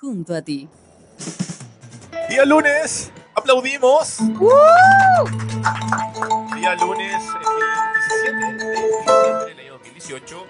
junto 0.00 0.34
a 0.34 0.42
ti. 0.42 0.68
Día 2.28 2.44
lunes, 2.44 3.10
aplaudimos. 3.34 4.18
Día 6.54 6.74
lunes, 6.76 7.22
eh, 7.24 8.30
17 8.30 8.36
de 8.36 8.72
diciembre 8.88 9.46
del 9.46 9.58
año 9.60 9.72
2018. 9.74 10.46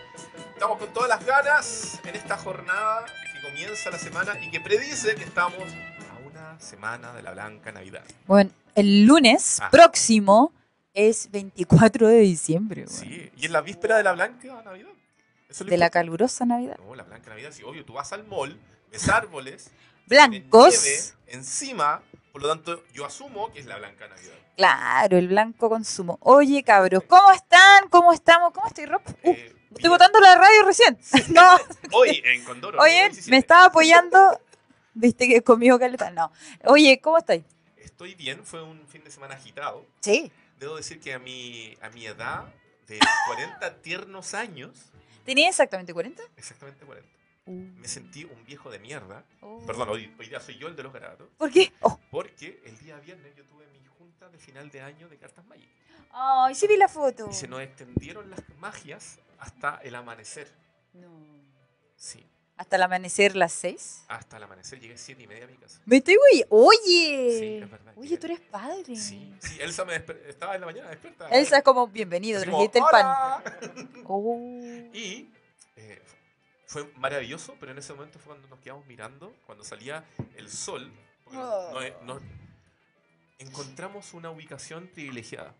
Estamos 0.54 0.78
con 0.78 0.92
todas 0.92 1.08
las 1.08 1.24
ganas 1.24 2.00
en 2.04 2.16
esta 2.16 2.36
jornada 2.36 3.06
que 3.06 3.48
comienza 3.48 3.90
la 3.90 3.98
semana 3.98 4.32
y 4.42 4.50
que 4.50 4.60
predice 4.60 5.14
que 5.14 5.24
estamos 5.24 5.54
a 5.62 6.26
una 6.26 6.58
semana 6.60 7.12
de 7.12 7.22
la 7.22 7.32
Blanca 7.32 7.70
Navidad. 7.70 8.02
Bueno, 8.26 8.50
el 8.74 9.04
lunes 9.06 9.60
Ah. 9.62 9.70
próximo 9.70 10.52
es 10.94 11.30
24 11.30 12.08
de 12.08 12.18
diciembre. 12.20 12.84
bueno. 12.86 12.98
Sí, 12.98 13.30
y 13.36 13.46
en 13.46 13.52
la 13.52 13.60
víspera 13.60 13.96
de 13.98 14.02
la 14.02 14.12
Blanca 14.12 14.62
Navidad. 14.64 14.88
Eso 15.48 15.64
es 15.64 15.70
De 15.70 15.78
la 15.78 15.88
calurosa 15.90 16.44
Navidad. 16.44 16.76
No, 16.84 16.94
la 16.94 17.04
Blanca 17.04 17.30
Navidad, 17.30 17.50
sí, 17.52 17.62
obvio, 17.62 17.84
tú 17.84 17.94
vas 17.94 18.12
al 18.12 18.24
mall, 18.26 18.58
ves 18.90 19.08
árboles, 19.08 19.70
Blancos. 20.06 20.82
nieve 20.84 20.98
encima, 21.28 22.02
por 22.32 22.42
lo 22.42 22.48
tanto, 22.48 22.84
yo 22.92 23.04
asumo 23.06 23.52
que 23.52 23.60
es 23.60 23.66
la 23.66 23.76
Blanca 23.76 24.08
Navidad. 24.08 24.34
Claro, 24.56 25.16
el 25.18 25.28
blanco 25.28 25.68
consumo. 25.68 26.18
Oye, 26.20 26.62
cabros, 26.64 27.04
¿cómo 27.04 27.30
están? 27.32 27.88
¿Cómo 27.90 28.12
estamos? 28.12 28.52
¿Cómo 28.52 28.66
estoy, 28.66 28.86
Rob? 28.86 29.02
Uh, 29.22 29.30
Eh, 29.30 29.54
estoy 29.70 29.88
botando 29.90 30.18
la 30.20 30.34
radio 30.34 30.64
recién. 30.64 30.98
no, 31.28 31.56
Hoy 31.92 32.20
en 32.24 32.44
Condoro. 32.44 32.80
oye, 32.80 33.02
17. 33.10 33.30
me 33.30 33.36
estaba 33.36 33.66
apoyando. 33.66 34.40
Viste 34.94 35.28
que 35.28 35.42
conmigo 35.42 35.78
caleta. 35.78 36.10
No. 36.10 36.32
Oye, 36.64 37.00
¿cómo 37.00 37.18
estáis? 37.18 37.44
Estoy 37.76 38.14
bien, 38.16 38.44
fue 38.44 38.62
un 38.62 38.84
fin 38.88 39.04
de 39.04 39.10
semana 39.12 39.34
agitado. 39.34 39.86
Sí. 40.00 40.32
Debo 40.58 40.76
decir 40.76 40.98
que 40.98 41.14
a 41.14 41.20
mi, 41.20 41.76
a 41.80 41.90
mi 41.90 42.06
edad 42.06 42.44
de 42.88 42.98
40 43.26 43.80
tiernos 43.82 44.34
años, 44.34 44.76
¿Tenía 45.24 45.48
exactamente 45.50 45.92
40? 45.92 46.22
exactamente 46.36 46.84
40, 46.84 47.06
Uh. 47.06 47.17
Me 47.52 47.88
sentí 47.88 48.24
un 48.24 48.44
viejo 48.44 48.70
de 48.70 48.78
mierda. 48.78 49.24
Oh. 49.40 49.58
Perdón, 49.66 49.88
hoy, 49.90 50.14
hoy 50.18 50.28
día 50.28 50.40
soy 50.40 50.56
yo 50.58 50.68
el 50.68 50.76
de 50.76 50.82
los 50.82 50.92
garabatos. 50.92 51.28
¿Por 51.36 51.50
qué? 51.50 51.72
Oh. 51.80 51.98
Porque 52.10 52.62
el 52.64 52.78
día 52.78 52.96
viernes 53.00 53.34
yo 53.36 53.44
tuve 53.44 53.66
mi 53.72 53.84
junta 53.98 54.28
de 54.28 54.38
final 54.38 54.70
de 54.70 54.80
año 54.82 55.08
de 55.08 55.16
cartas 55.16 55.44
mágicas. 55.46 55.70
Ay, 56.10 56.54
sí 56.54 56.66
vi 56.66 56.76
la 56.76 56.88
foto. 56.88 57.28
Y 57.30 57.34
se 57.34 57.48
nos 57.48 57.60
extendieron 57.60 58.30
las 58.30 58.40
magias 58.58 59.18
hasta 59.38 59.76
el 59.82 59.94
amanecer. 59.94 60.48
No. 60.94 61.10
Sí, 61.96 62.24
Hasta 62.56 62.76
el 62.76 62.82
amanecer 62.82 63.36
las 63.36 63.52
6. 63.52 64.04
hasta 64.08 64.36
el 64.36 64.42
amanecer. 64.42 64.80
Llegué 64.80 64.94
a 64.94 64.98
7 64.98 65.22
y 65.22 65.26
media 65.26 65.44
a 65.44 65.48
mi 65.48 65.56
casa. 65.56 65.80
Me 65.84 65.96
estoy 65.98 66.16
güey. 66.16 66.44
Oye. 66.48 67.38
Sí, 67.38 67.54
es 67.62 67.70
verdad, 67.70 67.92
Oye, 67.96 68.18
tú 68.18 68.26
eres 68.26 68.40
padre. 68.40 68.96
Sí, 68.96 69.32
sí, 69.40 69.58
Elsa 69.60 69.84
me 69.84 69.96
estaba 70.28 70.54
en 70.54 70.60
la 70.62 70.66
mañana 70.66 70.88
despierta. 70.90 71.28
Elsa 71.28 71.58
es 71.58 71.62
como 71.64 71.86
bienvenido, 71.88 72.40
trajiste 72.42 72.78
el 72.78 72.84
pan. 72.90 73.42
Oh. 74.06 74.48
Y 74.92 75.28
eh, 75.76 76.02
fue 76.68 76.84
maravilloso, 76.96 77.56
pero 77.58 77.72
en 77.72 77.78
ese 77.78 77.92
momento 77.94 78.18
fue 78.20 78.28
cuando 78.34 78.46
nos 78.48 78.60
quedamos 78.60 78.86
mirando, 78.86 79.34
cuando 79.46 79.64
salía 79.64 80.04
el 80.36 80.48
sol. 80.48 80.92
porque 81.24 81.38
Oh. 81.40 81.72
nos- 82.04 82.22
nos- 82.22 82.22
encontramos 83.38 84.14
una 84.14 84.30
ubicación 84.30 84.86
privilegiada, 84.88 85.54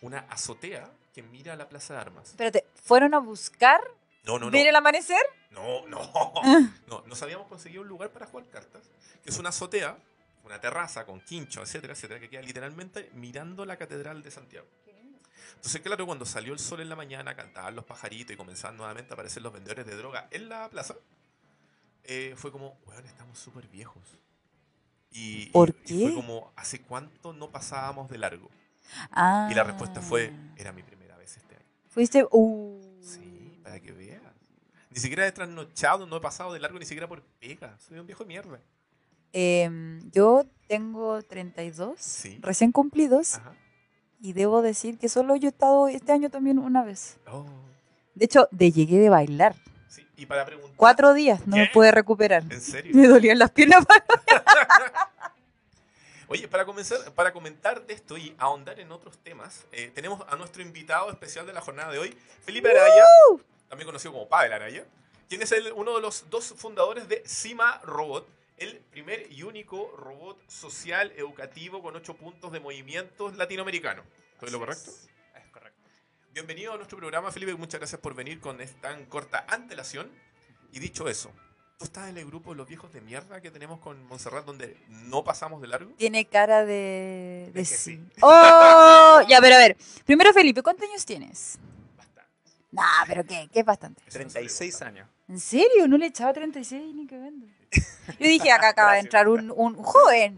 una 0.00 0.20
azotea 0.30 0.90
que 1.14 1.22
mira 1.22 1.52
a 1.54 1.56
la 1.56 1.68
Plaza 1.68 1.94
de 1.94 2.00
Armas. 2.00 2.28
Espérate, 2.30 2.66
¿fueron 2.74 3.14
a 3.14 3.18
buscar 3.18 3.80
No, 4.24 4.38
no, 4.38 4.46
no. 4.46 4.50
ver 4.52 4.66
el 4.66 4.76
amanecer? 4.76 5.24
No, 5.50 5.86
no. 5.86 6.00
No, 6.86 7.02
nos 7.06 7.22
habíamos 7.22 7.46
conseguido 7.48 7.82
un 7.82 7.88
lugar 7.88 8.10
para 8.10 8.26
jugar 8.26 8.46
cartas, 8.50 8.82
que 9.22 9.30
es 9.30 9.38
una 9.38 9.48
azotea, 9.50 9.96
una 10.44 10.60
terraza 10.60 11.06
con 11.06 11.20
quincho, 11.20 11.62
etcétera, 11.62 11.94
etcétera, 11.94 12.20
que 12.20 12.28
queda 12.28 12.42
literalmente 12.42 13.10
mirando 13.14 13.64
la 13.64 13.76
Catedral 13.76 14.22
de 14.22 14.30
Santiago. 14.30 14.66
Entonces, 15.56 15.80
claro, 15.82 16.06
cuando 16.06 16.24
salió 16.26 16.52
el 16.52 16.58
sol 16.58 16.80
en 16.80 16.88
la 16.88 16.96
mañana, 16.96 17.34
cantaban 17.34 17.74
los 17.74 17.84
pajaritos 17.84 18.34
y 18.34 18.36
comenzaban 18.36 18.76
nuevamente 18.76 19.12
a 19.12 19.14
aparecer 19.14 19.42
los 19.42 19.52
vendedores 19.52 19.86
de 19.86 19.96
droga 19.96 20.28
en 20.30 20.48
la 20.48 20.68
plaza, 20.68 20.94
eh, 22.04 22.34
fue 22.36 22.52
como, 22.52 22.76
weón, 22.86 23.04
estamos 23.06 23.38
súper 23.38 23.66
viejos. 23.68 24.02
Y, 25.10 25.44
y- 25.44 25.46
¿Por 25.46 25.70
y 25.70 25.72
qué? 25.72 26.06
fue 26.06 26.14
como, 26.14 26.52
¿hace 26.56 26.80
cuánto 26.82 27.32
no 27.32 27.50
pasábamos 27.50 28.10
de 28.10 28.18
largo? 28.18 28.50
Ah. 29.10 29.48
Y 29.50 29.54
la 29.54 29.64
respuesta 29.64 30.00
fue, 30.00 30.32
era 30.56 30.72
mi 30.72 30.82
primera 30.82 31.16
vez 31.16 31.36
este 31.36 31.54
año. 31.56 31.64
Fuiste. 31.88 32.26
Uh. 32.30 32.80
Sí, 33.00 33.58
para 33.62 33.80
que 33.80 33.92
veas. 33.92 34.20
Ni 34.90 35.00
siquiera 35.00 35.26
he 35.26 35.32
trasnochado, 35.32 36.06
no 36.06 36.16
he 36.16 36.20
pasado 36.20 36.52
de 36.52 36.60
largo 36.60 36.78
ni 36.78 36.84
siquiera 36.84 37.08
por 37.08 37.22
pega. 37.22 37.76
Soy 37.80 37.98
un 37.98 38.06
viejo 38.06 38.24
de 38.24 38.28
mierda. 38.28 38.60
Em, 39.32 39.98
yo 40.12 40.44
tengo 40.68 41.20
32, 41.22 42.00
Sí. 42.00 42.38
recién 42.42 42.70
cumplidos, 42.70 43.34
Ajá. 43.36 43.54
Y 44.24 44.32
debo 44.32 44.62
decir 44.62 44.96
que 44.98 45.10
solo 45.10 45.36
yo 45.36 45.48
he 45.48 45.50
estado 45.50 45.86
este 45.86 46.10
año 46.10 46.30
también 46.30 46.58
una 46.58 46.82
vez. 46.82 47.18
Oh, 47.30 47.44
De 48.14 48.24
hecho, 48.24 48.48
de 48.50 48.72
llegué 48.72 48.98
de 48.98 49.10
bailar. 49.10 49.54
sí. 49.86 50.06
Y 50.16 50.24
para 50.24 50.46
preguntar. 50.46 50.72
Cuatro 50.76 51.12
días, 51.12 51.46
no 51.46 51.56
me 51.58 51.66
¿Qué? 51.66 51.72
pude 51.74 51.92
recuperar. 51.92 52.42
¿En 52.50 52.60
serio? 52.62 52.92
Me 52.96 53.06
dolían 53.06 53.38
las 53.38 53.50
piernas. 53.50 53.84
Oye, 56.28 56.48
para 56.48 56.64
comenzar, 56.64 57.12
para 57.12 57.34
comentar 57.34 57.84
de 57.86 57.92
esto 57.92 58.16
y 58.16 58.34
ahondar 58.38 58.80
en 58.80 58.90
otros 58.92 59.18
temas, 59.18 59.66
eh, 59.72 59.90
tenemos 59.94 60.22
a 60.26 60.36
nuestro 60.36 60.62
invitado 60.62 61.10
especial 61.10 61.46
de 61.46 61.52
la 61.52 61.60
jornada 61.60 61.92
de 61.92 61.98
hoy, 61.98 62.16
Felipe 62.46 62.70
Araya, 62.70 63.04
también 63.68 63.86
conocido 63.86 64.12
como 64.12 64.26
Pavel 64.26 64.54
Araya, 64.54 64.86
quien 65.28 65.42
es 65.42 65.52
el- 65.52 65.72
uno 65.74 65.94
de 65.96 66.00
los 66.00 66.24
dos 66.30 66.54
fundadores 66.56 67.08
de 67.08 67.22
Cima 67.26 67.78
Robot, 67.84 68.26
el 68.56 68.78
primer 68.90 69.30
y 69.32 69.42
único 69.42 69.90
robot 69.96 70.38
social 70.48 71.12
educativo 71.16 71.82
con 71.82 71.96
ocho 71.96 72.14
puntos 72.14 72.52
de 72.52 72.60
movimientos 72.60 73.36
latinoamericano. 73.36 74.02
¿Estoy 74.34 74.50
lo 74.50 74.58
correcto? 74.60 74.90
Es 75.34 75.48
correcto. 75.52 75.80
Bienvenido 76.32 76.72
a 76.72 76.76
nuestro 76.76 76.98
programa, 76.98 77.32
Felipe. 77.32 77.54
Muchas 77.54 77.80
gracias 77.80 78.00
por 78.00 78.14
venir 78.14 78.40
con 78.40 78.60
esta 78.60 78.92
tan 78.92 79.06
corta 79.06 79.44
antelación. 79.48 80.10
Y 80.72 80.78
dicho 80.78 81.08
eso, 81.08 81.30
¿tú 81.78 81.84
estás 81.84 82.08
en 82.08 82.18
el 82.18 82.26
grupo 82.26 82.50
de 82.50 82.56
los 82.56 82.68
viejos 82.68 82.92
de 82.92 83.00
mierda 83.00 83.40
que 83.40 83.50
tenemos 83.50 83.80
con 83.80 84.04
Montserrat 84.06 84.44
donde 84.44 84.76
no 84.88 85.24
pasamos 85.24 85.60
de 85.60 85.68
largo? 85.68 85.92
Tiene 85.96 86.24
cara 86.26 86.64
de, 86.64 87.50
de 87.52 87.60
De 87.60 87.64
sí. 87.64 87.76
sí. 87.76 88.00
¡Oh! 88.20 89.20
Ya, 89.28 89.40
pero 89.40 89.56
a 89.56 89.58
ver. 89.58 89.76
Primero, 90.04 90.32
Felipe, 90.32 90.62
¿cuántos 90.62 90.88
años 90.88 91.04
tienes? 91.04 91.58
Bastante. 91.96 92.30
Nah, 92.70 93.04
pero 93.06 93.24
¿qué? 93.24 93.48
¿Qué 93.52 93.60
es 93.60 93.66
bastante? 93.66 94.00
Eso 94.06 94.18
no 94.18 94.30
se 94.30 94.40
le 94.40 94.46
36 94.48 94.76
pregunta. 94.76 94.86
años. 95.00 95.08
¿En 95.28 95.40
serio? 95.40 95.88
¿No 95.88 95.96
le 95.96 96.06
echaba 96.06 96.32
36 96.32 96.94
ni 96.94 97.06
que 97.06 97.18
vendo? 97.18 97.46
Yo 98.18 98.28
dije, 98.28 98.50
acá 98.52 98.68
acaba 98.68 98.92
de 98.94 99.00
entrar 99.00 99.28
un, 99.28 99.50
un 99.54 99.74
joven 99.82 100.36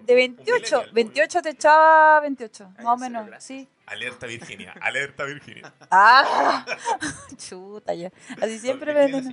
de 0.00 0.12
Un 0.12 0.16
28. 0.36 0.54
millennial, 0.76 0.90
28 0.92 1.42
te 1.42 1.50
echaba 1.50 2.20
28, 2.20 2.72
más 2.78 2.86
o 2.86 2.96
menos. 2.96 3.28
Sí. 3.42 3.68
Alerta 3.86 4.26
Virginia, 4.26 4.72
alerta 4.80 5.24
Virginia. 5.24 5.72
Ah, 5.90 6.64
chuta 7.36 7.92
ya. 7.94 8.10
Así 8.40 8.58
siempre 8.58 8.94
me 8.94 9.06
hecho. 9.06 9.28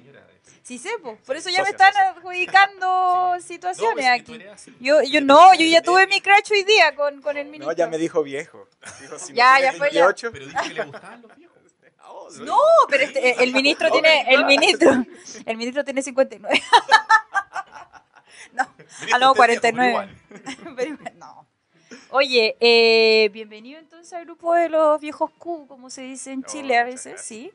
Sí 0.64 0.78
sé, 0.80 0.90
po. 1.02 1.16
por 1.26 1.36
eso 1.38 1.50
ya 1.50 1.64
me 1.64 1.70
están 1.70 1.94
adjudicando 1.96 3.36
situaciones 3.42 4.06
No, 4.06 4.12
es 4.14 4.24
que 4.24 4.26
tú 4.26 4.34
aquí. 4.52 4.76
Yo, 4.82 5.02
yo 5.04 5.22
no, 5.22 5.54
yo 5.54 5.66
ya 5.66 5.82
tuve 5.82 6.08
mi 6.08 6.20
crash 6.20 6.52
hoy 6.52 6.64
día 6.64 6.94
con, 6.96 7.22
con 7.22 7.38
el 7.38 7.46
No, 7.46 7.52
ministro. 7.52 7.74
ya 7.76 7.88
me 7.88 7.98
dijo 7.98 8.22
viejo. 8.24 8.68
Dijo, 9.00 9.18
si 9.18 9.32
no 9.32 9.38
Ya, 9.38 9.60
ya 9.62 9.74
fue, 9.74 9.92
ya. 9.92 10.06
28, 10.08 10.32
Pero 10.34 10.46
dije 10.48 10.58
que 10.68 10.74
le 10.74 10.84
gustaban 10.84 11.22
los 11.22 11.36
viejos. 11.38 11.58
oh, 12.06 12.30
No, 12.42 12.58
pero 12.90 13.04
este- 13.04 13.42
el 13.44 13.54
ministro 13.54 13.88
No, 13.88 13.94
tiene, 13.94 14.24
no, 14.26 14.30
el 14.32 14.42
no. 14.42 14.48
ministro, 14.48 14.92
el 15.46 15.58
ministro 15.58 15.86
tiene 15.86 16.02
59. 16.02 16.62
no, 18.54 18.64
es 18.80 19.06
viejo, 19.06 19.36
49. 19.36 19.72
pero 19.74 19.90
igual. 19.90 20.76
pero 20.76 20.98
no. 21.18 21.48
Oye, 22.10 22.56
eh, 22.60 23.30
bienvenido 23.30 23.80
entonces 23.80 24.12
al 24.14 24.26
grupo 24.26 24.54
de 24.54 24.70
los 24.70 25.00
viejos 25.00 25.32
Q, 25.38 25.68
como 25.68 25.90
se 25.90 26.02
dice 26.02 26.32
en 26.34 26.44
Oh, 26.46 26.48
Chile 26.52 26.78
a 26.78 26.84
veces, 26.84 27.22
sí. 27.22 27.52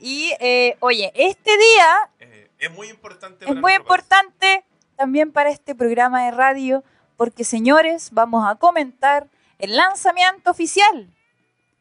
Y, 0.00 0.32
eh, 0.40 0.76
oye, 0.80 1.12
este 1.14 1.50
día 1.56 2.10
Eh, 2.20 2.50
es 2.58 2.70
muy 2.72 2.88
importante. 2.88 3.44
es 3.44 3.50
muy 3.54 3.62
país. 3.62 3.78
importante 3.80 4.64
también 4.96 5.32
para 5.32 5.50
este 5.50 5.74
programa 5.74 6.24
de 6.24 6.30
radio, 6.30 6.82
porque 7.16 7.44
señores, 7.44 8.10
vamos 8.12 8.46
a 8.48 8.54
comentar 8.54 9.28
el 9.58 9.76
lanzamiento 9.76 10.50
oficial 10.50 11.10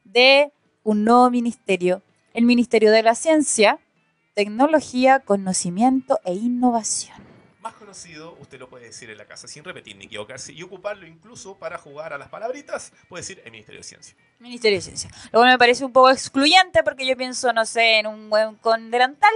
de 0.03 0.51
un 0.83 1.05
nuevo 1.05 1.29
ministerio, 1.29 2.01
el 2.33 2.43
Ministerio 2.45 2.91
de 2.91 3.03
la 3.03 3.15
Ciencia, 3.15 3.79
Tecnología, 4.33 5.19
Conocimiento 5.19 6.19
e 6.25 6.33
Innovación. 6.33 7.22
Conocido, 7.93 8.35
usted 8.39 8.59
lo 8.59 8.67
puede 8.67 8.85
decir 8.85 9.11
en 9.11 9.19
la 9.19 9.25
casa 9.25 9.47
sin 9.47 9.63
repetir 9.63 9.95
ni 9.95 10.05
equivocarse 10.05 10.51
y 10.51 10.63
ocuparlo 10.63 11.05
incluso 11.05 11.53
para 11.59 11.77
jugar 11.77 12.11
a 12.11 12.17
las 12.17 12.27
palabritas, 12.27 12.91
puede 13.07 13.21
decir 13.21 13.39
el 13.45 13.51
Ministerio 13.51 13.81
de 13.81 13.83
Ciencia. 13.83 14.15
Ministerio 14.39 14.79
de 14.79 14.81
Ciencia. 14.81 15.11
Luego 15.31 15.45
me 15.45 15.59
parece 15.59 15.85
un 15.85 15.93
poco 15.93 16.09
excluyente 16.09 16.81
porque 16.81 17.05
yo 17.05 17.15
pienso, 17.15 17.53
no 17.53 17.67
sé, 17.67 17.99
en 17.99 18.07
un 18.07 18.31
buen 18.31 18.55
con 18.55 18.89
delantal, 18.89 19.31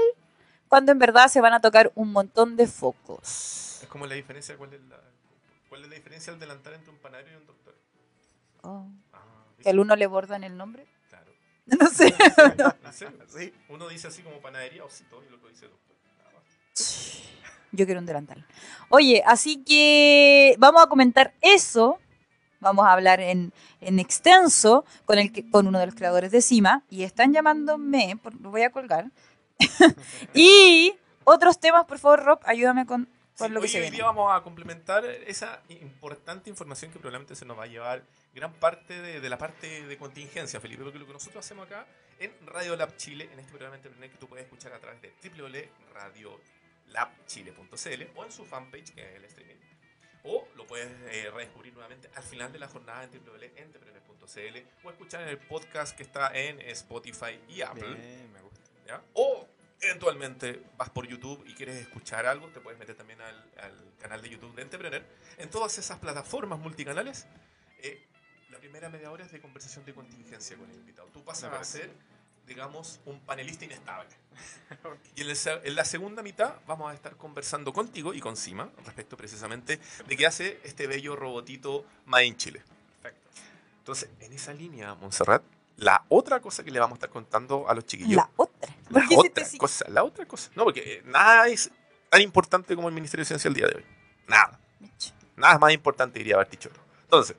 cuando 0.68 0.92
en 0.92 0.98
verdad 0.98 1.28
se 1.28 1.40
van 1.40 1.54
a 1.54 1.62
tocar 1.62 1.92
un 1.94 2.12
montón 2.12 2.56
de 2.56 2.66
focos. 2.66 3.82
Es 3.84 3.88
como 3.90 4.08
la 4.08 4.16
diferencia, 4.16 4.58
¿cuál 4.58 4.74
es 4.74 4.82
la, 4.86 5.00
cuál 5.70 5.84
es 5.84 5.90
la 5.90 5.96
diferencia 5.96 6.34
al 6.34 6.40
delantal 6.40 6.74
entre 6.74 6.90
un 6.90 6.98
panadero 6.98 7.34
y 7.34 7.36
un 7.36 7.46
doctor? 7.46 7.76
Oh, 8.64 8.88
Ah, 9.14 9.20
que 9.62 9.70
al 9.70 9.78
uno 9.78 9.96
le 9.96 10.08
bordan 10.08 10.44
el 10.44 10.58
nombre. 10.58 10.88
Claro. 11.10 11.32
No 11.80 11.88
sé. 11.90 12.08
¿En 12.86 12.92
serio? 12.92 13.24
Sí. 13.28 13.54
Uno 13.70 13.88
dice 13.88 14.08
así 14.08 14.24
como 14.24 14.42
panadería 14.42 14.84
o 14.84 14.88
y 14.90 15.28
el 15.28 15.36
otro 15.36 15.48
dice 15.48 15.68
doctor. 15.68 15.97
Yo 17.72 17.86
quiero 17.86 18.00
un 18.00 18.06
delantal. 18.06 18.46
Oye, 18.90 19.24
así 19.26 19.64
que 19.64 20.56
vamos 20.58 20.82
a 20.84 20.88
comentar 20.88 21.34
eso. 21.42 22.00
Vamos 22.60 22.86
a 22.88 22.94
hablar 22.94 23.20
en, 23.20 23.54
en 23.82 24.00
extenso 24.00 24.84
con, 25.06 25.20
el, 25.20 25.32
con 25.52 25.68
uno 25.68 25.78
de 25.80 25.86
los 25.86 25.96
creadores 25.96 26.32
de 26.32 26.42
Cima. 26.42 26.84
Y 26.90 27.04
están 27.04 27.34
llamándome, 27.34 28.18
por- 28.22 28.34
lo 28.42 28.50
voy 28.52 28.64
a 28.64 28.72
colgar. 28.72 29.12
y 30.34 30.94
otros 31.24 31.60
temas, 31.60 31.86
por 31.86 32.00
favor, 32.00 32.24
Rob, 32.24 32.40
ayúdame 32.46 32.86
con 32.86 33.08
Sí, 33.36 33.48
lo 33.50 33.60
que 33.60 33.66
hoy, 33.66 33.70
se 33.70 33.78
hoy 33.78 33.82
viene. 33.82 33.98
día 33.98 34.06
vamos 34.06 34.36
a 34.36 34.42
complementar 34.42 35.06
esa 35.06 35.62
importante 35.70 36.50
información 36.50 36.92
que 36.92 36.98
probablemente 36.98 37.36
se 37.36 37.46
nos 37.46 37.56
va 37.60 37.66
a 37.66 37.68
llevar 37.68 38.02
gran 38.34 38.52
parte 38.54 39.00
de, 39.00 39.20
de 39.22 39.30
la 39.30 39.38
parte 39.38 39.86
de 39.86 39.98
contingencia, 39.98 40.60
Felipe, 40.60 40.82
porque 40.84 40.98
lo 40.98 41.06
que 41.06 41.14
nosotros 41.14 41.46
hacemos 41.46 41.68
acá 41.68 41.86
en 42.20 42.32
Radio 42.48 42.76
Lab 42.76 42.98
Chile, 42.98 43.30
en 43.32 43.38
este 43.38 43.52
programa 43.52 43.78
de 43.78 43.88
internet 43.88 44.12
que 44.12 44.18
tú 44.18 44.28
puedes 44.28 44.46
escuchar 44.46 44.74
a 44.74 44.80
través 44.80 45.00
de 45.04 45.14
www.radiolabchile.cl 46.88 48.18
o 48.18 48.26
en 48.26 48.32
su 48.32 48.46
fanpage, 48.46 48.94
que 48.94 49.02
es 49.02 49.16
el 49.16 49.26
streaming, 49.26 49.56
o 50.24 50.48
lo 50.56 50.66
puedes 50.68 50.88
eh, 51.12 51.30
redescubrir 51.34 51.74
nuevamente 51.74 52.10
al 52.16 52.24
final 52.24 52.52
de 52.52 52.60
la 52.60 52.68
jornada 52.68 53.04
en 53.04 53.12
www.entrepreneur.cl 53.12 54.58
o 54.84 54.90
escuchar 54.90 55.22
en 55.24 55.30
el 55.30 55.38
podcast 55.38 55.96
que 55.96 56.04
está 56.04 56.32
en 56.38 56.60
Spotify 56.62 57.40
y 57.48 57.62
Apple. 57.62 57.96
Bien, 57.96 58.34
me 58.34 58.42
gusta. 58.42 58.60
¿ya? 58.86 59.02
O 59.14 59.48
eventualmente 59.80 60.64
vas 60.78 60.90
por 60.90 61.08
YouTube 61.08 61.44
y 61.48 61.54
quieres 61.54 61.76
escuchar 61.78 62.26
algo, 62.26 62.48
te 62.50 62.60
puedes 62.60 62.80
meter 62.80 62.96
también 62.96 63.22
al, 63.22 63.36
al 63.60 63.94
canal 64.00 64.22
de 64.22 64.30
YouTube 64.30 64.56
de 64.56 64.64
Entrepreneur. 64.64 65.04
En 65.38 65.50
todas 65.50 65.78
esas 65.78 66.00
plataformas 66.00 66.60
multicanales, 66.60 67.28
eh, 67.80 68.06
la 68.50 68.58
primera 68.58 68.90
media 68.90 69.12
hora 69.12 69.24
es 69.24 69.32
de 69.32 69.40
conversación 69.40 69.86
de 69.86 69.94
contingencia 69.94 70.58
con 70.58 70.70
el 70.70 70.78
invitado. 70.78 71.08
Tú 71.10 71.24
pasas 71.24 71.46
a 71.46 71.52
parece. 71.52 71.80
ser, 71.80 71.92
digamos, 72.48 73.00
un 73.06 73.20
panelista 73.20 73.66
inestable. 73.66 74.10
Y 75.16 75.22
en, 75.22 75.30
el 75.30 75.36
se- 75.36 75.62
en 75.68 75.76
la 75.76 75.84
segunda 75.86 76.22
mitad 76.22 76.56
vamos 76.68 76.92
a 76.92 76.94
estar 76.94 77.16
conversando 77.18 77.74
contigo 77.74 78.14
y 78.14 78.20
con 78.20 78.38
Sima 78.38 78.70
respecto 78.86 79.18
precisamente 79.18 79.80
de 80.08 80.18
qué 80.18 80.28
hace 80.28 80.60
este 80.64 80.86
bello 80.88 81.16
robotito 81.16 81.86
Made 82.06 82.26
in 82.26 82.38
Chile. 82.38 82.62
Perfecto. 83.02 83.30
Entonces, 83.80 84.10
en 84.20 84.34
esa 84.34 84.54
línea, 84.54 84.94
Montserrat, 84.96 85.42
la 85.78 86.04
otra 86.10 86.40
cosa 86.40 86.64
que 86.64 86.70
le 86.72 86.80
vamos 86.80 86.96
a 86.96 86.98
estar 86.98 87.10
contando 87.10 87.68
a 87.70 87.74
los 87.74 87.86
chiquillos 87.86 88.18
La 88.18 88.30
otra. 88.36 88.76
la 88.90 89.00
¿Por 89.00 89.08
qué 89.08 89.14
hiciste 89.16 89.42
otra 89.44 89.58
cosa, 89.58 89.86
la 89.90 90.04
otra 90.04 90.26
cosa. 90.28 90.52
No, 90.56 90.64
porque 90.66 90.82
eh, 90.98 91.02
nada 91.06 91.48
es 91.48 91.72
tan 92.10 92.22
importante 92.22 92.76
como 92.76 92.88
el 92.90 92.94
Ministerio 92.94 93.22
de 93.24 93.28
Ciencia 93.28 93.48
el 93.48 93.54
día 93.56 93.68
de 93.68 93.76
hoy. 93.78 93.86
Nada. 94.28 94.60
Nada 95.36 95.54
es 95.56 95.60
más 95.60 95.74
importante, 95.74 96.20
diría 96.20 96.38
Bartichotto. 96.38 96.80
Entonces, 97.04 97.36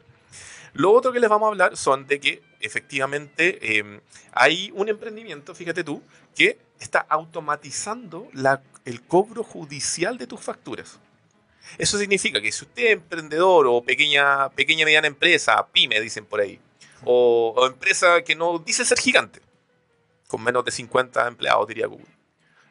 lo 0.75 0.93
otro 0.93 1.13
que 1.13 1.21
les 1.21 1.31
vamos 1.31 1.47
a 1.47 1.51
hablar 1.51 1.77
son 1.77 2.07
de 2.07 2.21
que 2.21 2.43
efectivamente 2.61 3.79
eh, 3.79 4.01
hay 4.33 4.71
un 4.75 4.89
emprendimiento, 4.89 5.55
fíjate 5.55 5.85
tú, 5.85 6.03
que 6.35 6.59
está 6.81 7.01
automatizando 7.01 8.29
el 8.85 9.03
cobro 9.03 9.43
judicial 9.43 10.19
de 10.19 10.27
tus 10.27 10.41
facturas. 10.41 10.99
Eso 11.77 11.99
significa 11.99 12.41
que 12.41 12.51
si 12.51 12.65
usted 12.65 12.85
es 12.85 12.93
emprendedor 12.93 13.67
o 13.67 13.83
pequeña, 13.83 14.49
pequeña 14.51 14.85
mediana 14.85 15.07
empresa, 15.07 15.67
pyme, 15.67 16.01
dicen 16.01 16.25
por 16.25 16.41
ahí, 16.41 16.59
o, 17.05 17.53
o 17.57 17.67
empresa 17.67 18.23
que 18.23 18.35
no 18.35 18.59
dice 18.59 18.85
ser 18.85 18.99
gigante, 18.99 19.41
con 20.29 20.43
menos 20.43 20.65
de 20.65 20.71
50 20.71 21.27
empleados, 21.27 21.67
diría 21.69 21.87
Google. 21.87 22.07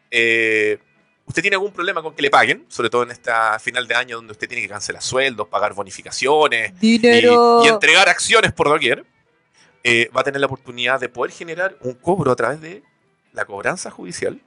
Eh, 0.10 0.80
¿Usted 1.28 1.42
tiene 1.42 1.56
algún 1.56 1.72
problema 1.74 2.02
con 2.02 2.16
que 2.16 2.22
le 2.22 2.30
paguen? 2.30 2.66
Sobre 2.70 2.90
todo 2.90 3.04
en 3.04 3.12
esta 3.12 3.60
final 3.60 3.86
de 3.88 3.96
año 3.96 4.16
donde 4.16 4.32
usted 4.32 4.48
tiene 4.48 4.62
que 4.64 4.70
cancelar 4.70 5.02
sueldos, 5.04 5.48
pagar 5.48 5.74
bonificaciones 5.74 6.72
y, 6.82 6.98
Dinero. 6.98 7.62
y 7.64 7.68
entregar 7.68 8.08
acciones 8.10 8.54
por 8.54 8.70
doquier. 8.70 9.06
eh, 9.84 10.10
va 10.16 10.22
a 10.22 10.24
tener 10.24 10.40
la 10.42 10.48
oportunidad 10.48 11.00
de 11.00 11.08
poder 11.10 11.32
generar 11.32 11.78
un 11.82 11.94
cobro 11.94 12.32
a 12.32 12.36
través 12.36 12.60
de 12.62 12.82
la 13.34 13.46
cobranza 13.46 13.92
judicial 13.92 14.42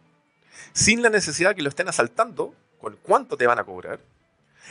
sin 0.72 1.02
la 1.02 1.08
necesidad 1.10 1.50
de 1.50 1.56
que 1.56 1.62
lo 1.62 1.68
estén 1.68 1.88
asaltando 1.88 2.54
con 2.80 2.96
cuánto 3.02 3.36
te 3.36 3.46
van 3.46 3.58
a 3.58 3.64
cobrar 3.64 4.00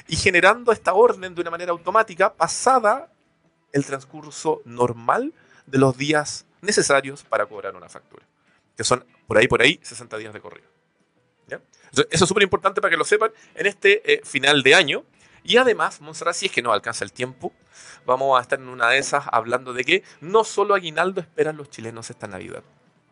y 0.07 0.15
generando 0.15 0.71
esta 0.71 0.94
orden 0.94 1.33
de 1.35 1.41
una 1.41 1.51
manera 1.51 1.71
automática 1.71 2.33
pasada 2.33 3.12
el 3.71 3.85
transcurso 3.85 4.62
normal 4.65 5.33
de 5.65 5.77
los 5.77 5.95
días 5.97 6.45
necesarios 6.62 7.23
para 7.23 7.45
cobrar 7.45 7.75
una 7.75 7.88
factura, 7.89 8.25
que 8.75 8.83
son 8.83 9.05
por 9.27 9.38
ahí, 9.38 9.47
por 9.47 9.62
ahí, 9.62 9.79
60 9.81 10.17
días 10.17 10.33
de 10.33 10.41
correo. 10.41 10.65
Eso 11.91 12.06
es 12.09 12.19
súper 12.27 12.44
importante 12.44 12.81
para 12.81 12.91
que 12.91 12.97
lo 12.97 13.06
sepan 13.06 13.31
en 13.56 13.65
este 13.65 14.13
eh, 14.13 14.21
final 14.24 14.63
de 14.63 14.75
año. 14.75 15.03
Y 15.44 15.57
además, 15.57 16.01
Montserrat, 16.01 16.36
si 16.36 16.47
es 16.47 16.51
que 16.51 16.62
no 16.62 16.71
alcanza 16.74 17.03
el 17.06 17.12
tiempo, 17.13 17.53
vamos 18.06 18.38
a 18.38 18.41
estar 18.41 18.59
en 18.59 18.68
una 18.68 18.89
de 18.89 18.97
esas 19.00 19.24
hablando 19.31 19.74
de 19.74 19.83
que 19.83 20.03
no 20.21 20.44
solo 20.44 20.75
aguinaldo 20.75 21.21
esperan 21.21 21.57
los 21.57 21.69
chilenos 21.69 22.09
esta 22.09 22.27
Navidad. 22.27 22.62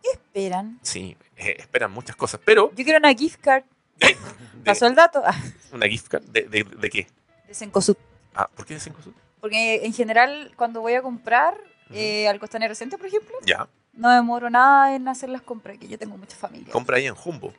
Esperan. 0.03 0.79
Sí, 0.83 1.17
eh, 1.35 1.55
esperan 1.59 1.91
muchas 1.91 2.15
cosas, 2.15 2.39
pero 2.43 2.69
Yo 2.75 2.83
quiero 2.83 2.99
una 2.99 3.13
gift 3.13 3.39
card. 3.41 3.63
de- 3.99 4.15
¿Pasó 4.63 4.87
el 4.87 4.95
dato? 4.95 5.21
Ah, 5.25 5.35
una 5.71 5.87
gift 5.87 6.07
card, 6.07 6.23
¿de, 6.25 6.43
de, 6.43 6.63
de 6.63 6.89
qué? 6.89 7.07
de 7.47 7.53
Cencosud. 7.53 7.95
Ah, 8.35 8.47
¿Por 8.53 8.65
qué 8.65 8.75
de 8.75 8.79
cinco 8.79 9.01
sud? 9.01 9.13
Porque 9.41 9.85
en 9.85 9.93
general, 9.93 10.51
cuando 10.55 10.81
voy 10.81 10.93
a 10.93 11.01
comprar 11.01 11.57
eh, 11.91 12.27
al 12.27 12.39
Costanera 12.39 12.75
Centro, 12.75 12.97
por 12.99 13.07
ejemplo, 13.07 13.33
Ya, 13.43 13.67
no 13.93 14.09
demoro 14.13 14.49
nada 14.49 14.93
en 14.95 15.07
hacer 15.07 15.29
las 15.29 15.41
compras, 15.41 15.77
que 15.77 15.87
yo 15.87 15.97
tengo 15.97 16.17
mucha 16.17 16.35
familia. 16.35 16.71
compra 16.71 16.97
ahí 16.97 17.07
en 17.07 17.15
Jumbo. 17.15 17.53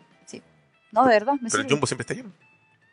No, 0.93 1.05
de 1.05 1.11
verdad, 1.11 1.35
me 1.41 1.51
Pero 1.51 1.63
el. 1.63 1.69
Jumbo 1.71 1.87
siempre 1.87 2.03
está 2.03 2.15
lleno. 2.15 2.33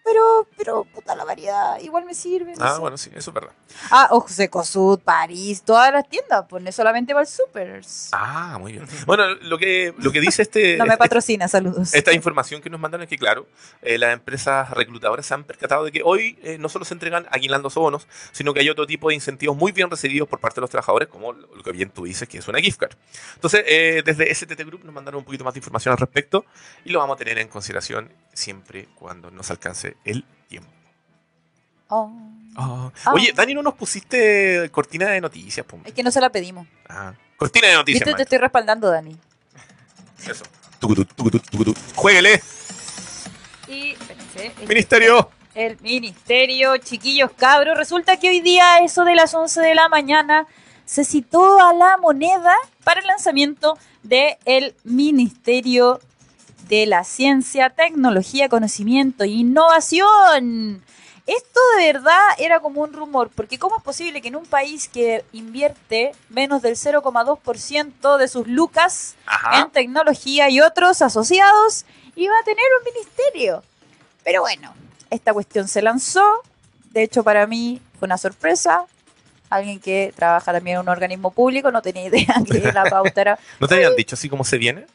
Pero, 0.05 0.47
pero, 0.55 0.83
puta, 0.85 1.15
la 1.15 1.25
variedad 1.25 1.79
igual 1.81 2.05
me 2.05 2.13
sirve. 2.13 2.53
no 2.55 2.63
Ah, 2.63 2.75
sé. 2.75 2.79
bueno, 2.79 2.97
sí, 2.97 3.09
eso 3.15 3.31
es 3.31 3.33
verdad. 3.33 3.51
Ah, 3.89 4.07
ojo, 4.11 4.27
Secosud, 4.29 4.99
París, 4.99 5.63
todas 5.63 5.91
las 5.91 6.07
tiendas, 6.07 6.45
pues 6.47 6.61
no 6.63 6.69
es 6.69 6.75
solamente 6.75 7.11
para 7.13 7.23
el 7.23 7.27
supers. 7.27 8.09
Ah, 8.11 8.57
muy 8.59 8.73
bien. 8.73 8.85
Bueno, 9.07 9.25
lo 9.41 9.57
que, 9.57 9.93
lo 9.97 10.11
que 10.11 10.21
dice 10.21 10.43
este, 10.43 10.77
no 10.77 10.85
me 10.85 10.95
patrocina, 10.97 11.47
saludos. 11.47 11.93
esta 11.93 12.13
información 12.13 12.61
que 12.61 12.69
nos 12.69 12.79
mandan 12.79 13.01
es 13.01 13.09
que, 13.09 13.17
claro, 13.17 13.47
eh, 13.81 13.97
las 13.97 14.13
empresas 14.13 14.69
reclutadoras 14.69 15.25
se 15.25 15.33
han 15.33 15.43
percatado 15.43 15.83
de 15.83 15.91
que 15.91 16.01
hoy 16.03 16.37
eh, 16.43 16.57
no 16.59 16.69
solo 16.69 16.85
se 16.85 16.93
entregan 16.93 17.25
aguinaldos 17.31 17.75
o 17.77 17.81
bonos, 17.81 18.07
sino 18.31 18.53
que 18.53 18.59
hay 18.59 18.69
otro 18.69 18.85
tipo 18.85 19.09
de 19.09 19.15
incentivos 19.15 19.57
muy 19.57 19.71
bien 19.71 19.89
recibidos 19.89 20.27
por 20.29 20.39
parte 20.39 20.55
de 20.55 20.61
los 20.61 20.69
trabajadores, 20.69 21.07
como 21.09 21.33
lo 21.33 21.47
lo 21.55 21.63
que 21.63 21.71
bien 21.71 21.89
tú 21.89 22.03
dices, 22.03 22.27
que 22.29 22.37
es 22.37 22.47
una 22.47 22.59
gift 22.59 22.79
card. 22.79 22.91
Entonces, 23.35 23.63
eh, 23.65 24.03
desde 24.05 24.29
STT 24.33 24.59
Group 24.65 24.83
nos 24.83 24.93
mandaron 24.93 25.19
un 25.19 25.25
poquito 25.25 25.43
más 25.43 25.53
de 25.53 25.59
información 25.59 25.93
al 25.93 25.97
respecto 25.97 26.45
y 26.83 26.89
lo 26.91 26.99
vamos 26.99 27.15
a 27.15 27.17
tener 27.17 27.37
en 27.39 27.47
consideración 27.47 28.11
siempre 28.35 28.87
cuando 28.95 29.31
nos 29.31 29.49
alcance 29.49 29.97
el 30.05 30.23
tiempo. 30.47 30.69
Oh. 31.87 32.11
Ah. 32.55 32.91
Oye, 33.13 33.33
Dani, 33.33 33.53
¿no 33.55 33.63
nos 33.63 33.73
pusiste 33.73 34.69
cortina 34.71 35.07
de 35.09 35.19
noticias? 35.21 35.65
pum? 35.65 35.81
Es 35.85 35.93
que 35.93 36.03
no 36.03 36.11
se 36.11 36.21
la 36.21 36.29
pedimos. 36.29 36.67
Ah, 36.87 37.13
cortina 37.37 37.67
de 37.67 37.73
noticias, 37.73 38.05
Viste, 38.05 38.15
te 38.15 38.23
estoy 38.23 38.37
respaldando, 38.37 38.89
Dani. 38.91 39.17
Eso. 40.27 40.43
Jueguele, 41.95 42.41
Y, 43.67 43.91
espérense, 43.91 44.51
el- 44.61 44.67
ministerio. 44.67 45.29
El 45.55 45.79
ministerio, 45.81 46.75
chiquillos 46.77 47.31
cabros. 47.31 47.77
Resulta 47.77 48.17
que 48.17 48.29
hoy 48.29 48.41
día, 48.41 48.79
eso 48.79 49.05
de 49.05 49.15
las 49.15 49.33
11 49.33 49.61
de 49.61 49.73
la 49.73 49.87
mañana, 49.89 50.45
se 50.85 51.05
citó 51.05 51.59
a 51.65 51.73
la 51.73 51.97
moneda 51.97 52.53
para 52.83 52.99
el 52.99 53.07
lanzamiento 53.07 53.77
del 54.03 54.75
Ministerio 54.83 55.99
de 56.67 56.85
la 56.85 57.03
Ciencia, 57.03 57.69
Tecnología, 57.69 58.49
Conocimiento 58.49 59.23
e 59.23 59.29
Innovación. 59.29 60.83
Esto 61.25 61.59
de 61.79 61.91
verdad 61.91 62.21
era 62.37 62.59
como 62.59 62.81
un 62.81 62.93
rumor, 62.93 63.31
porque 63.33 63.57
¿cómo 63.57 63.77
es 63.77 63.83
posible 63.83 64.21
que 64.21 64.27
en 64.27 64.35
un 64.35 64.45
país 64.45 64.87
que 64.87 65.25
invierte 65.31 66.11
menos 66.29 66.61
del 66.61 66.75
0,2% 66.75 68.17
de 68.17 68.27
sus 68.27 68.47
lucas 68.47 69.15
Ajá. 69.25 69.61
en 69.61 69.71
tecnología 69.71 70.49
y 70.49 70.61
otros 70.61 71.01
asociados 71.01 71.85
iba 72.15 72.33
a 72.39 72.43
tener 72.43 72.63
un 72.79 72.93
ministerio. 72.93 73.63
Pero 74.23 74.41
bueno, 74.41 74.73
esta 75.09 75.33
cuestión 75.33 75.67
se 75.67 75.81
lanzó. 75.81 76.23
De 76.91 77.03
hecho, 77.03 77.23
para 77.23 77.45
mí 77.47 77.81
fue 77.99 78.05
una 78.05 78.17
sorpresa. 78.17 78.85
Alguien 79.49 79.79
que 79.79 80.13
trabaja 80.15 80.51
también 80.51 80.75
en 80.75 80.81
un 80.81 80.89
organismo 80.89 81.31
público 81.31 81.71
no 81.71 81.81
tenía 81.81 82.05
idea 82.05 82.35
que 82.49 82.71
la 82.71 82.83
pauta 82.89 83.21
era. 83.21 83.39
¿No 83.59 83.67
te 83.67 83.75
habían 83.75 83.95
dicho 83.95 84.15
así 84.15 84.29
como 84.29 84.43
se 84.43 84.57
viene? 84.57 84.85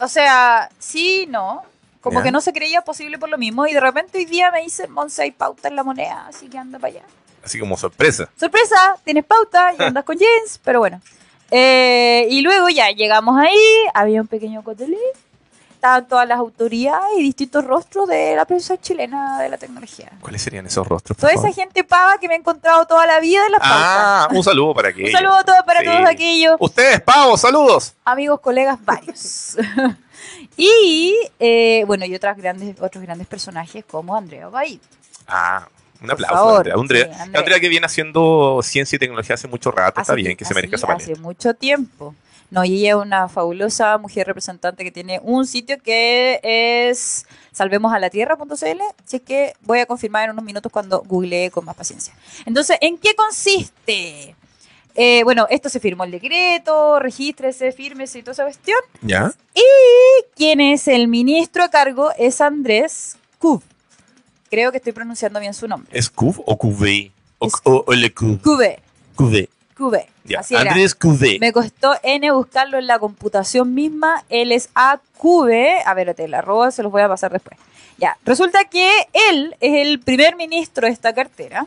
O 0.00 0.08
sea, 0.08 0.70
sí, 0.78 1.26
no. 1.28 1.62
Como 2.00 2.22
que 2.22 2.30
no 2.30 2.40
se 2.40 2.52
creía 2.52 2.82
posible 2.82 3.18
por 3.18 3.28
lo 3.28 3.36
mismo. 3.36 3.66
Y 3.66 3.74
de 3.74 3.80
repente 3.80 4.18
hoy 4.18 4.26
día 4.26 4.50
me 4.52 4.62
dicen, 4.62 4.92
Monse, 4.92 5.22
hay 5.22 5.32
pauta 5.32 5.66
en 5.66 5.74
la 5.74 5.82
moneda, 5.82 6.26
así 6.28 6.48
que 6.48 6.56
anda 6.56 6.78
para 6.78 6.94
allá. 6.94 7.02
Así 7.44 7.58
como 7.58 7.76
sorpresa. 7.76 8.28
sorpresa, 8.38 8.96
tienes 9.04 9.24
pauta 9.24 9.72
y 9.76 9.82
andas 9.82 10.04
con 10.04 10.16
jeans, 10.16 10.60
pero 10.62 10.78
bueno. 10.78 11.00
Eh, 11.50 12.26
y 12.30 12.42
luego 12.42 12.68
ya 12.68 12.90
llegamos 12.90 13.38
ahí, 13.38 13.56
había 13.94 14.20
un 14.20 14.26
pequeño 14.26 14.62
cotelé, 14.62 14.98
estaban 15.86 16.08
todas 16.08 16.26
las 16.28 16.38
autoridades 16.38 17.10
y 17.18 17.22
distintos 17.22 17.64
rostros 17.64 18.08
de 18.08 18.34
la 18.34 18.44
prensa 18.44 18.76
chilena 18.76 19.38
de 19.40 19.48
la 19.48 19.56
tecnología. 19.56 20.10
¿Cuáles 20.20 20.42
serían 20.42 20.66
esos 20.66 20.84
rostros? 20.86 21.16
Toda 21.16 21.32
esa 21.32 21.52
gente 21.52 21.84
pava 21.84 22.18
que 22.18 22.26
me 22.26 22.34
he 22.34 22.38
encontrado 22.38 22.84
toda 22.86 23.06
la 23.06 23.20
vida 23.20 23.46
en 23.46 23.52
las 23.52 23.60
pautas. 23.60 23.78
Ah, 23.78 24.28
un 24.32 24.42
saludo 24.42 24.74
para 24.74 24.88
Un 24.90 24.94
aquellos. 24.94 25.12
saludo 25.12 25.34
a 25.34 25.44
todos 25.44 25.58
para 25.64 25.80
Sí. 25.80 25.86
todos 25.86 26.00
aquellos 26.08 26.56
Ustedes, 26.58 27.00
pavos, 27.02 27.40
saludos. 27.40 27.94
amigos, 28.04 28.40
colegas, 28.40 28.78
varios. 28.84 29.56
y 30.56 31.14
eh, 31.38 31.84
bueno, 31.86 32.04
y 32.04 32.14
otras 32.14 32.36
grandes, 32.36 32.80
otros 32.80 33.02
grandes 33.04 33.26
personajes 33.28 33.84
como 33.88 34.16
Andrea 34.16 34.48
Baid. 34.48 34.80
Ah, 35.28 35.68
un 36.02 36.10
aplauso. 36.10 36.34
favor, 36.34 36.58
Andrea. 36.72 36.74
Andrea, 36.76 37.04
sí, 37.14 37.20
Andrea. 37.22 37.40
Andrea 37.40 37.60
que 37.60 37.68
viene 37.68 37.86
haciendo 37.86 38.60
ciencia 38.62 38.96
y 38.96 38.98
tecnología 38.98 39.34
hace 39.34 39.48
mucho 39.48 39.70
rato. 39.70 40.00
Está 40.00 40.14
bien 40.14 40.36
que 40.36 40.44
se 40.44 40.52
merezca 40.54 40.76
esa 40.76 40.86
palestra. 40.86 41.12
Hace 41.12 41.22
mucho 41.22 41.54
tiempo. 41.54 42.14
No, 42.50 42.64
y 42.64 42.78
ella 42.80 42.90
es 42.90 42.94
una 42.96 43.28
fabulosa 43.28 43.98
mujer 43.98 44.26
representante 44.26 44.84
que 44.84 44.92
tiene 44.92 45.20
un 45.22 45.46
sitio 45.46 45.78
que 45.82 46.40
es 46.42 47.26
salvemosalatierra.cl. 47.52 48.80
Así 49.04 49.20
que 49.20 49.54
voy 49.62 49.80
a 49.80 49.86
confirmar 49.86 50.24
en 50.24 50.30
unos 50.30 50.44
minutos 50.44 50.70
cuando 50.70 51.02
googleé 51.06 51.50
con 51.50 51.64
más 51.64 51.74
paciencia. 51.76 52.14
Entonces, 52.44 52.78
¿en 52.80 52.98
qué 52.98 53.14
consiste? 53.14 54.34
Eh, 54.94 55.22
bueno, 55.24 55.46
esto 55.50 55.68
se 55.68 55.78
firmó 55.80 56.04
el 56.04 56.10
decreto, 56.10 56.98
regístrese, 57.00 57.72
fírmese 57.72 58.20
y 58.20 58.22
toda 58.22 58.32
esa 58.32 58.44
cuestión. 58.44 58.78
¿Ya? 59.02 59.32
Quien 60.36 60.60
es 60.60 60.88
el 60.88 61.08
ministro 61.08 61.64
a 61.64 61.68
cargo 61.68 62.10
es 62.18 62.40
Andrés 62.40 63.16
Kub. 63.38 63.62
Creo 64.50 64.70
que 64.70 64.78
estoy 64.78 64.92
pronunciando 64.92 65.40
bien 65.40 65.52
su 65.52 65.66
nombre. 65.68 65.90
¿Es 65.92 66.08
Cuv 66.08 66.42
o 66.46 66.56
QV? 66.56 67.10
O, 67.38 67.48
o- 67.64 67.84
o 67.86 67.92
le. 67.92 68.10
QV, 68.14 68.78
QV. 69.16 69.48
QV. 69.76 70.06
Ya. 70.26 70.40
Así 70.40 70.54
era. 70.54 70.70
Andrés 70.72 70.94
QV. 70.94 71.38
Me 71.40 71.52
costó 71.52 71.94
N 72.02 72.30
buscarlo 72.32 72.78
en 72.78 72.86
la 72.86 72.98
computación 72.98 73.74
misma. 73.74 74.24
Él 74.28 74.52
es 74.52 74.68
AQV. 74.74 75.82
A 75.84 75.94
ver, 75.94 76.14
te 76.14 76.28
la 76.28 76.38
arroba, 76.38 76.70
se 76.70 76.82
los 76.82 76.92
voy 76.92 77.02
a 77.02 77.08
pasar 77.08 77.32
después. 77.32 77.58
Ya, 77.98 78.18
resulta 78.24 78.64
que 78.64 78.90
él 79.30 79.56
es 79.60 79.86
el 79.86 80.00
primer 80.00 80.36
ministro 80.36 80.86
de 80.86 80.92
esta 80.92 81.14
cartera 81.14 81.66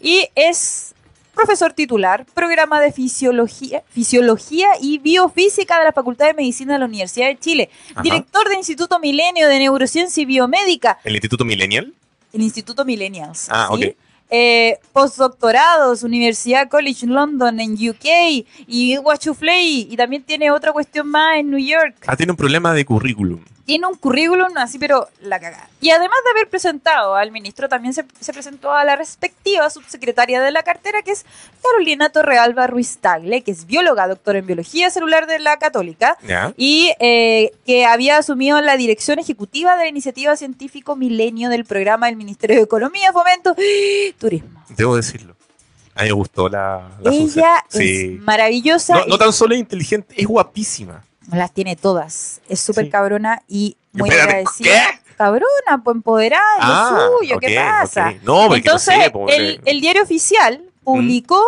y 0.00 0.28
es 0.34 0.94
profesor 1.34 1.72
titular, 1.72 2.26
programa 2.34 2.78
de 2.78 2.92
fisiología, 2.92 3.82
fisiología 3.90 4.68
y 4.80 4.98
biofísica 4.98 5.78
de 5.78 5.84
la 5.86 5.92
Facultad 5.92 6.26
de 6.26 6.34
Medicina 6.34 6.74
de 6.74 6.78
la 6.80 6.84
Universidad 6.84 7.28
de 7.28 7.38
Chile, 7.38 7.70
Ajá. 7.92 8.02
director 8.02 8.46
del 8.48 8.58
Instituto 8.58 8.98
Milenio 8.98 9.48
de 9.48 9.58
Neurociencia 9.60 10.20
y 10.22 10.26
Biomédica, 10.26 10.98
¿El 11.04 11.14
Instituto 11.14 11.44
Millennial? 11.46 11.94
el 12.34 12.42
Instituto 12.42 12.84
Millennials. 12.84 13.46
Ah, 13.50 13.68
¿sí? 13.78 13.86
ok. 13.86 13.96
Eh, 14.34 14.78
postdoctorados, 14.94 16.02
Universidad 16.04 16.70
College 16.70 17.06
London 17.06 17.60
en 17.60 17.74
UK 17.74 18.46
y 18.66 18.96
Guachufley 18.96 19.88
y 19.90 19.94
también 19.98 20.22
tiene 20.22 20.50
otra 20.50 20.72
cuestión 20.72 21.06
más 21.08 21.36
en 21.36 21.50
New 21.50 21.60
York. 21.60 21.96
Ah, 22.06 22.16
tiene 22.16 22.32
un 22.32 22.38
problema 22.38 22.72
de 22.72 22.86
currículum. 22.86 23.40
Tiene 23.64 23.86
un 23.86 23.94
currículum 23.94 24.48
así, 24.56 24.78
pero 24.78 25.08
la 25.20 25.38
cagada. 25.38 25.68
Y 25.80 25.90
además 25.90 26.18
de 26.24 26.30
haber 26.32 26.48
presentado 26.50 27.14
al 27.14 27.30
ministro, 27.30 27.68
también 27.68 27.94
se, 27.94 28.04
se 28.20 28.32
presentó 28.32 28.72
a 28.72 28.84
la 28.84 28.96
respectiva 28.96 29.70
subsecretaria 29.70 30.42
de 30.42 30.50
la 30.50 30.64
cartera, 30.64 31.02
que 31.02 31.12
es 31.12 31.24
Carolina 31.62 32.10
Torrealba 32.10 32.66
Ruiz 32.66 32.98
Tagle, 32.98 33.42
que 33.42 33.52
es 33.52 33.66
bióloga, 33.66 34.08
doctora 34.08 34.40
en 34.40 34.46
biología 34.46 34.90
celular 34.90 35.26
de 35.28 35.38
la 35.38 35.58
Católica, 35.58 36.16
y 36.56 36.92
eh, 36.98 37.52
que 37.64 37.86
había 37.86 38.18
asumido 38.18 38.60
la 38.60 38.76
dirección 38.76 39.20
ejecutiva 39.20 39.76
de 39.76 39.84
la 39.84 39.88
iniciativa 39.88 40.36
científico 40.36 40.96
Milenio 40.96 41.48
del 41.48 41.64
programa 41.64 42.06
del 42.06 42.16
Ministerio 42.16 42.56
de 42.56 42.62
Economía, 42.62 43.12
Fomento 43.12 43.54
y 43.58 44.12
Turismo. 44.14 44.64
Debo 44.70 44.96
decirlo. 44.96 45.36
A 45.94 46.02
mí 46.02 46.08
me 46.08 46.14
gustó 46.14 46.48
la, 46.48 46.88
la 47.00 47.12
Ella 47.12 47.64
es 47.70 47.76
Sí. 47.76 48.18
maravillosa 48.22 48.94
No, 48.96 49.06
no 49.06 49.18
tan 49.18 49.32
solo 49.32 49.54
es 49.54 49.60
inteligente, 49.60 50.14
es 50.16 50.26
guapísima. 50.26 51.04
Las 51.30 51.52
tiene 51.52 51.76
todas. 51.76 52.40
Es 52.48 52.60
súper 52.60 52.86
Sí. 52.86 52.90
cabrona 52.90 53.42
y 53.48 53.76
muy 53.92 54.08
Espérate, 54.08 54.30
agradecida. 54.38 54.70
¿qué? 55.06 55.14
Cabrona, 55.16 55.82
pues 55.84 55.94
empoderada, 55.96 56.42
es 56.58 56.64
Ah, 56.64 56.90
lo 57.10 57.18
suyo, 57.18 57.38
¿qué 57.38 57.58
ok, 57.58 57.64
pasa? 57.64 58.12
No, 58.22 58.54
Entonces, 58.54 58.96
no 58.96 59.02
sé. 59.04 59.10
porque- 59.10 59.36
el, 59.36 59.60
el 59.64 59.80
diario 59.80 60.02
oficial 60.02 60.64
publicó 60.82 61.40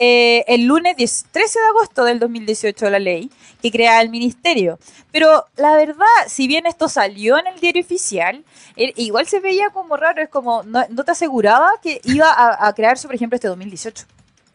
eh, 0.00 0.44
el 0.46 0.64
lunes 0.64 0.96
10 0.96 1.26
13 1.32 1.58
de 1.58 1.66
agosto 1.66 2.04
del 2.04 2.20
2018 2.20 2.88
la 2.88 3.00
ley 3.00 3.32
que 3.60 3.72
crea 3.72 4.00
el 4.00 4.10
ministerio. 4.10 4.78
Pero 5.10 5.44
la 5.56 5.72
verdad, 5.74 6.06
si 6.28 6.46
bien 6.46 6.66
esto 6.66 6.88
salió 6.88 7.36
en 7.36 7.48
el 7.48 7.58
diario 7.58 7.82
oficial, 7.82 8.44
eh, 8.76 8.92
igual 8.96 9.26
se 9.26 9.40
veía 9.40 9.70
como 9.70 9.96
raro, 9.96 10.22
es 10.22 10.28
como, 10.28 10.62
no, 10.62 10.84
no 10.90 11.04
te 11.04 11.10
aseguraba 11.10 11.68
que 11.82 12.00
iba 12.04 12.30
a, 12.30 12.68
a 12.68 12.72
crearse, 12.74 13.08
por 13.08 13.16
ejemplo, 13.16 13.34
este 13.34 13.48
2018. 13.48 14.04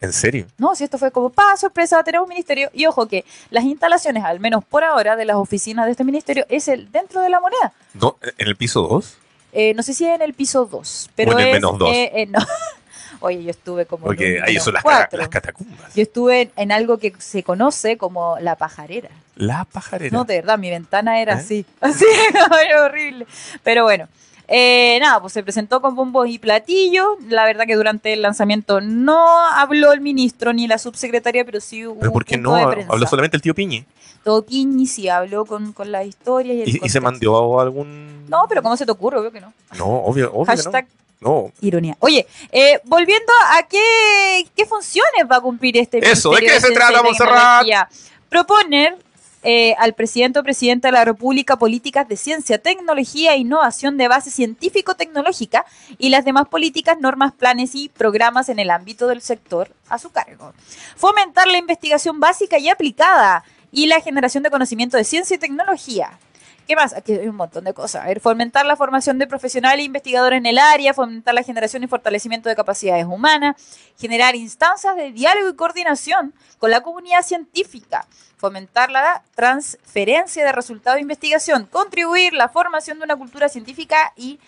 ¿En 0.04 0.12
serio? 0.12 0.46
No, 0.58 0.74
si 0.74 0.84
esto 0.84 0.98
fue 0.98 1.10
como, 1.10 1.30
pa, 1.30 1.56
sorpresa, 1.56 2.02
tenemos 2.04 2.26
un 2.26 2.30
ministerio. 2.30 2.70
Y 2.72 2.86
ojo 2.86 3.06
que 3.08 3.24
las 3.50 3.64
instalaciones, 3.64 4.22
al 4.24 4.38
menos 4.40 4.64
por 4.64 4.84
ahora, 4.84 5.16
de 5.16 5.24
las 5.24 5.36
oficinas 5.36 5.86
de 5.86 5.92
este 5.92 6.04
ministerio, 6.04 6.44
es 6.48 6.68
el 6.68 6.90
dentro 6.92 7.20
de 7.20 7.30
la 7.30 7.40
moneda. 7.40 7.72
No, 7.94 8.16
¿En 8.38 8.46
el 8.48 8.56
piso 8.56 8.82
2? 8.82 9.16
Eh, 9.52 9.72
no 9.74 9.82
sé 9.82 9.94
si 9.94 10.04
es 10.06 10.14
en 10.14 10.22
el 10.22 10.34
piso 10.34 10.66
2, 10.66 11.10
pero 11.14 11.30
O 11.30 11.34
en 11.34 11.40
el 11.40 11.46
es, 11.48 11.54
menos 11.54 11.78
dos. 11.78 11.90
eh, 11.94 12.10
eh, 12.14 12.26
no. 12.26 12.38
Oye, 13.20 13.42
yo 13.42 13.50
estuve 13.50 13.86
como 13.86 14.04
Porque 14.04 14.40
ahí 14.44 14.58
son 14.58 14.74
las, 14.74 14.84
las 15.12 15.28
catacumbas. 15.28 15.94
Yo 15.94 16.02
estuve 16.02 16.42
en, 16.42 16.52
en 16.56 16.72
algo 16.72 16.98
que 16.98 17.14
se 17.18 17.42
conoce 17.42 17.96
como 17.96 18.36
la 18.40 18.56
pajarera. 18.56 19.08
La 19.36 19.64
pajarera. 19.64 20.10
No, 20.16 20.24
de 20.24 20.36
verdad, 20.36 20.58
mi 20.58 20.68
ventana 20.68 21.20
era 21.20 21.34
así. 21.34 21.64
Así, 21.80 22.04
era 22.66 22.84
horrible. 22.84 23.26
Pero 23.62 23.84
bueno. 23.84 24.08
Eh, 24.48 24.98
nada, 25.00 25.20
pues 25.20 25.32
se 25.32 25.42
presentó 25.42 25.80
con 25.80 25.94
bombos 25.94 26.28
y 26.28 26.38
platillos. 26.38 27.06
La 27.28 27.44
verdad 27.44 27.64
que 27.66 27.76
durante 27.76 28.12
el 28.12 28.22
lanzamiento 28.22 28.80
no 28.80 29.46
habló 29.46 29.92
el 29.92 30.00
ministro 30.00 30.52
ni 30.52 30.66
la 30.66 30.78
subsecretaria, 30.78 31.44
pero 31.44 31.60
sí 31.60 31.86
hubo 31.86 32.00
¿Pero 32.00 32.12
por 32.12 32.24
qué 32.24 32.36
no? 32.36 32.54
Habló 32.54 33.06
solamente 33.06 33.36
el 33.36 33.42
tío 33.42 33.54
Piñi. 33.54 33.84
Todo 34.22 34.44
Quiñi 34.46 34.86
sí 34.86 35.08
habló 35.10 35.44
con, 35.44 35.74
con 35.74 35.92
las 35.92 36.06
historias 36.06 36.56
y 36.56 36.62
el 36.62 36.68
¿Y, 36.70 36.80
y 36.82 36.88
se 36.88 36.98
mandó 36.98 37.60
algún...? 37.60 38.24
No, 38.26 38.46
pero 38.48 38.62
¿cómo 38.62 38.74
se 38.74 38.86
te 38.86 38.92
ocurre? 38.92 39.18
Obvio 39.18 39.30
que 39.30 39.40
no. 39.40 39.52
No, 39.76 39.84
obvio, 39.84 40.32
obvio 40.32 40.46
Hashtag 40.46 40.86
que 40.86 40.92
no. 40.94 41.04
No, 41.20 41.52
ironía. 41.60 41.96
Oye, 42.00 42.26
eh, 42.50 42.80
volviendo 42.84 43.32
a 43.52 43.62
qué, 43.66 44.46
qué 44.56 44.66
funciones 44.66 45.24
va 45.30 45.36
a 45.36 45.40
cumplir 45.40 45.76
este 45.76 45.98
Eso, 45.98 46.30
¿de 46.32 46.40
qué 46.40 46.60
se 46.60 46.72
trata? 46.72 47.02
Tecnología. 47.02 47.88
Proponer 48.28 48.96
eh, 49.44 49.74
al 49.78 49.92
presidente 49.92 50.38
o 50.38 50.42
presidenta 50.42 50.88
de 50.88 50.92
la 50.92 51.04
República 51.04 51.58
políticas 51.58 52.08
de 52.08 52.16
ciencia, 52.16 52.56
tecnología 52.56 53.34
e 53.34 53.38
innovación 53.38 53.98
de 53.98 54.08
base 54.08 54.30
científico-tecnológica 54.30 55.66
y 55.98 56.08
las 56.08 56.24
demás 56.24 56.48
políticas, 56.48 56.98
normas, 56.98 57.34
planes 57.34 57.74
y 57.74 57.90
programas 57.90 58.48
en 58.48 58.58
el 58.58 58.70
ámbito 58.70 59.06
del 59.06 59.20
sector 59.20 59.70
a 59.90 59.98
su 59.98 60.10
cargo. 60.10 60.54
Fomentar 60.96 61.46
la 61.46 61.58
investigación 61.58 62.20
básica 62.20 62.58
y 62.58 62.70
aplicada 62.70 63.44
y 63.70 63.86
la 63.86 64.00
generación 64.00 64.42
de 64.42 64.50
conocimiento 64.50 64.96
de 64.96 65.04
ciencia 65.04 65.34
y 65.34 65.38
tecnología. 65.38 66.18
¿Qué 66.66 66.76
más? 66.76 66.94
Aquí 66.94 67.12
hay 67.12 67.28
un 67.28 67.36
montón 67.36 67.64
de 67.64 67.74
cosas. 67.74 68.04
A 68.04 68.06
ver, 68.06 68.20
fomentar 68.20 68.64
la 68.64 68.76
formación 68.76 69.18
de 69.18 69.26
profesionales 69.26 69.80
e 69.80 69.84
investigadores 69.84 70.38
en 70.38 70.46
el 70.46 70.58
área, 70.58 70.94
fomentar 70.94 71.34
la 71.34 71.42
generación 71.42 71.84
y 71.84 71.86
fortalecimiento 71.86 72.48
de 72.48 72.56
capacidades 72.56 73.04
humanas, 73.04 73.56
generar 73.98 74.34
instancias 74.34 74.96
de 74.96 75.12
diálogo 75.12 75.50
y 75.50 75.56
coordinación 75.56 76.32
con 76.58 76.70
la 76.70 76.80
comunidad 76.80 77.22
científica, 77.22 78.06
fomentar 78.38 78.90
la 78.90 79.22
transferencia 79.34 80.44
de 80.44 80.52
resultados 80.52 80.96
de 80.96 81.02
investigación, 81.02 81.66
contribuir 81.66 82.32
la 82.32 82.48
formación 82.48 82.98
de 82.98 83.04
una 83.04 83.16
cultura 83.16 83.50
científica 83.50 84.14
y, 84.16 84.40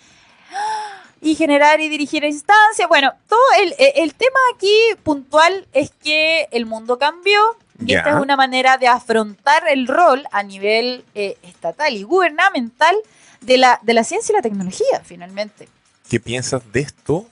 y 1.20 1.35
generar 1.35 1.80
y 1.80 1.88
dirigir 1.90 2.25
instancias. 2.25 2.88
Bueno, 2.88 3.12
todo 3.28 3.44
el, 3.61 3.75
el 3.78 4.14
tema 4.14 4.38
aquí 4.54 4.75
puntual 5.02 5.68
es 5.75 5.90
que 5.90 6.49
el 6.50 6.64
mundo 6.64 6.99
cambió, 6.99 7.56
y 7.80 7.92
Ya. 7.92 7.99
esta 7.99 8.11
es 8.16 8.23
una 8.23 8.37
manera 8.37 8.78
de 8.78 8.88
afrontar 8.88 9.68
el 9.68 9.87
rol 9.87 10.25
a 10.33 10.42
nivel 10.42 11.04
eh, 11.14 11.37
estatal 11.42 11.92
y 11.95 12.02
gubernamental 12.02 12.95
de 13.40 13.59
la, 13.59 13.78
de 13.83 13.95
la 13.95 14.04
ciencia 14.04 14.33
y 14.33 14.37
la 14.37 14.42
tecnología, 14.42 15.02
finalmente. 15.04 15.68
¿Qué 16.09 16.21
piensas 16.21 16.62
de 16.73 16.80
esto, 16.80 17.26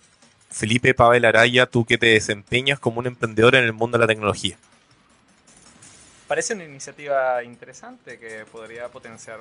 Felipe 0.50 0.94
Pavel 0.94 1.24
Araya, 1.24 1.66
tú 1.66 1.84
que 1.84 1.98
te 1.98 2.06
desempeñas 2.06 2.78
como 2.78 2.98
un 3.00 3.06
emprendedor 3.06 3.54
en 3.54 3.64
el 3.64 3.72
mundo 3.72 3.98
de 3.98 4.02
la 4.02 4.08
tecnología? 4.08 4.56
Parece 6.26 6.54
una 6.54 6.64
iniciativa 6.64 7.42
interesante 7.44 8.18
que 8.18 8.44
podría 8.50 8.88
potenciar 8.88 9.38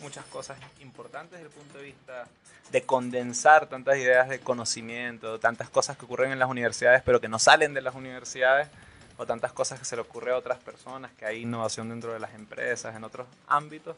muchas 0.00 0.24
cosas 0.26 0.58
importantes 0.80 1.32
desde 1.32 1.46
el 1.46 1.52
punto 1.52 1.78
de 1.78 1.84
vista 1.84 2.26
de 2.70 2.82
condensar 2.82 3.66
tantas 3.66 3.96
ideas 3.96 4.28
de 4.28 4.38
conocimiento, 4.38 5.40
tantas 5.40 5.70
cosas 5.70 5.96
que 5.96 6.04
ocurren 6.04 6.30
en 6.32 6.38
las 6.38 6.50
universidades 6.50 7.02
pero 7.04 7.20
que 7.20 7.28
no 7.28 7.38
salen 7.38 7.74
de 7.74 7.80
las 7.80 7.94
universidades, 7.94 8.68
o 9.18 9.26
tantas 9.26 9.52
cosas 9.52 9.78
que 9.78 9.84
se 9.84 9.94
le 9.96 10.02
ocurre 10.02 10.32
a 10.32 10.36
otras 10.36 10.58
personas, 10.58 11.12
que 11.12 11.26
hay 11.26 11.42
innovación 11.42 11.88
dentro 11.90 12.12
de 12.12 12.18
las 12.20 12.32
empresas, 12.34 12.96
en 12.96 13.04
otros 13.04 13.26
ámbitos. 13.46 13.96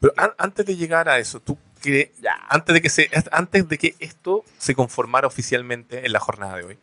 Pero 0.00 0.12
an- 0.16 0.34
antes 0.38 0.66
de 0.66 0.74
llegar 0.76 1.08
a 1.08 1.18
eso, 1.18 1.38
¿tú 1.40 1.56
crees, 1.80 2.10
Ya. 2.20 2.34
antes 2.48 2.74
de 2.74 2.82
que 2.82 2.88
se, 2.90 3.08
antes 3.30 3.68
de 3.68 3.78
que 3.78 3.94
esto 4.00 4.44
se 4.58 4.74
conformara 4.74 5.26
oficialmente 5.28 6.04
en 6.04 6.12
la 6.12 6.18
jornada 6.20 6.56
de 6.56 6.64
hoy, 6.64 6.78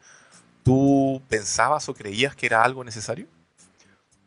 ¿tú 0.63 1.21
pensabas 1.27 1.89
o 1.89 1.93
creías 1.93 2.35
que 2.35 2.45
era 2.45 2.63
algo 2.63 2.83
necesario? 2.83 3.27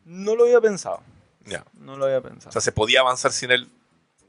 No 0.05 0.35
lo 0.35 0.43
había 0.43 0.61
pensado, 0.61 1.01
Ya. 1.45 1.63
no 1.73 1.97
lo 1.97 2.05
había 2.05 2.21
pensado. 2.21 2.49
O 2.49 2.51
sea, 2.51 2.61
se 2.61 2.71
podía 2.71 2.99
avanzar 2.99 3.31
sin 3.31 3.51
él 3.51 3.69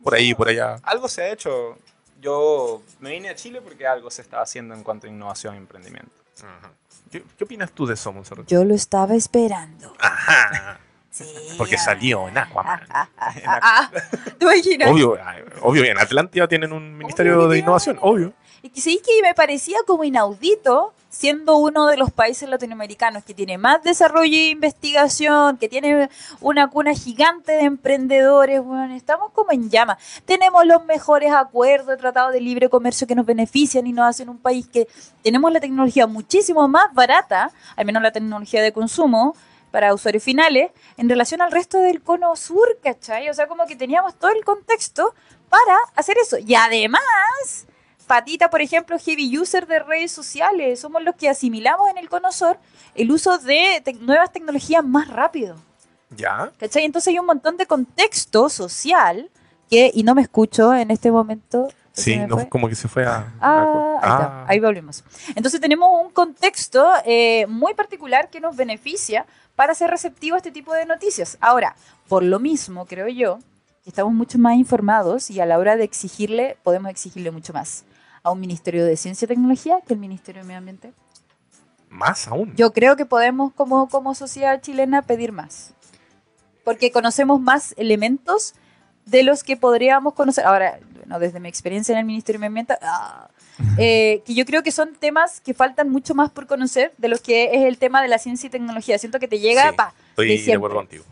por 0.02 0.14
ahí, 0.14 0.34
por 0.34 0.48
allá. 0.48 0.76
algo 0.84 1.08
se 1.08 1.22
ha 1.22 1.32
hecho. 1.32 1.76
Yo 2.20 2.82
me 3.00 3.10
vine 3.10 3.28
a 3.28 3.34
Chile 3.36 3.60
porque 3.60 3.86
algo 3.86 4.10
se 4.10 4.22
estaba 4.22 4.42
haciendo 4.42 4.74
en 4.74 4.82
cuanto 4.82 5.06
a 5.06 5.10
innovación 5.10 5.54
e 5.54 5.58
emprendimiento. 5.58 6.10
Ajá. 6.38 6.70
¿Qué, 7.10 7.24
qué 7.36 7.44
opinas 7.44 7.72
tú 7.72 7.86
de 7.86 7.94
eso, 7.94 8.12
Monserrat? 8.12 8.46
Yo 8.46 8.64
lo 8.64 8.74
estaba 8.74 9.14
esperando. 9.14 9.92
Ajá. 9.98 10.80
Sí. 11.10 11.24
Porque 11.56 11.78
salió 11.78 12.28
en 12.28 12.36
Aquaman. 12.36 12.80
Ah, 12.90 13.08
ah, 13.18 13.30
ah. 13.46 13.90
¿Te 14.38 14.44
imaginas? 14.44 14.90
Obvio, 14.90 15.16
obvio, 15.62 15.84
en 15.84 15.98
Atlántida 15.98 16.46
tienen 16.46 16.72
un 16.72 16.96
ministerio 16.96 17.36
Obvio 17.38 17.48
de 17.48 17.58
innovación, 17.58 17.98
obvio. 18.02 18.34
Sí 18.74 19.00
que 19.04 19.22
me 19.22 19.32
parecía 19.34 19.78
como 19.86 20.04
inaudito, 20.04 20.94
siendo 21.08 21.56
uno 21.56 21.86
de 21.86 21.96
los 21.96 22.10
países 22.10 22.48
latinoamericanos 22.48 23.24
que 23.24 23.34
tiene 23.34 23.58
más 23.58 23.82
desarrollo 23.82 24.36
e 24.36 24.50
investigación, 24.50 25.56
que 25.56 25.68
tiene 25.68 26.10
una 26.40 26.68
cuna 26.68 26.94
gigante 26.94 27.52
de 27.52 27.62
emprendedores, 27.62 28.62
bueno, 28.62 28.94
estamos 28.94 29.32
como 29.32 29.52
en 29.52 29.70
llama. 29.70 29.98
Tenemos 30.24 30.66
los 30.66 30.84
mejores 30.84 31.32
acuerdos 31.32 31.88
de 31.88 31.96
tratado 31.96 32.30
de 32.30 32.40
libre 32.40 32.68
comercio 32.68 33.06
que 33.06 33.14
nos 33.14 33.26
benefician 33.26 33.86
y 33.86 33.92
nos 33.92 34.06
hacen 34.08 34.28
un 34.28 34.38
país 34.38 34.66
que 34.66 34.88
tenemos 35.22 35.52
la 35.52 35.60
tecnología 35.60 36.06
muchísimo 36.06 36.68
más 36.68 36.92
barata, 36.92 37.50
al 37.76 37.86
menos 37.86 38.02
la 38.02 38.12
tecnología 38.12 38.62
de 38.62 38.72
consumo, 38.72 39.34
para 39.70 39.92
usuarios 39.92 40.22
finales, 40.22 40.70
en 40.96 41.08
relación 41.08 41.42
al 41.42 41.52
resto 41.52 41.78
del 41.80 42.00
cono 42.00 42.34
sur, 42.36 42.78
¿cachai? 42.82 43.28
O 43.28 43.34
sea, 43.34 43.46
como 43.46 43.66
que 43.66 43.76
teníamos 43.76 44.14
todo 44.14 44.30
el 44.30 44.42
contexto 44.44 45.14
para 45.50 45.76
hacer 45.94 46.16
eso. 46.18 46.38
Y 46.38 46.54
además, 46.54 47.02
Patita, 48.06 48.50
por 48.50 48.60
ejemplo, 48.60 48.96
heavy 48.98 49.36
user 49.38 49.66
de 49.66 49.80
redes 49.80 50.12
sociales, 50.12 50.80
somos 50.80 51.02
los 51.02 51.14
que 51.16 51.28
asimilamos 51.28 51.90
en 51.90 51.98
el 51.98 52.08
cono 52.08 52.30
sur 52.32 52.56
el 52.94 53.10
uso 53.10 53.38
de 53.38 53.82
nuevas 54.00 54.32
tecnologías 54.32 54.84
más 54.84 55.08
rápido. 55.08 55.56
Ya. 56.10 56.50
¿Cachai? 56.58 56.84
Entonces 56.84 57.08
hay 57.08 57.18
un 57.18 57.26
montón 57.26 57.56
de 57.56 57.66
contexto 57.66 58.48
social 58.48 59.28
que, 59.68 59.90
y 59.92 60.02
no 60.04 60.14
me 60.14 60.22
escucho 60.22 60.72
en 60.72 60.90
este 60.90 61.10
momento, 61.10 61.68
¿Se 61.92 62.02
Sí, 62.02 62.16
no, 62.18 62.48
como 62.48 62.68
que 62.68 62.74
se 62.74 62.88
fue 62.88 63.06
a... 63.06 63.32
Ah, 63.40 63.98
ahí, 64.02 64.10
a- 64.10 64.14
está, 64.14 64.44
ahí 64.48 64.60
volvemos. 64.60 65.02
Entonces 65.34 65.60
tenemos 65.60 65.88
un 66.04 66.12
contexto 66.12 66.86
eh, 67.04 67.46
muy 67.48 67.74
particular 67.74 68.28
que 68.30 68.38
nos 68.38 68.54
beneficia 68.54 69.26
para 69.56 69.74
ser 69.74 69.90
receptivo 69.90 70.34
a 70.34 70.38
este 70.38 70.52
tipo 70.52 70.74
de 70.74 70.84
noticias. 70.86 71.38
Ahora, 71.40 71.74
por 72.08 72.22
lo 72.22 72.38
mismo, 72.38 72.84
creo 72.86 73.08
yo, 73.08 73.38
estamos 73.86 74.12
mucho 74.12 74.38
más 74.38 74.56
informados 74.56 75.30
y 75.30 75.40
a 75.40 75.46
la 75.46 75.58
hora 75.58 75.76
de 75.76 75.84
exigirle, 75.84 76.56
podemos 76.62 76.90
exigirle 76.90 77.30
mucho 77.30 77.52
más 77.52 77.84
a 78.26 78.32
un 78.32 78.40
Ministerio 78.40 78.84
de 78.84 78.96
Ciencia 78.96 79.24
y 79.24 79.28
Tecnología 79.28 79.78
que 79.86 79.94
el 79.94 80.00
Ministerio 80.00 80.42
de 80.42 80.48
Medio 80.48 80.58
Ambiente. 80.58 80.92
Más 81.88 82.26
aún. 82.26 82.54
Yo 82.56 82.72
creo 82.72 82.96
que 82.96 83.06
podemos, 83.06 83.52
como, 83.52 83.88
como 83.88 84.16
sociedad 84.16 84.60
chilena, 84.60 85.02
pedir 85.02 85.30
más. 85.30 85.74
Porque 86.64 86.90
conocemos 86.90 87.40
más 87.40 87.72
elementos 87.76 88.54
de 89.04 89.22
los 89.22 89.44
que 89.44 89.56
podríamos 89.56 90.14
conocer. 90.14 90.44
Ahora, 90.44 90.80
bueno, 90.96 91.20
desde 91.20 91.38
mi 91.38 91.48
experiencia 91.48 91.92
en 91.92 92.00
el 92.00 92.04
Ministerio 92.04 92.40
de 92.40 92.48
Medio 92.48 92.62
Ambiente, 92.62 92.74
ah, 92.82 93.30
eh, 93.78 94.22
que 94.26 94.34
yo 94.34 94.44
creo 94.44 94.64
que 94.64 94.72
son 94.72 94.94
temas 94.94 95.40
que 95.40 95.54
faltan 95.54 95.88
mucho 95.88 96.16
más 96.16 96.28
por 96.32 96.48
conocer 96.48 96.92
de 96.98 97.06
los 97.06 97.20
que 97.20 97.44
es 97.54 97.64
el 97.64 97.78
tema 97.78 98.02
de 98.02 98.08
la 98.08 98.18
ciencia 98.18 98.48
y 98.48 98.50
tecnología. 98.50 98.98
Siento 98.98 99.20
que 99.20 99.28
te 99.28 99.38
llega, 99.38 99.70
Sí, 99.70 99.76
pa, 99.76 99.94
Estoy 100.10 100.36
de 100.36 100.42
de, 100.42 100.54
acuerdo 100.54 100.76
contigo. 100.78 101.04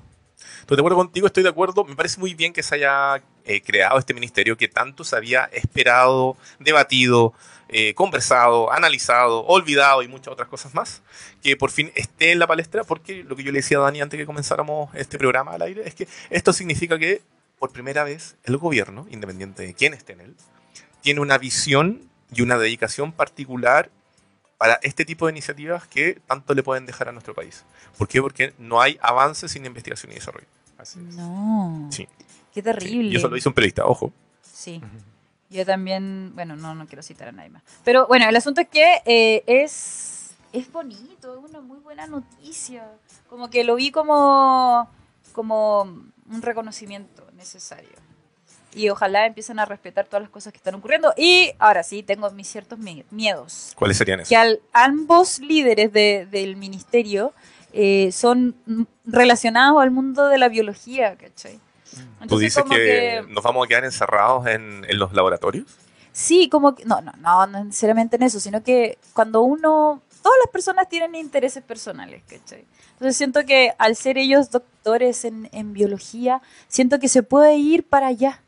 Estoy 0.64 0.78
de 0.78 0.80
acuerdo 0.80 0.96
contigo, 0.96 1.26
estoy 1.26 1.42
de 1.42 1.50
acuerdo. 1.50 1.84
Me 1.84 1.94
parece 1.94 2.18
muy 2.18 2.32
bien 2.32 2.54
que 2.54 2.62
se 2.62 2.76
haya 2.76 3.22
eh, 3.44 3.60
creado 3.60 3.98
este 3.98 4.14
ministerio 4.14 4.56
que 4.56 4.66
tanto 4.66 5.04
se 5.04 5.14
había 5.14 5.44
esperado, 5.52 6.38
debatido, 6.58 7.34
eh, 7.68 7.92
conversado, 7.92 8.72
analizado, 8.72 9.44
olvidado 9.44 10.02
y 10.02 10.08
muchas 10.08 10.28
otras 10.28 10.48
cosas 10.48 10.72
más. 10.72 11.02
Que 11.42 11.54
por 11.54 11.70
fin 11.70 11.92
esté 11.94 12.32
en 12.32 12.38
la 12.38 12.46
palestra, 12.46 12.82
porque 12.82 13.24
lo 13.24 13.36
que 13.36 13.42
yo 13.42 13.52
le 13.52 13.58
decía 13.58 13.76
a 13.76 13.82
Dani 13.82 14.00
antes 14.00 14.16
que 14.16 14.24
comenzáramos 14.24 14.88
este 14.94 15.18
programa 15.18 15.52
al 15.52 15.60
aire 15.60 15.82
es 15.84 15.94
que 15.94 16.08
esto 16.30 16.54
significa 16.54 16.98
que 16.98 17.20
por 17.58 17.70
primera 17.70 18.02
vez 18.02 18.36
el 18.44 18.56
gobierno, 18.56 19.06
independiente 19.10 19.66
de 19.66 19.74
quién 19.74 19.92
esté 19.92 20.14
en 20.14 20.22
él, 20.22 20.34
tiene 21.02 21.20
una 21.20 21.36
visión 21.36 22.08
y 22.32 22.40
una 22.40 22.56
dedicación 22.56 23.12
particular 23.12 23.90
para 24.58 24.74
este 24.82 25.04
tipo 25.04 25.26
de 25.26 25.32
iniciativas 25.32 25.86
que 25.86 26.20
tanto 26.26 26.54
le 26.54 26.62
pueden 26.62 26.86
dejar 26.86 27.08
a 27.08 27.12
nuestro 27.12 27.34
país. 27.34 27.64
¿Por 27.98 28.08
qué? 28.08 28.20
Porque 28.22 28.54
no 28.58 28.80
hay 28.80 28.98
avances 29.02 29.52
sin 29.52 29.64
investigación 29.66 30.12
y 30.12 30.16
desarrollo. 30.16 30.46
Así 30.78 30.98
es. 31.00 31.14
no. 31.16 31.88
Sí. 31.90 32.08
Qué 32.52 32.60
Sí, 32.60 32.62
terrible. 32.62 33.10
Y 33.10 33.16
eso 33.16 33.28
lo 33.28 33.34
dice 33.34 33.48
un 33.48 33.54
periodista, 33.54 33.84
ojo. 33.84 34.12
Sí. 34.42 34.80
Yo 35.50 35.66
también, 35.66 36.32
bueno, 36.34 36.56
no, 36.56 36.74
no 36.74 36.86
quiero 36.86 37.02
citar 37.02 37.28
a 37.28 37.32
nadie 37.32 37.50
más. 37.50 37.62
Pero 37.84 38.06
bueno, 38.06 38.28
el 38.28 38.36
asunto 38.36 38.60
es 38.60 38.68
que 38.68 39.02
eh, 39.04 39.42
es, 39.46 40.34
es 40.52 40.70
bonito, 40.72 41.38
es 41.38 41.50
una 41.50 41.60
muy 41.60 41.78
buena 41.78 42.06
noticia. 42.06 42.88
Como 43.28 43.50
que 43.50 43.64
lo 43.64 43.74
vi 43.74 43.90
como, 43.90 44.88
como 45.32 45.82
un 45.82 46.42
reconocimiento 46.42 47.26
necesario. 47.36 48.03
Y 48.74 48.88
ojalá 48.90 49.26
empiecen 49.26 49.58
a 49.60 49.64
respetar 49.64 50.06
todas 50.06 50.22
las 50.22 50.30
cosas 50.30 50.52
que 50.52 50.56
están 50.56 50.74
ocurriendo. 50.74 51.12
Y 51.16 51.52
ahora 51.58 51.82
sí, 51.82 52.02
tengo 52.02 52.30
mis 52.32 52.48
ciertos 52.48 52.78
mi- 52.78 53.04
miedos. 53.10 53.72
¿Cuáles 53.76 53.96
serían 53.96 54.20
esos? 54.20 54.28
Que 54.28 54.36
al- 54.36 54.60
ambos 54.72 55.38
líderes 55.38 55.92
de- 55.92 56.26
del 56.30 56.56
ministerio 56.56 57.32
eh, 57.72 58.12
son 58.12 58.54
relacionados 59.04 59.82
al 59.82 59.90
mundo 59.90 60.28
de 60.28 60.38
la 60.38 60.48
biología, 60.48 61.16
¿cachai? 61.16 61.58
¿Tú 62.28 62.38
dices 62.38 62.62
como 62.62 62.74
que, 62.74 63.24
nos 63.28 63.42
vamos 63.44 63.64
a 63.64 63.68
quedar 63.68 63.84
encerrados 63.84 64.46
en, 64.46 64.84
en 64.88 64.98
los 64.98 65.12
laboratorios? 65.12 65.66
Sí, 66.12 66.48
como 66.48 66.74
que, 66.76 66.84
no, 66.84 67.00
no, 67.00 67.12
no, 67.18 67.46
no 67.48 67.64
necesariamente 67.64 68.14
en 68.16 68.22
eso, 68.22 68.38
sino 68.38 68.62
que 68.62 68.98
cuando 69.12 69.42
uno, 69.42 70.02
todas 70.22 70.38
las 70.44 70.50
personas 70.52 70.88
tienen 70.88 71.14
intereses 71.16 71.62
personales, 71.64 72.22
¿cachai? 72.28 72.64
Entonces 72.92 73.16
siento 73.16 73.44
que 73.44 73.72
al 73.78 73.96
ser 73.96 74.18
ellos 74.18 74.50
doctores 74.52 75.24
en, 75.24 75.48
en 75.52 75.72
biología, 75.72 76.40
siento 76.68 77.00
que 77.00 77.08
se 77.08 77.24
puede 77.24 77.56
ir 77.56 77.84
para 77.84 78.06
allá. 78.06 78.40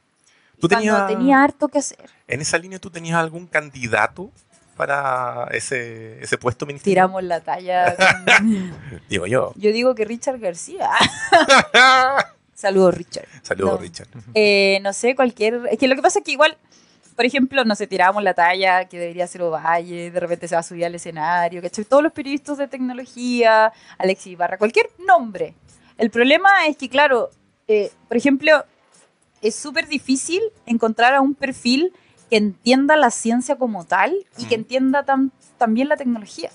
Tú 0.61 0.67
Y 0.67 0.71
cuando 0.71 0.79
tenías- 0.79 1.07
tenía 1.09 1.43
harto 1.43 1.69
que 1.69 1.79
hacer. 1.79 2.09
¿En 2.29 2.41
esa 2.41 2.59
línea 2.59 2.79
tú 2.79 2.91
tenías 2.91 3.17
algún 3.19 3.47
candidato 3.47 4.31
para 4.77 5.49
ese, 5.53 6.23
ese 6.23 6.39
puesto 6.39 6.67
ministerial? 6.67 7.07
Tiramos 7.07 7.23
la 7.25 7.41
talla. 7.41 7.95
Digo 9.09 9.27
yo. 9.27 9.53
Yo 9.57 9.73
digo 9.73 9.95
que 9.95 10.05
Richard 10.05 10.38
García. 10.38 10.90
Saludos, 12.55 12.95
Richard. 12.95 13.27
Saludos, 13.42 13.75
No. 13.75 13.79
Richard. 13.79 14.09
Eh, 14.35 14.79
no 14.83 14.92
sé, 14.92 15.14
cualquier. 15.14 15.61
Es 15.71 15.79
que 15.79 15.88
lo 15.88 15.95
que 15.95 16.03
pasa 16.03 16.21
es 16.21 16.25
que 16.25 16.33
igual, 16.33 16.57
por 17.14 17.25
ejemplo, 17.27 17.64
no 17.64 17.75
sé, 17.75 17.87
tirábamos 17.87 18.23
la 18.23 18.33
talla 18.35 18.87
que 18.87 18.99
debería 18.99 19.27
ser 19.27 19.42
Ovalle, 19.42 20.11
de 20.11 20.21
repente 20.21 20.49
se 20.49 20.55
va 20.55 20.61
a 20.61 20.64
subir 20.64 20.87
al 20.87 20.95
escenario, 20.95 21.61
¿cachai? 21.61 21.85
Todos 21.85 22.03
los 22.03 22.12
periodistas 22.12 22.57
de 22.57 22.66
tecnología, 22.66 23.73
Alexis 23.99 24.33
Ibarra, 24.33 24.57
cualquier 24.57 24.88
nombre. 25.07 25.55
El 25.99 26.11
problema 26.11 26.66
es 26.66 26.77
que, 26.79 26.88
claro, 26.88 27.31
eh, 27.69 27.90
por 28.09 28.16
ejemplo, 28.16 28.64
es 29.42 29.55
súper 29.55 29.87
difícil 29.88 30.42
encontrar 30.66 31.14
a 31.14 31.20
un 31.20 31.35
perfil 31.35 31.92
que 32.31 32.37
entienda 32.37 32.96
la 32.96 33.11
ciencia 33.11 33.57
como 33.57 33.85
tal 33.85 34.14
y 34.38 34.44
que 34.46 34.57
Mm. 34.57 34.61
entienda 34.61 35.05
tam- 35.07 35.31
también 35.59 35.88
la 35.88 35.96
tecnología. 35.96 36.51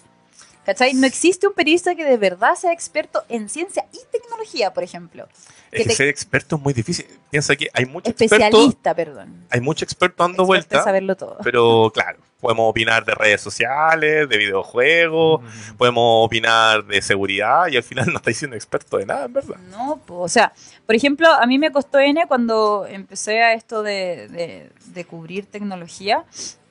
¿Cachai? 0.66 0.94
No 0.94 1.08
existe 1.08 1.48
un 1.48 1.54
periodista 1.54 1.96
que 1.96 2.06
de 2.06 2.18
verdad 2.18 2.54
sea 2.54 2.72
experto 2.72 3.24
en 3.30 3.50
ciencia 3.50 3.86
y 3.92 3.98
tecnología, 4.12 4.72
por 4.74 4.84
ejemplo. 4.84 5.28
Es 5.72 5.78
que 5.78 5.84
que 5.84 5.90
te- 5.90 5.96
ser 5.96 6.08
experto 6.08 6.58
es 6.58 6.62
muy 6.62 6.72
difícil. 6.74 7.08
Piensa 7.32 7.56
que 7.56 7.68
hay 7.74 7.86
muchos 7.86 8.10
expertos, 8.12 8.38
Especialista, 8.40 8.94
perdón. 8.94 9.46
hay 9.50 9.60
muchos 9.60 9.84
expertos 9.84 10.18
dando 10.20 10.34
Experto 10.44 10.46
vueltas, 10.46 10.84
saberlo 10.84 11.16
todo. 11.18 11.38
pero 11.44 11.90
claro, 11.92 12.20
podemos 12.40 12.70
opinar 12.70 13.04
de 13.06 13.16
redes 13.16 13.42
sociales, 13.42 14.30
de 14.30 14.38
videojuegos, 14.38 15.42
podemos 15.78 16.26
opinar 16.28 16.86
de 16.86 17.02
seguridad 17.02 17.68
y 17.68 17.78
al 17.78 17.84
final 17.84 18.06
no 18.14 18.18
estáis 18.18 18.38
siendo 18.38 18.56
experto 18.56 18.98
de 18.98 19.06
nada, 19.08 19.26
en 19.26 19.34
verdad. 19.34 19.58
No, 19.72 19.98
po, 20.06 20.20
o 20.20 20.30
sea, 20.30 20.54
por 20.86 20.96
ejemplo, 20.96 21.28
a 21.30 21.46
mí 21.46 21.58
me 21.58 21.72
costó 21.72 22.00
N 22.00 22.26
cuando 22.28 22.86
empecé 22.88 23.42
a 23.42 23.54
esto 23.54 23.84
de, 23.84 24.28
de- 24.30 24.70
de 24.86 25.06
cubrir 25.06 25.46
tecnología, 25.46 26.26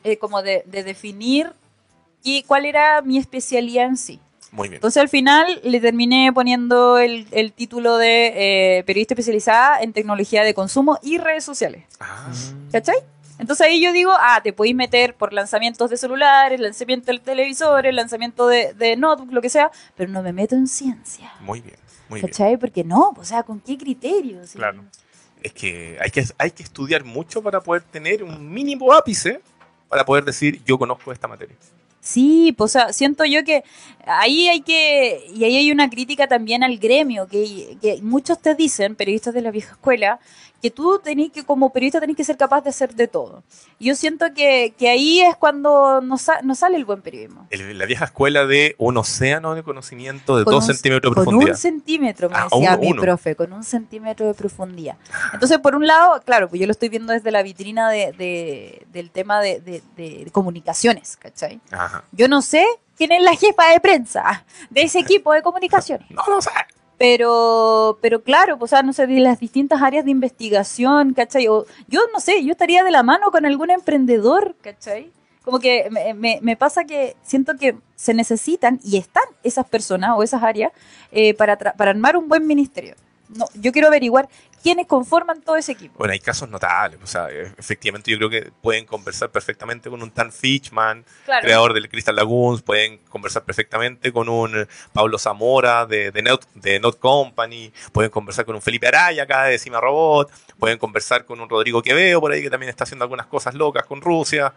eh, 0.04 0.16
como 0.18 0.42
de, 0.42 0.62
de 0.66 0.82
definir 0.84 1.52
y 2.22 2.42
cuál 2.42 2.66
era 2.66 3.00
mi 3.02 3.16
especialidad 3.18 3.86
en 3.86 3.96
sí. 3.96 4.20
Muy 4.52 4.68
bien. 4.68 4.78
Entonces 4.78 5.00
al 5.00 5.08
final 5.08 5.60
le 5.62 5.80
terminé 5.80 6.32
poniendo 6.34 6.98
el, 6.98 7.26
el 7.30 7.52
título 7.52 7.96
de 7.98 8.78
eh, 8.78 8.84
periodista 8.84 9.14
especializada 9.14 9.80
en 9.80 9.92
tecnología 9.92 10.42
de 10.42 10.54
consumo 10.54 10.98
y 11.02 11.18
redes 11.18 11.44
sociales. 11.44 11.84
Ah, 12.00 12.26
¿Cachai? 12.72 12.96
Entonces 13.38 13.66
ahí 13.66 13.80
yo 13.80 13.92
digo, 13.92 14.12
ah, 14.18 14.40
te 14.42 14.52
podéis 14.52 14.74
meter 14.74 15.14
por 15.14 15.32
lanzamientos 15.32 15.88
de 15.88 15.96
celulares, 15.96 16.60
lanzamiento 16.60 17.10
de 17.10 17.20
televisores, 17.20 17.94
lanzamiento 17.94 18.48
de, 18.48 18.74
de 18.74 18.96
notebook, 18.96 19.32
lo 19.32 19.40
que 19.40 19.48
sea, 19.48 19.70
pero 19.96 20.10
no 20.10 20.20
me 20.22 20.32
meto 20.34 20.56
en 20.56 20.66
ciencia. 20.66 21.32
muy 21.40 21.60
bien, 21.62 21.76
muy 22.10 22.20
bien. 22.20 22.30
¿Cachai? 22.30 22.56
Porque 22.56 22.84
no, 22.84 23.14
o 23.16 23.24
sea, 23.24 23.42
¿con 23.42 23.60
qué 23.60 23.78
criterios? 23.78 24.52
Claro. 24.52 24.84
Es 25.42 25.52
que 25.52 25.96
hay, 26.00 26.10
que 26.10 26.24
hay 26.36 26.50
que 26.50 26.62
estudiar 26.62 27.04
mucho 27.04 27.42
para 27.42 27.60
poder 27.60 27.82
tener 27.82 28.22
un 28.22 28.52
mínimo 28.52 28.92
ápice 28.92 29.40
para 29.88 30.04
poder 30.04 30.24
decir 30.24 30.62
yo 30.64 30.78
conozco 30.78 31.12
esta 31.12 31.26
materia. 31.26 31.56
Sí, 32.00 32.54
pues 32.56 32.70
o 32.70 32.72
sea, 32.72 32.92
siento 32.92 33.24
yo 33.24 33.44
que 33.44 33.62
ahí 34.18 34.48
hay 34.48 34.60
que, 34.62 35.24
y 35.34 35.44
ahí 35.44 35.56
hay 35.56 35.70
una 35.72 35.88
crítica 35.90 36.26
también 36.26 36.62
al 36.64 36.78
gremio, 36.78 37.26
que, 37.26 37.76
que 37.80 38.00
muchos 38.02 38.38
te 38.40 38.54
dicen, 38.54 38.94
periodistas 38.96 39.34
de 39.34 39.42
la 39.42 39.50
vieja 39.50 39.72
escuela, 39.72 40.18
que 40.62 40.70
tú 40.70 41.00
tenés 41.02 41.30
que, 41.32 41.42
como 41.42 41.72
periodista, 41.72 42.00
tenés 42.00 42.16
que 42.16 42.24
ser 42.24 42.36
capaz 42.36 42.60
de 42.60 42.68
hacer 42.68 42.94
de 42.94 43.08
todo. 43.08 43.42
Yo 43.78 43.94
siento 43.94 44.26
que, 44.34 44.74
que 44.76 44.90
ahí 44.90 45.22
es 45.22 45.34
cuando 45.36 46.02
nos, 46.02 46.26
nos 46.42 46.58
sale 46.58 46.76
el 46.76 46.84
buen 46.84 47.00
periodismo. 47.00 47.46
El- 47.48 47.78
la 47.78 47.86
vieja 47.86 48.04
escuela 48.04 48.44
de 48.44 48.74
un 48.76 48.98
océano 48.98 49.54
de 49.54 49.62
conocimiento 49.62 50.36
de 50.36 50.44
Con 50.44 50.52
dos 50.54 50.68
un- 50.68 50.74
centímetros 50.74 51.12
de 51.12 51.14
Con 51.14 51.24
profundidad. 51.24 51.54
un 51.54 51.58
centímetro, 51.58 52.28
me 52.28 52.36
Ah, 52.36 52.48
decía 52.50 52.72
uno, 52.74 52.78
mi 52.78 52.90
uno. 52.92 53.00
profe, 53.00 53.34
con 53.36 53.52
un 53.54 53.64
centímetro 53.64 54.26
de 54.26 54.34
profundidad. 54.34 54.96
Entonces, 55.32 55.58
por 55.60 55.74
un 55.74 55.86
lado, 55.86 56.20
claro, 56.26 56.50
pues 56.50 56.60
yo 56.60 56.66
lo 56.66 56.72
estoy 56.72 56.90
viendo 56.90 57.14
desde 57.14 57.30
la 57.30 57.42
vitrina 57.42 57.88
de, 57.88 58.12
de- 58.12 58.86
del 58.92 59.10
tema 59.10 59.40
de, 59.40 59.60
de- 59.60 59.82
de 59.96 60.28
comunicaciones, 60.30 61.16
¿cachai? 61.16 61.58
Ajá. 61.70 62.04
Yo 62.12 62.28
no 62.28 62.42
sé 62.42 62.66
quién 63.00 63.12
es 63.12 63.22
la 63.22 63.34
jefa 63.34 63.68
de 63.72 63.80
prensa 63.80 64.44
de 64.68 64.82
ese 64.82 64.98
equipo 64.98 65.32
de 65.32 65.40
comunicaciones. 65.42 66.06
No 66.14 66.22
lo 66.28 66.42
sé. 66.42 66.50
Pero, 66.98 67.98
pero 68.02 68.22
claro, 68.22 68.58
pues, 68.58 68.70
o 68.72 68.76
sea, 68.76 68.82
no 68.82 68.92
sé, 68.92 69.06
de 69.06 69.20
las 69.20 69.40
distintas 69.40 69.80
áreas 69.80 70.04
de 70.04 70.10
investigación, 70.10 71.14
¿cachai? 71.14 71.48
O, 71.48 71.64
yo 71.88 72.02
no 72.12 72.20
sé, 72.20 72.44
yo 72.44 72.52
estaría 72.52 72.84
de 72.84 72.90
la 72.90 73.02
mano 73.02 73.30
con 73.30 73.46
algún 73.46 73.70
emprendedor, 73.70 74.54
¿cachai? 74.60 75.10
Como 75.42 75.60
que 75.60 75.88
me, 75.90 76.12
me- 76.12 76.40
me 76.42 76.56
pasa 76.56 76.84
que 76.84 77.16
siento 77.22 77.56
que 77.56 77.74
se 77.96 78.12
necesitan 78.12 78.80
y 78.84 78.98
están 78.98 79.24
esas 79.42 79.66
personas 79.66 80.10
o 80.14 80.22
esas 80.22 80.42
áreas 80.42 80.72
eh, 81.10 81.32
para, 81.32 81.56
para 81.56 81.90
armar 81.90 82.18
un 82.18 82.28
buen 82.28 82.46
ministerio. 82.46 82.94
No, 83.34 83.46
yo 83.54 83.72
quiero 83.72 83.88
averiguar 83.88 84.28
quiénes 84.62 84.86
conforman 84.86 85.40
todo 85.42 85.56
ese 85.56 85.72
equipo. 85.72 85.98
Bueno, 85.98 86.12
hay 86.12 86.20
casos 86.20 86.48
notables. 86.48 87.00
O 87.02 87.06
sea, 87.06 87.28
e- 87.30 87.52
efectivamente 87.58 88.10
yo 88.10 88.16
creo 88.18 88.30
que 88.30 88.50
pueden 88.62 88.84
conversar 88.86 89.30
perfectamente 89.30 89.88
con 89.90 90.02
un 90.02 90.10
Tan 90.10 90.30
Fitchman, 90.32 91.04
Claro. 91.24 91.42
creador 91.42 91.72
del 91.74 91.88
Crystal 91.88 92.14
Lagoons, 92.14 92.62
pueden 92.62 92.98
conversar 93.08 93.44
perfectamente 93.44 94.12
con 94.12 94.28
un 94.28 94.60
eh, 94.60 94.66
Pablo 94.92 95.18
Zamora 95.18 95.86
de, 95.86 96.10
de, 96.10 96.22
Not, 96.22 96.46
de 96.54 96.78
Not 96.80 96.98
Company, 96.98 97.72
pueden 97.92 98.10
conversar 98.10 98.44
con 98.44 98.54
un 98.54 98.62
Felipe 98.62 98.86
Araya 98.88 99.22
acá 99.22 99.44
de 99.44 99.58
Cima 99.58 99.80
Robot, 99.80 100.30
pueden 100.58 100.78
conversar 100.78 101.24
con 101.24 101.40
un 101.40 101.48
Rodrigo 101.48 101.82
Quevedo 101.82 102.20
por 102.20 102.32
ahí 102.32 102.42
que 102.42 102.50
también 102.50 102.70
está 102.70 102.84
haciendo 102.84 103.04
algunas 103.04 103.26
cosas 103.26 103.54
locas 103.54 103.84
con 103.86 104.00
Rusia, 104.00 104.52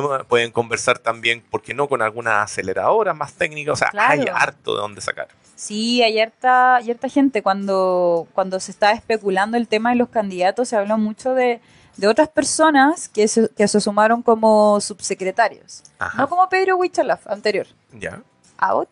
pueden, 0.00 0.24
pueden 0.26 0.50
conversar 0.50 0.98
también, 0.98 1.42
¿por 1.50 1.62
qué 1.62 1.74
no?, 1.74 1.88
con 1.88 2.00
algunas 2.02 2.44
aceleradoras 2.50 3.14
más 3.16 3.34
técnicas, 3.34 3.72
o 3.74 3.76
sea, 3.76 3.88
Claro. 3.90 4.12
hay 4.22 4.24
harto 4.32 4.74
de 4.74 4.80
dónde 4.80 5.00
sacar. 5.00 5.28
Sí, 5.54 6.02
hay 6.02 6.18
harta, 6.18 6.76
hay 6.76 6.90
harta 6.90 7.08
gente. 7.08 7.42
Cuando, 7.42 8.26
cuando 8.32 8.58
se 8.58 8.70
está 8.72 8.92
especulando 8.92 9.56
el 9.56 9.68
tema 9.68 9.90
de 9.90 9.96
los 9.96 10.08
candidatos, 10.08 10.68
se 10.68 10.76
habló 10.76 10.98
mucho 10.98 11.34
de, 11.34 11.60
de 11.98 12.08
otras 12.08 12.28
personas 12.28 13.08
que 13.08 13.28
se, 13.28 13.48
que 13.50 13.68
se 13.68 13.80
sumaron 13.80 14.22
como 14.22 14.80
subsecretarios. 14.80 15.82
Ajá. 15.98 16.16
No 16.18 16.28
como 16.28 16.48
Pedro 16.48 16.76
Huichalaf, 16.78 17.26
anterior. 17.28 17.66
Ya. 17.92 18.22
Abbott, 18.58 18.88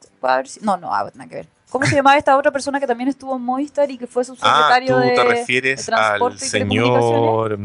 sido- 0.46 0.64
no, 0.66 0.76
no, 0.76 0.94
Abbott, 0.94 1.14
nada 1.14 1.28
que 1.28 1.34
ver. 1.36 1.48
¿Cómo 1.70 1.86
se 1.86 1.94
llamaba 1.94 2.16
esta 2.18 2.36
otra 2.36 2.50
persona 2.50 2.78
que 2.80 2.86
también 2.86 3.08
estuvo 3.08 3.34
en 3.36 3.42
Movistar 3.42 3.88
y 3.90 3.96
que 3.96 4.06
fue 4.08 4.22
Ah, 4.22 4.24
subsecretario 4.26 4.94
tú 4.96 5.00
de, 5.00 5.10
te 5.12 5.24
refieres 5.24 5.86
de 5.86 5.92
al 5.94 5.98
Transporte 6.00 6.44
y 6.44 6.48
señor... 6.48 7.58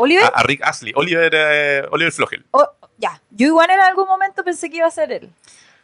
¿Oliver? 0.00 0.24
A, 0.24 0.28
a 0.28 0.42
Rick 0.42 0.62
Astley. 0.62 0.92
Oliver, 0.96 1.32
eh, 1.34 1.82
Oliver 1.90 2.12
Flogel. 2.12 2.44
Oh, 2.52 2.68
ya, 2.98 3.20
yo 3.30 3.46
igual 3.46 3.70
en 3.70 3.80
algún 3.80 4.06
momento 4.06 4.42
pensé 4.44 4.68
que 4.70 4.78
iba 4.78 4.86
a 4.86 4.90
ser 4.90 5.12
él. 5.12 5.30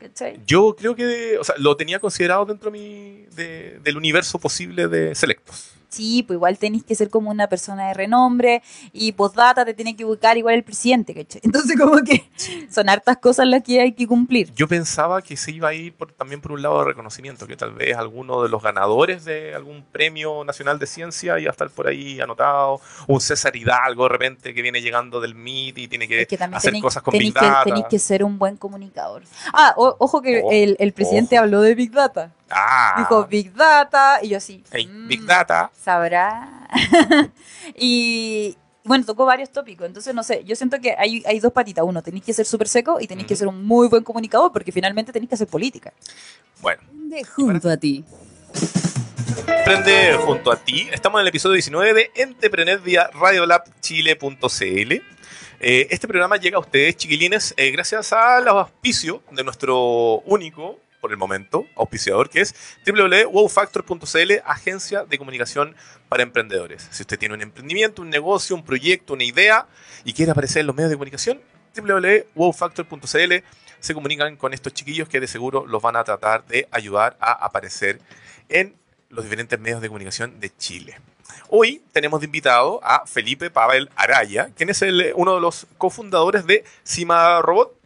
¿Cachai? 0.00 0.38
Yo 0.46 0.76
creo 0.76 0.94
que, 0.94 1.38
o 1.38 1.44
sea, 1.44 1.54
lo 1.58 1.76
tenía 1.76 1.98
considerado 1.98 2.44
dentro 2.44 2.70
de 2.70 2.78
mi, 2.78 3.26
de- 3.34 3.78
del 3.82 3.96
universo 3.96 4.38
posible 4.38 4.88
de 4.88 5.14
selectos. 5.14 5.72
Sí, 5.88 6.22
pues 6.22 6.36
igual 6.36 6.58
tenéis 6.58 6.84
que 6.84 6.94
ser 6.94 7.08
como 7.10 7.30
una 7.30 7.48
persona 7.48 7.88
de 7.88 7.94
renombre 7.94 8.62
y 8.92 9.12
postdata 9.12 9.64
te 9.64 9.72
tiene 9.74 9.96
que 9.96 10.04
ubicar 10.04 10.36
igual 10.36 10.54
el 10.56 10.64
presidente, 10.64 11.14
¿cachai? 11.14 11.40
Entonces 11.44 11.78
como 11.78 11.96
que 12.02 12.28
son 12.70 12.88
hartas 12.88 13.16
cosas 13.18 13.46
las 13.46 13.62
que 13.62 13.80
hay 13.80 13.92
que 13.92 14.06
cumplir. 14.06 14.52
Yo 14.54 14.68
pensaba 14.68 15.22
que 15.22 15.36
se 15.36 15.52
iba 15.52 15.68
a 15.68 15.74
ir 15.74 15.94
por- 15.94 16.12
también 16.12 16.40
por 16.40 16.52
un 16.52 16.62
lado 16.62 16.78
de 16.80 16.86
reconocimiento, 16.86 17.46
que 17.46 17.56
tal 17.56 17.72
vez 17.72 17.96
alguno 17.96 18.42
de 18.42 18.48
los 18.48 18.62
ganadores 18.62 19.24
de 19.24 19.54
algún 19.54 19.84
premio 19.92 20.44
nacional 20.44 20.78
de 20.78 20.86
ciencia 20.86 21.38
iba 21.38 21.50
a 21.50 21.52
estar 21.52 21.70
por 21.70 21.86
ahí 21.88 22.20
anotado, 22.20 22.80
un 23.06 23.20
César 23.20 23.54
Hidalgo 23.56 24.04
de 24.04 24.08
repente 24.10 24.54
que 24.54 24.62
viene 24.62 24.82
llegando 24.82 25.20
del 25.20 25.34
MIT 25.34 25.78
y 25.78 25.88
tiene 25.88 26.08
que, 26.08 26.22
Es 26.22 26.28
que 26.28 26.36
también 26.36 26.58
hacer 26.58 26.74
cosas 26.80 27.02
con 27.02 27.12
tenéis 27.12 27.32
Big 27.32 27.40
que, 27.42 27.46
Data. 27.46 27.64
tenéis 27.64 27.86
que 27.88 27.98
ser 27.98 28.24
un 28.24 28.38
buen 28.38 28.56
comunicador. 28.56 29.22
Ah, 29.52 29.74
o- 29.76 29.96
ojo 29.98 30.20
que 30.22 30.42
Oh, 30.44 30.50
el, 30.52 30.76
el 30.78 30.92
presidente 30.92 31.36
ojo. 31.36 31.44
habló 31.44 31.60
de 31.62 31.74
Big 31.74 31.90
Data. 31.92 32.32
Ah, 32.50 32.94
Dijo 32.98 33.26
Big 33.26 33.52
Data 33.52 34.20
y 34.22 34.28
yo 34.28 34.36
así. 34.38 34.62
hey, 34.70 34.86
mm, 34.86 35.08
Big 35.08 35.24
Data. 35.24 35.70
Sabrá. 35.82 36.68
y 37.74 38.56
bueno, 38.84 39.04
tocó 39.04 39.26
varios 39.26 39.50
tópicos. 39.50 39.86
Entonces, 39.86 40.14
no 40.14 40.22
sé, 40.22 40.44
yo 40.44 40.54
siento 40.54 40.78
que 40.80 40.94
hay, 40.96 41.22
hay 41.26 41.40
dos 41.40 41.52
patitas. 41.52 41.84
Uno, 41.84 42.02
tenéis 42.02 42.24
que 42.24 42.32
ser 42.32 42.46
súper 42.46 42.68
seco 42.68 42.98
y 43.00 43.06
tenéis 43.08 43.26
que 43.26 43.34
ser 43.34 43.48
un 43.48 43.64
muy 43.64 43.88
buen 43.88 44.04
comunicador 44.04 44.52
porque 44.52 44.70
finalmente 44.70 45.12
tenéis 45.12 45.28
que 45.28 45.34
hacer 45.34 45.48
política. 45.48 45.92
Bueno, 46.60 46.82
De 46.92 47.24
junto 47.24 47.68
a 47.68 47.76
ti. 47.76 48.04
Emprende 49.46 50.16
junto 50.24 50.52
a 50.52 50.56
ti. 50.56 50.88
Estamos 50.92 51.18
en 51.18 51.22
el 51.22 51.28
episodio 51.28 51.54
19 51.54 51.94
de 51.94 52.10
Entrepreneur 52.14 52.80
vía 52.80 53.10
radiolabchile.cl. 53.12 54.92
Eh, 55.58 55.86
este 55.90 56.06
programa 56.06 56.36
llega 56.36 56.58
a 56.58 56.60
ustedes, 56.60 56.96
chiquilines, 56.96 57.54
eh, 57.56 57.70
gracias 57.70 58.12
al 58.12 58.46
auspicio 58.46 59.22
de 59.32 59.42
nuestro 59.42 60.18
único, 60.26 60.78
por 61.00 61.10
el 61.10 61.16
momento, 61.16 61.66
auspiciador, 61.76 62.28
que 62.28 62.40
es 62.40 62.54
www.wowfactor.cl, 62.86 64.32
agencia 64.44 65.04
de 65.04 65.18
comunicación 65.18 65.74
para 66.08 66.22
emprendedores. 66.22 66.88
Si 66.90 67.02
usted 67.02 67.18
tiene 67.18 67.34
un 67.34 67.42
emprendimiento, 67.42 68.02
un 68.02 68.10
negocio, 68.10 68.56
un 68.56 68.64
proyecto, 68.64 69.14
una 69.14 69.24
idea 69.24 69.66
y 70.04 70.12
quiere 70.12 70.32
aparecer 70.32 70.60
en 70.60 70.66
los 70.66 70.76
medios 70.76 70.90
de 70.90 70.96
comunicación, 70.96 71.40
www.wowfactor.cl 71.76 73.34
se 73.80 73.94
comunican 73.94 74.36
con 74.36 74.54
estos 74.54 74.72
chiquillos 74.72 75.08
que 75.08 75.20
de 75.20 75.26
seguro 75.26 75.66
los 75.66 75.82
van 75.82 75.96
a 75.96 76.04
tratar 76.04 76.46
de 76.46 76.68
ayudar 76.70 77.16
a 77.20 77.32
aparecer 77.32 78.00
en 78.48 78.74
los 79.10 79.24
diferentes 79.24 79.58
medios 79.60 79.80
de 79.80 79.88
comunicación 79.88 80.40
de 80.40 80.54
Chile. 80.56 80.98
Hoy 81.48 81.82
tenemos 81.92 82.20
de 82.20 82.26
invitado 82.26 82.80
a 82.82 83.06
Felipe 83.06 83.50
Pavel 83.50 83.90
Araya, 83.96 84.50
quien 84.56 84.70
es 84.70 84.82
uno 85.14 85.34
de 85.34 85.40
los 85.40 85.66
cofundadores 85.78 86.46
de 86.46 86.64
Cima 86.84 87.40
Robot, 87.42 87.76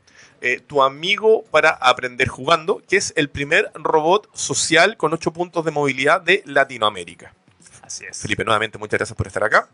eh, 0.41 0.61
tu 0.61 0.83
amigo 0.83 1.45
para 1.51 1.71
aprender 1.71 2.29
jugando, 2.29 2.83
que 2.89 2.97
es 2.97 3.13
el 3.17 3.29
primer 3.29 3.71
robot 3.75 4.29
social 4.35 4.97
con 4.97 5.13
8 5.13 5.33
puntos 5.33 5.65
de 5.65 5.71
movilidad 5.71 6.21
de 6.21 6.43
Latinoamérica. 6.47 7.35
Así 7.83 8.05
es. 8.05 8.19
Felipe, 8.21 8.45
nuevamente 8.45 8.79
muchas 8.79 8.99
gracias 8.99 9.17
por 9.17 9.27
estar 9.27 9.43
acá. 9.43 9.69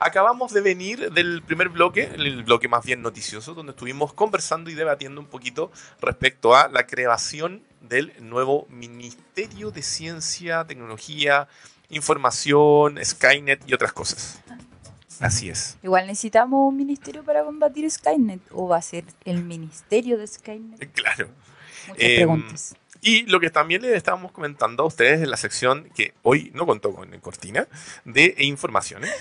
Acabamos 0.00 0.52
de 0.54 0.60
venir 0.60 1.12
del 1.12 1.42
primer 1.42 1.68
bloque, 1.68 2.08
el 2.14 2.42
bloque 2.44 2.66
más 2.66 2.84
bien 2.84 3.02
noticioso, 3.02 3.52
donde 3.52 3.72
estuvimos 3.72 4.12
conversando 4.14 4.70
y 4.70 4.74
debatiendo 4.74 5.20
un 5.20 5.26
poquito 5.26 5.70
respecto 6.00 6.56
a 6.56 6.68
la 6.68 6.86
creación 6.86 7.62
del 7.82 8.12
nuevo 8.20 8.66
Ministerio 8.70 9.70
de 9.70 9.82
Ciencia, 9.82 10.64
Tecnología, 10.64 11.46
Información, 11.90 12.98
Skynet 13.04 13.68
y 13.68 13.74
otras 13.74 13.92
cosas. 13.92 14.40
Así 15.20 15.48
es. 15.50 15.76
Igual 15.82 16.06
necesitamos 16.06 16.68
un 16.68 16.76
ministerio 16.76 17.24
para 17.24 17.44
combatir 17.44 17.90
Skynet. 17.90 18.40
¿O 18.52 18.68
va 18.68 18.76
a 18.76 18.82
ser 18.82 19.04
el 19.24 19.42
ministerio 19.44 20.18
de 20.18 20.26
Skynet? 20.26 20.92
Claro. 20.92 21.28
Muchas 21.88 22.02
Em, 22.02 22.16
preguntas. 22.16 22.76
Y 23.00 23.22
lo 23.26 23.40
que 23.40 23.50
también 23.50 23.82
les 23.82 23.92
estábamos 23.92 24.32
comentando 24.32 24.82
a 24.82 24.86
ustedes 24.86 25.22
en 25.22 25.30
la 25.30 25.36
sección 25.36 25.88
que 25.94 26.14
hoy 26.22 26.50
no 26.54 26.66
contó 26.66 26.92
con 26.92 27.08
Cortina 27.20 27.68
de 28.04 28.34
informaciones. 28.38 29.12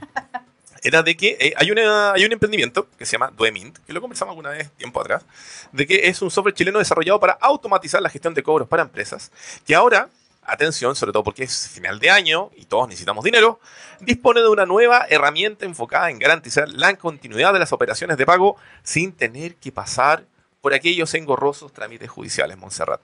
Era 0.82 1.02
de 1.02 1.16
que 1.16 1.36
eh, 1.40 1.54
hay, 1.56 1.70
una, 1.70 2.12
hay 2.12 2.24
un 2.24 2.32
emprendimiento 2.32 2.88
que 2.96 3.04
se 3.06 3.12
llama 3.12 3.32
Duemint, 3.36 3.76
que 3.78 3.92
lo 3.92 4.00
conversamos 4.00 4.32
alguna 4.32 4.50
vez 4.50 4.70
tiempo 4.72 5.00
atrás, 5.00 5.24
de 5.72 5.86
que 5.86 6.08
es 6.08 6.22
un 6.22 6.30
software 6.30 6.54
chileno 6.54 6.78
desarrollado 6.78 7.18
para 7.18 7.32
automatizar 7.34 8.00
la 8.00 8.08
gestión 8.08 8.34
de 8.34 8.42
cobros 8.42 8.68
para 8.68 8.82
empresas, 8.82 9.32
que 9.66 9.74
ahora, 9.74 10.08
atención, 10.46 10.96
sobre 10.96 11.12
todo 11.12 11.24
porque 11.24 11.44
es 11.44 11.68
final 11.68 11.98
de 11.98 12.10
año 12.10 12.50
y 12.56 12.66
todos 12.66 12.88
necesitamos 12.88 13.24
dinero, 13.24 13.60
dispone 14.00 14.40
de 14.40 14.48
una 14.48 14.66
nueva 14.66 15.06
herramienta 15.08 15.64
enfocada 15.64 16.10
en 16.10 16.18
garantizar 16.18 16.68
la 16.68 16.96
continuidad 16.96 17.52
de 17.52 17.58
las 17.58 17.72
operaciones 17.72 18.16
de 18.16 18.26
pago 18.26 18.56
sin 18.82 19.12
tener 19.12 19.56
que 19.56 19.72
pasar 19.72 20.24
por 20.60 20.74
aquellos 20.74 21.14
engorrosos 21.14 21.72
trámites 21.72 22.10
judiciales, 22.10 22.56
Montserrat. 22.56 23.00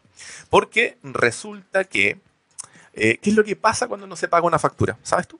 Porque 0.50 0.98
resulta 1.02 1.84
que, 1.84 2.18
eh, 2.94 3.18
¿qué 3.22 3.30
es 3.30 3.36
lo 3.36 3.44
que 3.44 3.56
pasa 3.56 3.88
cuando 3.88 4.06
no 4.06 4.16
se 4.16 4.28
paga 4.28 4.46
una 4.46 4.58
factura? 4.58 4.98
¿Sabes 5.02 5.28
tú? 5.28 5.38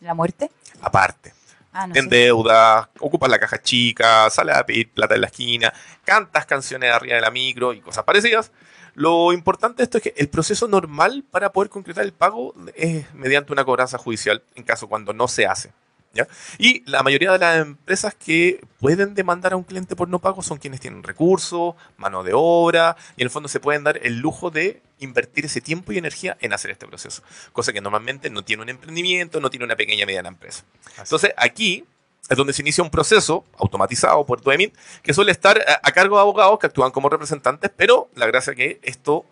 ¿La 0.00 0.14
muerte? 0.14 0.50
Aparte, 0.80 1.32
Ah, 1.72 1.86
no 1.86 2.08
te 2.08 2.32
ocupas 2.32 3.30
la 3.30 3.38
caja 3.38 3.60
chica, 3.60 4.28
sales 4.30 4.56
a 4.56 4.64
pedir 4.64 4.90
plata 4.90 5.14
en 5.14 5.20
la 5.20 5.26
esquina, 5.26 5.72
cantas 6.04 6.46
canciones 6.46 6.92
arriba 6.92 7.16
de 7.16 7.20
la 7.20 7.30
micro 7.30 7.72
y 7.72 7.80
cosas 7.80 8.04
parecidas. 8.04 8.50
Lo 8.94 9.32
importante 9.32 9.78
de 9.78 9.84
esto 9.84 9.98
es 9.98 10.04
que 10.04 10.14
el 10.16 10.28
proceso 10.28 10.68
normal 10.68 11.24
para 11.30 11.52
poder 11.52 11.70
concretar 11.70 12.04
el 12.04 12.12
pago 12.12 12.54
es 12.74 13.12
mediante 13.14 13.52
una 13.52 13.64
cobranza 13.64 13.98
judicial, 13.98 14.42
en 14.54 14.64
caso 14.64 14.88
cuando 14.88 15.12
no 15.12 15.28
se 15.28 15.46
hace. 15.46 15.72
¿ya? 16.14 16.26
Y 16.58 16.82
la 16.90 17.02
mayoría 17.02 17.32
de 17.32 17.38
las 17.38 17.58
empresas 17.58 18.14
que 18.14 18.64
pueden 18.80 19.14
demandar 19.14 19.52
a 19.52 19.56
un 19.56 19.64
cliente 19.64 19.96
por 19.96 20.08
no 20.08 20.18
pago 20.18 20.42
son 20.42 20.58
quienes 20.58 20.80
tienen 20.80 21.02
recursos, 21.02 21.74
mano 21.96 22.22
de 22.22 22.32
obra, 22.34 22.96
y 23.16 23.22
en 23.22 23.26
el 23.26 23.30
fondo 23.30 23.48
se 23.48 23.60
pueden 23.60 23.84
dar 23.84 23.98
el 24.02 24.18
lujo 24.18 24.50
de 24.50 24.82
invertir 25.00 25.44
ese 25.44 25.60
tiempo 25.60 25.92
y 25.92 25.98
energía 25.98 26.36
en 26.40 26.52
hacer 26.52 26.70
este 26.70 26.86
proceso, 26.86 27.22
cosa 27.52 27.72
que 27.72 27.80
normalmente 27.80 28.30
no 28.30 28.42
tiene 28.42 28.62
un 28.62 28.68
emprendimiento, 28.68 29.40
no 29.40 29.50
tiene 29.50 29.64
una 29.64 29.76
pequeña 29.76 30.02
y 30.02 30.06
mediana 30.06 30.28
empresa. 30.28 30.64
Entonces 30.98 31.32
aquí 31.36 31.84
es 32.28 32.36
donde 32.36 32.52
se 32.52 32.62
inicia 32.62 32.84
un 32.84 32.90
proceso 32.90 33.44
automatizado 33.56 34.24
por 34.26 34.40
Duemint 34.40 34.74
que 35.02 35.14
suele 35.14 35.32
estar 35.32 35.60
a, 35.82 35.92
cargo 35.92 36.16
de 36.16 36.22
abogados 36.22 36.58
que 36.58 36.66
actúan 36.66 36.90
como 36.90 37.08
representantes, 37.08 37.70
pero 37.76 38.08
la 38.14 38.26
gracia 38.26 38.52
es 38.52 38.56
que 38.56 38.80
esto 38.82 39.24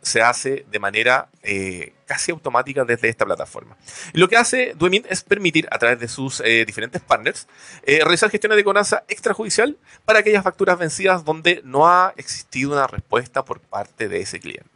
se 0.00 0.22
hace 0.22 0.64
de 0.70 0.78
manera 0.78 1.28
eh, 1.42 1.92
casi 2.06 2.32
automática 2.32 2.84
desde 2.84 3.08
esta 3.08 3.24
plataforma. 3.24 3.76
Lo 4.12 4.28
que 4.28 4.36
hace 4.36 4.74
Duemint 4.74 5.06
es 5.10 5.22
permitir, 5.22 5.68
a 5.70 5.78
través 5.78 5.98
de 5.98 6.08
sus 6.08 6.40
eh, 6.40 6.64
diferentes 6.64 7.02
partners, 7.02 7.46
eh, 7.82 8.00
realizar 8.00 8.30
gestiones 8.30 8.56
de 8.56 8.64
cobranza 8.64 9.04
extrajudicial 9.08 9.76
para 10.04 10.20
aquellas 10.20 10.44
facturas 10.44 10.78
vencidas 10.78 11.24
donde 11.24 11.60
no 11.64 11.86
ha 11.86 12.14
existido 12.16 12.72
una 12.72 12.86
respuesta 12.86 13.44
por 13.44 13.60
parte 13.60 14.08
de 14.08 14.20
ese 14.20 14.40
cliente. 14.40 14.74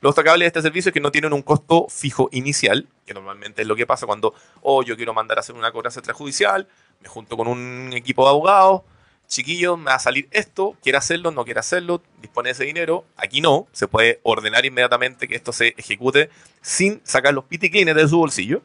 Lo 0.00 0.10
destacable 0.10 0.44
de 0.44 0.48
este 0.48 0.62
servicio 0.62 0.90
es 0.90 0.94
que 0.94 1.00
no 1.00 1.10
tienen 1.10 1.32
un 1.32 1.42
costo 1.42 1.88
fijo 1.88 2.28
inicial, 2.30 2.86
que 3.04 3.14
normalmente 3.14 3.62
es 3.62 3.68
lo 3.68 3.74
que 3.74 3.86
pasa 3.86 4.06
cuando, 4.06 4.32
oh, 4.62 4.84
yo 4.84 4.96
quiero 4.96 5.12
mandar 5.12 5.38
a 5.38 5.40
hacer 5.40 5.56
una 5.56 5.72
cobranza 5.72 5.98
extrajudicial, 5.98 6.68
me 7.00 7.08
junto 7.08 7.36
con 7.36 7.48
un 7.48 7.90
equipo 7.92 8.24
de 8.24 8.30
abogados, 8.30 8.82
chiquillos, 9.28 9.78
me 9.78 9.86
va 9.86 9.94
a 9.94 9.98
salir 9.98 10.28
esto, 10.30 10.76
quiere 10.82 10.98
hacerlo, 10.98 11.30
no 11.30 11.44
quiere 11.44 11.60
hacerlo, 11.60 12.02
dispone 12.20 12.48
de 12.48 12.52
ese 12.52 12.64
dinero. 12.64 13.04
Aquí 13.16 13.40
no, 13.40 13.68
se 13.72 13.86
puede 13.86 14.20
ordenar 14.22 14.64
inmediatamente 14.66 15.28
que 15.28 15.36
esto 15.36 15.52
se 15.52 15.74
ejecute 15.76 16.30
sin 16.62 17.00
sacar 17.04 17.34
los 17.34 17.44
piticlines 17.44 17.94
de 17.94 18.08
su 18.08 18.18
bolsillo. 18.18 18.62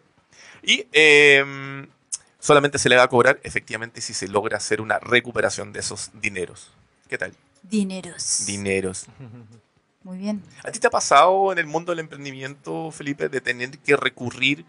Y 0.63 0.87
eh, 0.93 1.85
solamente 2.39 2.79
se 2.79 2.89
le 2.89 2.95
va 2.95 3.03
a 3.03 3.07
cobrar 3.09 3.39
efectivamente 3.43 4.01
si 4.01 4.13
se 4.13 4.27
logra 4.27 4.57
hacer 4.57 4.81
una 4.81 4.99
recuperación 4.99 5.73
de 5.73 5.81
esos 5.81 6.11
dineros. 6.13 6.71
¿Qué 7.09 7.17
tal? 7.17 7.33
Dineros. 7.61 8.45
Dineros. 8.45 9.05
Muy 10.03 10.17
bien. 10.17 10.43
¿A 10.63 10.71
ti 10.71 10.79
te 10.79 10.87
ha 10.87 10.89
pasado 10.89 11.51
en 11.51 11.59
el 11.59 11.65
mundo 11.65 11.91
del 11.91 11.99
emprendimiento, 11.99 12.91
Felipe, 12.91 13.29
de 13.29 13.39
tener 13.39 13.77
que 13.79 13.95
recurrir 13.95 14.65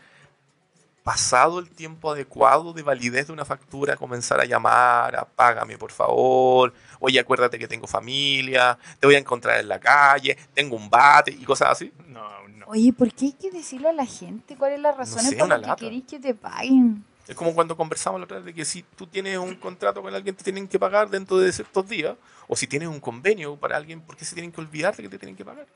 pasado 1.05 1.59
el 1.59 1.69
tiempo 1.69 2.11
adecuado 2.11 2.73
de 2.73 2.83
validez 2.83 3.27
de 3.27 3.35
una 3.35 3.45
factura, 3.45 3.95
comenzar 3.95 4.40
a 4.40 4.47
llamar, 4.47 5.14
a 5.14 5.25
págame 5.27 5.77
por 5.77 5.93
favor, 5.93 6.73
oye, 6.99 7.21
acuérdate 7.21 7.59
que 7.59 7.69
tengo 7.69 7.87
familia, 7.87 8.79
te 8.99 9.07
voy 9.07 9.14
a 9.14 9.19
encontrar 9.19 9.61
en 9.61 9.69
la 9.69 9.79
calle, 9.79 10.37
tengo 10.55 10.77
un 10.77 10.88
bate 10.88 11.31
y 11.31 11.45
cosas 11.45 11.73
así? 11.73 11.93
No, 12.09 12.49
no. 12.49 12.67
Oye, 12.69 12.90
¿por 12.95 13.12
qué 13.12 13.27
hay 13.27 13.33
que 13.33 13.51
decirlo 13.51 13.90
a 13.90 13.93
la 13.93 14.07
gente? 14.07 14.57
¿Cuáles 14.57 14.77
son 14.77 14.83
las 14.83 14.97
razones 14.97 15.29
sé, 15.29 15.37
por 15.37 15.49
lata. 15.49 15.77
que 15.77 15.85
queréis 15.85 16.05
que 16.05 16.19
te 16.19 16.35
paguen? 16.35 17.05
Es 17.29 17.37
como 17.37 17.55
cuando 17.55 17.77
conversamos 17.77 18.19
la 18.19 18.25
otra 18.25 18.38
vez 18.38 18.47
de 18.47 18.55
que 18.55 18.64
si 18.64 18.83
tú 18.83 19.07
tienes 19.07 19.37
un 19.37 19.57
contrato 19.57 20.01
con 20.01 20.14
alguien 20.14 20.35
te 20.35 20.43
tienen 20.43 20.67
que 20.67 20.79
pagar 20.79 21.11
dentro 21.11 21.37
de 21.37 21.53
ciertos 21.53 21.87
días, 21.87 22.17
o 22.49 22.57
si 22.57 22.67
tienes 22.67 22.88
un 22.88 23.01
convenio 23.01 23.57
para 23.57 23.77
alguien, 23.77 24.01
¿por 24.01 24.17
qué 24.17 24.25
se 24.25 24.35
tienen 24.35 24.53
que 24.53 24.61
olvidar 24.62 24.97
de 24.97 25.03
que 25.03 25.09
te 25.11 25.19
tienen 25.19 25.37
que 25.37 25.45
pagar? 25.45 25.67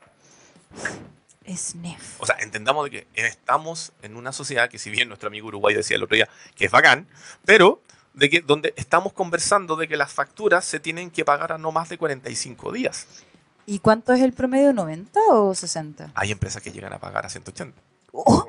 Snef. 1.55 2.21
O 2.21 2.25
sea, 2.25 2.35
entendamos 2.39 2.85
de 2.85 2.91
que 2.91 3.07
estamos 3.15 3.91
en 4.01 4.15
una 4.15 4.31
sociedad 4.31 4.69
que 4.69 4.79
si 4.79 4.89
bien 4.89 5.07
nuestro 5.07 5.27
amigo 5.27 5.47
uruguayo 5.47 5.77
decía 5.77 5.97
el 5.97 6.03
otro 6.03 6.15
día 6.15 6.29
que 6.55 6.65
es 6.65 6.71
bacán, 6.71 7.07
pero 7.45 7.81
de 8.13 8.29
que 8.29 8.41
donde 8.41 8.73
estamos 8.75 9.13
conversando 9.13 9.75
de 9.75 9.87
que 9.87 9.95
las 9.97 10.11
facturas 10.11 10.65
se 10.65 10.79
tienen 10.79 11.11
que 11.11 11.23
pagar 11.25 11.51
a 11.53 11.57
no 11.57 11.71
más 11.71 11.89
de 11.89 11.97
45 11.97 12.71
días. 12.71 13.07
¿Y 13.65 13.79
cuánto 13.79 14.13
es 14.13 14.21
el 14.21 14.33
promedio? 14.33 14.71
¿90 14.71 15.09
o 15.29 15.53
60? 15.53 16.11
Hay 16.15 16.31
empresas 16.31 16.61
que 16.61 16.71
llegan 16.71 16.91
a 16.91 16.97
pagar 16.99 17.25
a 17.25 17.29
180. 17.29 17.79
Oh, 18.11 18.47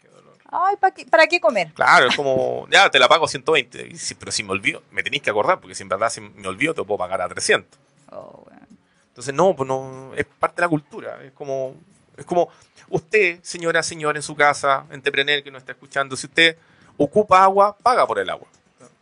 qué 0.00 0.08
dolor. 0.08 0.38
ay, 0.50 0.76
¿para 0.76 0.94
qué, 0.94 1.04
¿para 1.06 1.26
qué 1.26 1.40
comer? 1.40 1.72
Claro, 1.74 2.06
es 2.08 2.14
como, 2.16 2.68
ya 2.70 2.88
te 2.88 3.00
la 3.00 3.08
pago 3.08 3.24
a 3.24 3.28
120, 3.28 3.88
y 3.88 3.96
si- 3.98 4.14
pero 4.14 4.30
si 4.30 4.44
me 4.44 4.52
olvido, 4.52 4.82
me 4.92 5.02
tenéis 5.02 5.22
que 5.24 5.30
acordar, 5.30 5.58
porque 5.60 5.74
si 5.74 5.82
en 5.82 5.88
verdad 5.88 6.08
si 6.08 6.20
me 6.20 6.46
olvido 6.46 6.72
te 6.72 6.84
puedo 6.84 6.98
pagar 6.98 7.20
a 7.20 7.28
300. 7.28 7.78
Oh, 8.12 8.44
weón. 8.46 8.78
Entonces, 9.08 9.34
no, 9.34 9.56
pues 9.56 9.66
no, 9.68 10.12
es 10.14 10.24
parte 10.24 10.56
de 10.56 10.62
la 10.62 10.68
cultura. 10.68 11.20
Es 11.24 11.32
como, 11.32 11.74
es 12.16 12.24
como 12.24 12.48
usted, 12.88 13.40
señora, 13.42 13.82
señor, 13.82 14.16
en 14.16 14.22
su 14.22 14.34
casa, 14.34 14.86
entrepreneur 14.90 15.42
que 15.42 15.50
nos 15.50 15.62
está 15.62 15.72
escuchando, 15.72 16.16
si 16.16 16.26
usted 16.26 16.56
ocupa 16.96 17.42
agua, 17.42 17.76
paga 17.82 18.06
por 18.06 18.18
el 18.18 18.30
agua. 18.30 18.46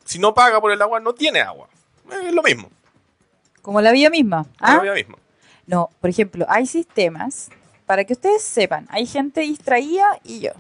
Si 0.05 0.19
no 0.19 0.35
paga 0.35 0.61
por 0.61 0.73
el 0.73 0.81
agua, 0.81 1.01
no 1.01 1.13
tiene 1.13 1.41
agua. 1.41 1.69
Es 2.11 2.33
lo 2.33 2.43
mismo. 2.43 2.71
Como 3.61 3.81
la 3.81 3.93
vida 3.93 4.11
misma. 4.11 4.47
Es 4.55 4.57
¿ah? 4.61 4.77
la 4.77 4.83
vida 4.83 4.95
misma. 4.95 5.19
No, 5.67 5.91
por 6.01 6.11
ejemplo, 6.11 6.45
hay 6.49 6.67
sistemas, 6.67 7.49
para 7.87 8.05
que 8.05 8.15
ustedes 8.15 8.43
sepan, 8.43 8.87
hay 8.91 9.07
gente 9.07 9.43
distraída 9.43 10.19
y 10.25 10.41
yo. 10.41 10.53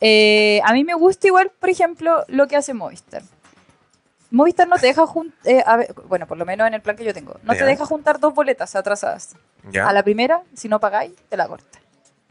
Eh, 0.00 0.60
a 0.64 0.72
mí 0.72 0.84
me 0.84 0.94
gusta 0.94 1.26
igual, 1.26 1.50
por 1.58 1.68
ejemplo, 1.68 2.24
lo 2.28 2.46
que 2.46 2.56
hace 2.56 2.72
Movistar. 2.74 3.22
Movistar 4.30 4.68
no 4.68 4.76
te 4.76 4.86
deja 4.86 5.06
juntar, 5.06 5.94
bueno, 6.06 6.26
por 6.26 6.38
lo 6.38 6.44
menos 6.46 6.66
en 6.68 6.74
el 6.74 6.80
plan 6.82 6.96
que 6.96 7.04
yo 7.04 7.12
tengo, 7.12 7.34
no 7.42 7.52
Ya. 7.52 7.58
te 7.60 7.64
deja 7.64 7.84
juntar 7.84 8.20
dos 8.20 8.32
boletas 8.34 8.76
atrasadas. 8.76 9.34
¿Ya? 9.70 9.88
A 9.88 9.92
la 9.92 10.02
primera, 10.04 10.42
si 10.54 10.68
no 10.68 10.78
pagáis, 10.78 11.12
te 11.28 11.36
la 11.36 11.48
corta. 11.48 11.78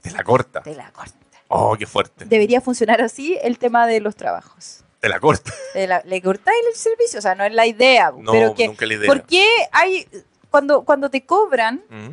Te 0.02 0.12
la 0.12 0.24
corta. 0.24 0.62
Te 0.62 0.76
la 0.76 0.92
corta. 0.92 1.14
Oh, 1.50 1.76
qué 1.78 1.86
fuerte. 1.86 2.26
Debería 2.26 2.62
funcionar 2.62 3.02
así 3.02 3.38
el 3.42 3.58
tema 3.58 3.86
de 3.88 4.00
los 4.00 4.16
trabajos. 4.16 4.84
Te 5.02 5.10
la 5.10 5.20
corta. 5.20 5.52
Te 5.74 5.88
la- 5.88 6.02
le 6.06 6.22
cortáis 6.22 6.58
el 6.70 6.76
servicio, 6.76 7.20
o 7.20 7.22
sea, 7.22 7.36
no 7.36 7.44
es 7.44 7.54
la 7.54 7.66
idea, 7.66 8.12
No, 8.18 8.32
pero 8.32 8.54
que 8.54 8.68
nunca 8.68 8.86
la 8.86 8.94
idea. 8.94 9.08
¿por 9.08 9.24
qué 9.24 9.46
hay 9.72 10.08
cuando 10.52 10.84
cuando 10.84 11.10
te 11.10 11.26
cobran 11.26 11.82
Mm. 11.90 12.10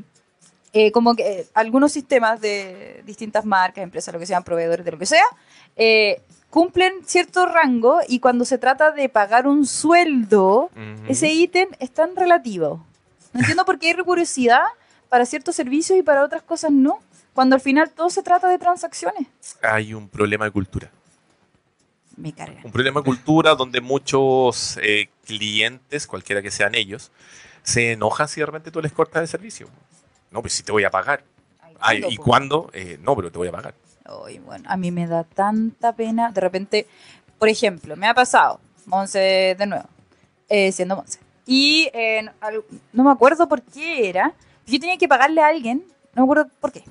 eh, 0.72 0.92
como 0.92 1.14
que 1.14 1.40
eh, 1.40 1.46
algunos 1.54 1.92
sistemas 1.92 2.40
de 2.40 3.02
distintas 3.06 3.44
marcas, 3.44 3.82
empresas, 3.82 4.12
lo 4.12 4.18
que 4.20 4.26
sean, 4.26 4.42
proveedores 4.44 4.84
de 4.84 4.90
lo 4.92 4.98
que 4.98 5.06
sea, 5.06 5.24
eh, 5.76 6.20
cumplen 6.50 6.92
cierto 7.04 7.46
rango 7.46 8.00
y 8.08 8.20
cuando 8.20 8.44
se 8.44 8.58
trata 8.58 8.90
de 8.90 9.08
pagar 9.08 9.46
un 9.46 9.66
sueldo, 9.66 10.70
ese 11.08 11.28
ítem 11.28 11.68
es 11.80 11.90
tan 11.92 12.16
relativo. 12.16 12.84
No 13.32 13.40
entiendo 13.40 13.64
por 13.64 13.78
qué 13.78 13.88
hay 13.88 13.92
rigurosidad 13.92 14.64
para 15.08 15.26
ciertos 15.26 15.54
servicios 15.54 15.98
y 15.98 16.02
para 16.02 16.24
otras 16.24 16.42
cosas 16.42 16.70
no, 16.70 17.00
cuando 17.34 17.54
al 17.54 17.60
final 17.60 17.90
todo 17.90 18.10
se 18.10 18.22
trata 18.22 18.48
de 18.48 18.58
transacciones. 18.58 19.26
Hay 19.62 19.94
un 19.94 20.08
problema 20.08 20.46
de 20.46 20.50
cultura. 20.50 20.90
Me 22.16 22.32
cargan. 22.32 22.64
Un 22.64 22.72
problema 22.72 23.00
de 23.00 23.04
cultura 23.04 23.54
donde 23.54 23.82
muchos 23.82 24.78
eh, 24.80 25.10
clientes, 25.26 26.06
cualquiera 26.06 26.40
que 26.40 26.50
sean 26.50 26.74
ellos, 26.74 27.12
se 27.62 27.92
enojan 27.92 28.28
si 28.28 28.40
de 28.40 28.46
repente 28.46 28.70
tú 28.70 28.80
les 28.80 28.92
cortas 28.92 29.20
el 29.20 29.28
servicio. 29.28 29.68
No, 30.30 30.40
pues 30.40 30.54
si 30.54 30.62
te 30.62 30.72
voy 30.72 30.84
a 30.84 30.90
pagar. 30.90 31.24
Ay, 31.78 32.02
¿Y 32.08 32.16
cuándo? 32.16 32.70
Eh, 32.72 32.98
no, 33.02 33.14
pero 33.14 33.30
te 33.30 33.36
voy 33.36 33.48
a 33.48 33.52
pagar. 33.52 33.74
Ay, 34.24 34.38
bueno, 34.38 34.64
a 34.68 34.76
mí 34.76 34.90
me 34.90 35.06
da 35.06 35.24
tanta 35.24 35.92
pena. 35.94 36.30
De 36.30 36.40
repente, 36.40 36.86
por 37.38 37.48
ejemplo, 37.48 37.96
me 37.96 38.06
ha 38.06 38.14
pasado, 38.14 38.60
Monse 38.86 39.54
de 39.58 39.66
nuevo, 39.66 39.84
eh, 40.48 40.72
siendo 40.72 40.96
Monse. 40.96 41.18
Y 41.46 41.88
eh, 41.92 42.22
no- 42.92 43.04
me 43.04 43.10
acuerdo 43.10 43.48
por 43.48 43.62
qué 43.62 44.08
era. 44.08 44.32
Yo 44.66 44.80
tenía 44.80 44.96
que 44.96 45.08
pagarle 45.08 45.40
a 45.40 45.46
alguien, 45.48 45.84
no 46.14 46.22
me 46.22 46.32
acuerdo 46.32 46.50
por 46.60 46.72
qué. 46.72 46.82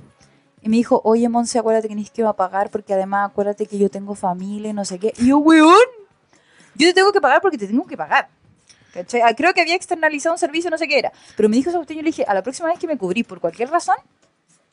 Y 0.62 0.70
me 0.70 0.78
dijo, 0.78 1.02
oye, 1.04 1.28
Monse, 1.30 1.60
acuérdate 1.60 1.88
que 1.88 1.94
tienes 1.96 2.10
que 2.12 2.24
a 2.24 2.34
pagar 2.34 2.70
porque 2.70 2.94
además 2.94 3.30
acuérdate 3.30 3.66
que 3.68 3.78
yo 3.78 3.90
tengo 3.90 4.16
familia 4.16 4.70
y 4.70 4.74
no 4.74 4.84
sé 4.86 4.98
qué. 4.98 5.14
Y 5.18 5.28
yo, 5.28 5.38
weón, 5.38 5.76
yo 6.76 6.88
te 6.88 6.94
tengo 6.94 7.12
que 7.12 7.22
pagar 7.22 7.42
porque 7.42 7.58
te 7.58 7.68
tengo 7.68 7.86
que 7.86 7.96
pagar. 7.98 8.30
¿Cachai? 8.94 9.22
Ah, 9.22 9.34
Creo 9.36 9.54
que 9.54 9.62
había 9.62 9.76
externalizado 9.76 10.34
un 10.36 10.40
servicio, 10.40 10.70
no 10.72 10.78
sé 10.78 10.88
qué 10.88 10.98
era. 10.98 11.12
Pero 11.36 11.50
me 11.50 11.58
dijo 11.58 11.70
cuestión 11.72 11.98
y 11.98 12.00
yo 12.00 12.04
le 12.04 12.10
dije, 12.10 12.24
a 12.28 12.34
la 12.34 12.42
próxima 12.42 12.70
vez 12.70 12.80
que 12.80 12.88
me 12.88 12.98
cubrí 12.98 13.24
por 13.24 13.42
cualquier 13.42 13.70
razón, 13.70 13.96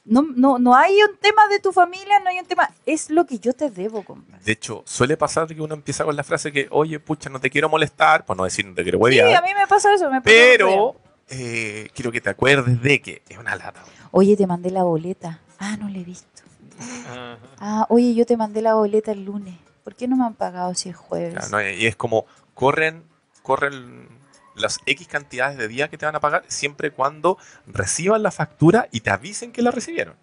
no, 0.05 0.23
no, 0.23 0.59
no 0.59 0.75
hay 0.75 0.95
un 1.03 1.17
tema 1.19 1.47
de 1.49 1.61
tu 1.61 1.73
familia, 1.73 2.19
no 2.21 2.31
hay 2.31 2.39
un 2.39 2.47
tema. 2.47 2.69
Es 2.87 3.09
lo 3.11 3.25
que 3.25 3.39
yo 3.39 3.53
te 3.53 3.71
debo, 3.71 4.05
compadre. 4.05 4.43
De 4.45 4.53
hecho, 4.53 4.83
suele 4.85 5.17
pasar 5.17 5.47
que 5.47 5.61
uno 5.61 5.75
empieza 5.75 6.05
con 6.05 6.17
la 6.17 6.25
frase 6.25 6.51
que, 6.51 6.67
oye, 6.71 6.99
pucha, 6.99 7.31
no 7.31 7.41
te 7.41 7.51
quiero 7.51 7.69
molestar, 7.69 8.25
por 8.25 8.37
no 8.37 8.45
decir 8.45 8.67
no 8.67 8.75
te 8.75 8.83
quiero 8.83 8.99
Sí, 8.99 9.03
huevear, 9.03 9.37
a 9.37 9.43
mí 9.43 9.55
me 9.55 9.67
pasa 9.67 9.95
eso. 9.95 10.11
Me 10.11 10.21
pasa 10.21 10.35
pero 10.35 10.97
eh, 11.29 11.89
quiero 11.95 12.11
que 12.11 12.21
te 12.21 12.31
acuerdes 12.31 12.83
de 12.83 13.01
que 13.01 13.23
es 13.29 13.39
una 13.39 13.55
lata. 13.55 13.85
Oye, 14.11 14.37
te 14.37 14.47
mandé 14.47 14.71
la 14.71 14.83
boleta. 14.83 15.41
Ah, 15.59 15.77
no 15.77 15.89
la 15.89 15.99
he 15.99 16.05
visto. 16.05 16.43
Ajá. 16.81 17.39
Ah, 17.59 17.87
oye, 17.89 18.15
yo 18.15 18.27
te 18.27 18.37
mandé 18.37 18.61
la 18.61 18.75
boleta 18.75 19.13
el 19.13 19.25
lunes. 19.25 19.55
¿Por 19.85 19.95
qué 19.95 20.09
no 20.09 20.17
me 20.17 20.25
han 20.25 20.35
pagado 20.35 20.75
si 20.75 20.89
es 20.89 20.97
jueves? 20.97 21.51
Y 21.79 21.87
es 21.87 21.97
como, 21.97 22.27
corren, 22.55 23.05
corren 23.43 24.09
las 24.55 24.81
X 24.87 25.09
cantidades 25.09 25.57
de 25.57 25.69
días 25.69 25.89
que 25.89 25.99
te 25.99 26.07
van 26.07 26.15
a 26.15 26.21
pagar 26.21 26.45
siempre 26.49 26.91
cuando 26.91 27.39
reciban 27.67 28.23
la 28.23 28.31
factura 28.31 28.89
y 28.91 29.01
te 29.01 29.11
avisen 29.11 29.53
que 29.53 29.63
la 29.63 29.71
recibieron. 29.71 30.15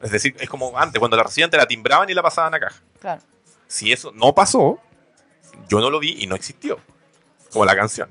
Es 0.00 0.10
decir, 0.10 0.34
es 0.38 0.48
como 0.48 0.78
antes, 0.78 0.98
cuando 0.98 1.16
la 1.16 1.22
recibían 1.22 1.50
te 1.50 1.56
la 1.56 1.66
timbraban 1.66 2.08
y 2.08 2.14
la 2.14 2.22
pasaban 2.22 2.54
a 2.54 2.60
caja. 2.60 2.80
Claro. 3.00 3.22
Si 3.66 3.92
eso 3.92 4.12
no 4.12 4.34
pasó, 4.34 4.78
yo 5.68 5.80
no 5.80 5.90
lo 5.90 5.98
vi 5.98 6.16
y 6.22 6.26
no 6.26 6.34
existió. 6.34 6.78
Como 7.52 7.64
la 7.64 7.76
canción. 7.76 8.08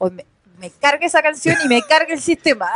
Me, 0.00 0.24
me 0.58 0.70
carga 0.70 1.06
esa 1.06 1.22
canción 1.22 1.56
y 1.64 1.68
me 1.68 1.82
carga 1.82 2.12
el 2.12 2.20
sistema. 2.20 2.70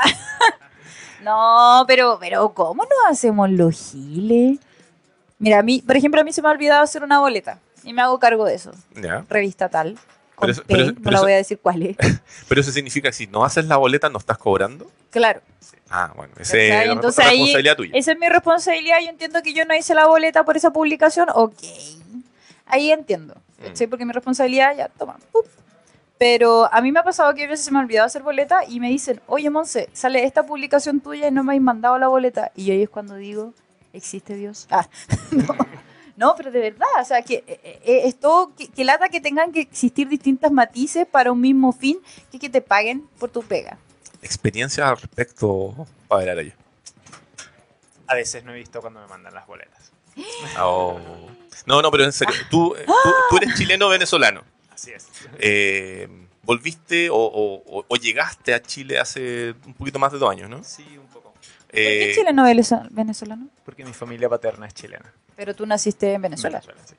no, 1.23 1.85
pero, 1.87 2.19
pero 2.21 2.53
¿cómo 2.55 2.85
nos 2.85 3.11
hacemos 3.11 3.51
los 3.51 3.93
giles? 3.93 4.59
Mira, 5.39 5.61
a 5.61 5.63
mí, 5.63 5.83
por 5.87 5.97
ejemplo, 5.97 6.21
a 6.21 6.25
mí 6.25 6.33
se 6.33 6.43
me 6.43 6.49
ha 6.49 6.53
olvidado 6.53 6.83
hacer 6.83 7.03
una 7.03 7.21
boleta 7.21 7.61
y 7.85 7.93
me 7.93 8.03
hago 8.03 8.19
cargo 8.19 8.45
de 8.45 8.55
eso. 8.55 8.73
Revista 9.29 9.69
tal. 9.69 9.99
Pero 10.41 10.53
eso- 10.53 10.63
pero 10.67 10.93
no 10.93 11.11
la 11.11 11.21
voy 11.21 11.33
a 11.33 11.37
decir 11.37 11.59
cuál 11.61 11.83
es. 11.83 11.97
Pero 12.49 12.61
eso 12.61 12.71
significa 12.73 13.09
que 13.09 13.13
si 13.15 13.27
no 13.27 13.45
haces 13.45 13.65
la 13.67 13.77
boleta, 13.77 14.09
no 14.09 14.19
estás 14.19 14.39
cobrando. 14.39 14.91
Claro. 15.11 15.41
Ah, 15.91 16.13
bueno, 16.17 16.33
esa 16.39 16.57
es 16.59 16.73
ahí- 16.73 16.89
responsabilidad 16.95 17.77
tuya. 17.77 17.93
Esa 17.95 18.13
es 18.13 18.19
mi 18.19 18.29
responsabilidad. 18.29 18.99
Yo 19.03 19.09
entiendo 19.11 19.43
que 19.43 19.53
yo 19.55 19.65
no 19.65 19.75
hice 19.75 19.95
la 19.95 20.07
boleta 20.07 20.45
por 20.45 20.57
esa 20.57 20.71
publicación. 20.73 21.29
Ok. 21.35 21.55
Ahí 22.67 22.91
entiendo. 22.91 23.35
Mm. 23.59 23.65
¿cachai? 23.67 23.87
Porque 23.87 24.05
mi 24.05 24.13
responsabilidad 24.13 24.77
ya, 24.77 24.89
toma. 24.89 25.17
pup. 25.33 25.47
Pero 26.19 26.69
a 26.73 26.81
mí 26.81 26.91
me 26.93 26.99
ha 27.01 27.05
pasado 27.05 27.33
que 27.35 27.45
a 27.45 27.49
veces 27.49 27.65
se 27.65 27.71
me 27.71 27.79
ha 27.79 27.83
olvidado 27.83 28.07
hacer 28.07 28.23
boleta 28.23 28.65
y 28.69 28.81
me 28.81 28.89
dicen, 28.89 29.21
oye, 29.29 29.51
Monse, 29.51 29.89
sale 29.93 30.25
esta 30.25 30.45
publicación 30.45 31.01
tuya 31.01 31.29
y 31.29 31.31
no 31.31 31.45
me 31.45 31.53
habéis 31.53 31.63
mandado 31.63 31.99
la 31.99 32.09
boleta. 32.09 32.51
Y 32.57 32.71
ahí 32.73 32.83
es 32.83 32.89
cuando 32.91 33.15
digo, 33.15 33.55
¿existe 33.93 34.35
Dios? 34.35 34.67
Ah, 34.71 34.89
no. 35.31 35.55
No, 36.19 36.35
pero 36.37 36.51
de 36.51 36.59
verdad, 36.61 36.89
o 37.01 37.05
sea, 37.05 37.23
que 37.23 37.45
eh, 37.47 37.61
eh, 37.85 38.01
es 38.07 38.19
todo, 38.19 38.53
que, 38.57 38.67
que 38.69 38.85
lata 38.85 39.09
que 39.09 39.21
tengan 39.21 39.53
que 39.53 39.61
existir 39.61 40.09
distintas 40.09 40.51
matices 40.51 41.07
para 41.07 41.31
un 41.31 41.41
mismo 41.41 41.73
fin, 41.73 41.99
que 42.33 42.39
que 42.41 42.49
te 42.49 42.61
paguen 42.61 43.07
por 43.21 43.31
tu 43.31 43.43
pega. 43.43 43.79
Experiencia 44.21 44.89
al 44.89 44.97
respecto, 44.99 45.87
Padre 46.09 46.33
Araya. 46.33 46.57
A 48.09 48.15
veces 48.17 48.43
no 48.43 48.53
he 48.53 48.57
visto 48.57 48.81
cuando 48.81 49.01
me 49.01 49.07
mandan 49.07 49.33
las 49.33 49.47
boletas. 49.47 49.93
Oh. 50.61 50.99
No, 51.67 51.83
no, 51.83 51.91
pero 51.93 52.05
en 52.05 52.13
serio, 52.13 52.35
tú, 52.51 52.75
eh, 52.75 52.85
tú, 52.87 53.11
tú 53.31 53.37
eres 53.37 53.55
chileno 53.57 53.87
o 53.87 53.91
venezolano. 53.91 54.43
Así 54.73 54.91
es. 54.93 55.07
Eh, 55.39 56.09
¿Volviste 56.43 57.11
o, 57.11 57.17
o- 57.17 57.63
o- 57.79 57.85
o 57.87 57.97
llegaste 57.97 58.55
a 58.55 58.63
Chile 58.63 58.99
hace 58.99 59.55
un 59.67 59.75
poquito 59.75 59.99
más 59.99 60.11
de 60.13 60.19
dos 60.19 60.31
años, 60.31 60.49
no? 60.51 60.65
Sí, 60.65 60.85
un 60.99 61.07
poco. 61.09 61.33
¿Por 61.33 61.71
qué 61.71 62.11
Eh, 62.11 62.15
chileno 62.15 62.43
venezolano- 62.45 62.89
venezolano? 62.91 63.49
Porque 63.65 63.85
mi 63.85 63.93
familia 63.93 64.29
paterna 64.29 64.67
es 64.67 64.75
chilena. 64.75 65.13
Pero 65.39 65.55
tú 65.55 65.65
naciste 65.67 66.13
en 66.15 66.21
Venezuela. 66.23 66.59
Venezuela, 66.59 66.83
sí. 66.85 66.97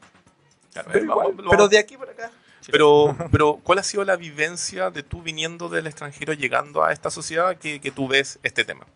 claro, 0.72 0.90
Pero, 0.94 1.00
eh, 1.00 1.04
igual, 1.04 1.18
vamos- 1.18 1.32
lo 1.32 1.50
pero 1.50 1.58
vamos- 1.58 1.70
de 1.72 1.78
aquí 1.78 1.98
para 1.98 2.12
acá. 2.14 2.32
pero, 2.72 3.14
pero, 3.34 3.60
¿cuál 3.62 3.80
ha 3.80 3.84
sido 3.84 4.06
la 4.06 4.16
vivencia 4.16 4.90
de 4.92 5.04
tú 5.04 5.22
viniendo 5.22 5.68
del 5.68 5.88
extranjero, 5.88 6.32
llegando 6.32 6.82
a 6.86 6.94
esta 6.94 7.10
sociedad 7.12 7.58
que, 7.58 7.82
que 7.82 7.92
tú 7.92 8.08
ves 8.08 8.40
este 8.42 8.64
tema? 8.64 8.88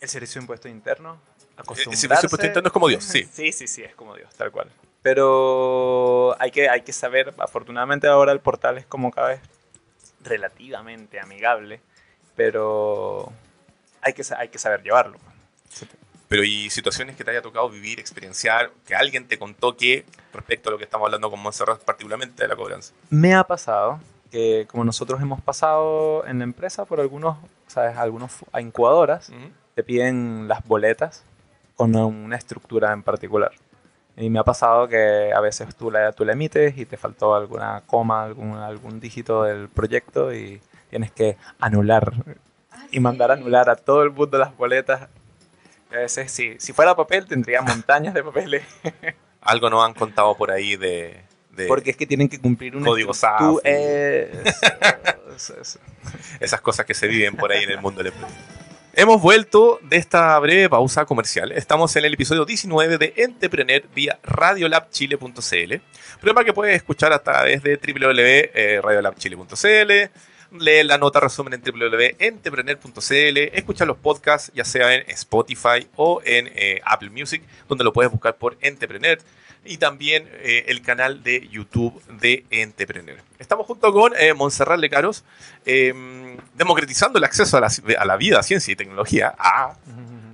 El 0.00 0.08
servicio 0.08 0.40
de 0.40 0.42
impuesto 0.42 0.66
interno. 0.68 1.20
El 1.56 1.76
servicio 1.76 2.08
de 2.08 2.14
impuesto 2.24 2.44
interno 2.46 2.66
es 2.66 2.72
como 2.72 2.88
Dios, 2.88 3.04
sí. 3.04 3.28
Sí, 3.32 3.52
sí, 3.52 3.68
sí, 3.68 3.84
es 3.84 3.94
como 3.94 4.16
Dios, 4.16 4.34
tal 4.34 4.50
cual. 4.50 4.68
Pero 5.00 6.34
hay 6.40 6.50
que, 6.50 6.68
hay 6.68 6.82
que 6.82 6.92
saber, 6.92 7.32
afortunadamente 7.38 8.08
ahora 8.08 8.32
el 8.32 8.40
portal 8.40 8.78
es 8.78 8.86
como 8.86 9.12
cada 9.12 9.28
vez 9.28 9.40
relativamente 10.24 11.20
amigable, 11.20 11.80
pero 12.34 13.32
hay 14.00 14.12
que, 14.12 14.24
hay 14.36 14.48
que 14.48 14.58
saber 14.58 14.82
llevarlo. 14.82 15.18
Pero 16.32 16.44
y 16.44 16.70
situaciones 16.70 17.14
que 17.14 17.24
te 17.24 17.30
haya 17.30 17.42
tocado 17.42 17.68
vivir, 17.68 18.00
experienciar, 18.00 18.70
que 18.86 18.94
alguien 18.94 19.28
te 19.28 19.38
contó 19.38 19.76
que, 19.76 20.06
respecto 20.32 20.70
a 20.70 20.72
lo 20.72 20.78
que 20.78 20.84
estamos 20.84 21.04
hablando 21.04 21.30
con 21.30 21.38
Montserrat, 21.38 21.82
particularmente 21.82 22.42
de 22.42 22.48
la 22.48 22.56
cobranza. 22.56 22.94
Me 23.10 23.34
ha 23.34 23.44
pasado 23.44 24.00
que 24.30 24.66
como 24.70 24.82
nosotros 24.82 25.20
hemos 25.20 25.42
pasado 25.42 26.26
en 26.26 26.38
la 26.38 26.44
empresa 26.44 26.86
por 26.86 27.00
algunos, 27.00 27.36
¿sabes? 27.66 27.98
Algunos 27.98 28.32
a 28.50 28.62
incubadoras, 28.62 29.30
te 29.74 29.82
piden 29.82 30.48
las 30.48 30.66
boletas 30.66 31.22
con 31.76 31.94
una 31.94 32.36
estructura 32.36 32.94
en 32.94 33.02
particular. 33.02 33.52
Y 34.16 34.30
me 34.30 34.38
ha 34.38 34.44
pasado 34.44 34.88
que 34.88 35.34
a 35.34 35.40
veces 35.40 35.76
tú 35.76 35.90
la, 35.90 36.12
tú 36.12 36.24
la 36.24 36.32
emites 36.32 36.78
y 36.78 36.86
te 36.86 36.96
faltó 36.96 37.34
alguna 37.34 37.82
coma, 37.84 38.24
algún, 38.24 38.56
algún 38.56 39.00
dígito 39.00 39.42
del 39.42 39.68
proyecto 39.68 40.32
y 40.32 40.62
tienes 40.88 41.12
que 41.12 41.36
anular 41.60 42.10
y 42.90 43.00
mandar 43.00 43.32
a 43.32 43.34
anular 43.34 43.68
a 43.68 43.76
todo 43.76 44.02
el 44.02 44.10
mundo 44.12 44.38
las 44.38 44.56
boletas. 44.56 45.10
A 45.92 45.98
veces, 45.98 46.32
sí, 46.32 46.54
si 46.58 46.72
fuera 46.72 46.96
papel, 46.96 47.26
tendría 47.26 47.60
montañas 47.60 48.14
de 48.14 48.22
papeles. 48.22 48.62
Algo 49.42 49.68
nos 49.68 49.84
han 49.84 49.94
contado 49.94 50.36
por 50.36 50.50
ahí 50.50 50.76
de... 50.76 51.20
de 51.50 51.66
Porque 51.66 51.90
es 51.90 51.96
que 51.96 52.06
tienen 52.06 52.28
que 52.28 52.38
cumplir 52.38 52.76
un 52.76 52.84
Código 52.84 53.12
SAF. 53.12 53.58
Esas 56.40 56.60
cosas 56.60 56.86
que 56.86 56.94
se 56.94 57.08
viven 57.08 57.36
por 57.36 57.52
ahí 57.52 57.64
en 57.64 57.70
el 57.70 57.80
mundo 57.80 58.02
del. 58.02 58.12
Hemos 58.94 59.22
vuelto 59.22 59.80
de 59.82 59.96
esta 59.96 60.38
breve 60.38 60.68
pausa 60.68 61.06
comercial. 61.06 61.50
Estamos 61.52 61.96
en 61.96 62.04
el 62.04 62.12
episodio 62.14 62.44
19 62.44 62.98
de 62.98 63.14
Entrepreneur 63.16 63.82
vía 63.94 64.18
radiolabchile.cl. 64.22 65.74
Programa 66.20 66.44
que 66.44 66.52
puedes 66.52 66.76
escuchar 66.76 67.12
a 67.12 67.22
través 67.22 67.62
de 67.62 67.76
www.radiolabchile.cl. 67.76 70.10
Lee 70.58 70.84
la 70.84 70.98
nota 70.98 71.20
resumen 71.20 71.54
en 71.54 71.62
www.entrepreneur.cl. 71.62 73.38
Escucha 73.56 73.84
los 73.84 73.96
podcasts 73.96 74.52
ya 74.54 74.64
sea 74.64 74.94
en 74.94 75.08
Spotify 75.10 75.88
o 75.96 76.20
en 76.24 76.50
eh, 76.54 76.80
Apple 76.84 77.10
Music, 77.10 77.42
donde 77.68 77.84
lo 77.84 77.92
puedes 77.92 78.10
buscar 78.12 78.36
por 78.36 78.56
Entrepreneur. 78.60 79.18
Y 79.64 79.76
también 79.76 80.28
eh, 80.40 80.64
el 80.68 80.82
canal 80.82 81.22
de 81.22 81.48
YouTube 81.48 82.02
de 82.20 82.44
Entrepreneur. 82.50 83.18
Estamos 83.38 83.66
junto 83.66 83.92
con 83.92 84.12
eh, 84.18 84.34
Montserrat 84.34 84.78
Lecaros, 84.78 85.24
eh, 85.64 85.94
democratizando 86.54 87.18
el 87.18 87.24
acceso 87.24 87.56
a 87.56 87.60
la, 87.60 87.68
a 87.98 88.04
la 88.04 88.16
vida, 88.16 88.42
ciencia 88.42 88.72
y 88.72 88.76
tecnología. 88.76 89.34
Ah, 89.38 89.76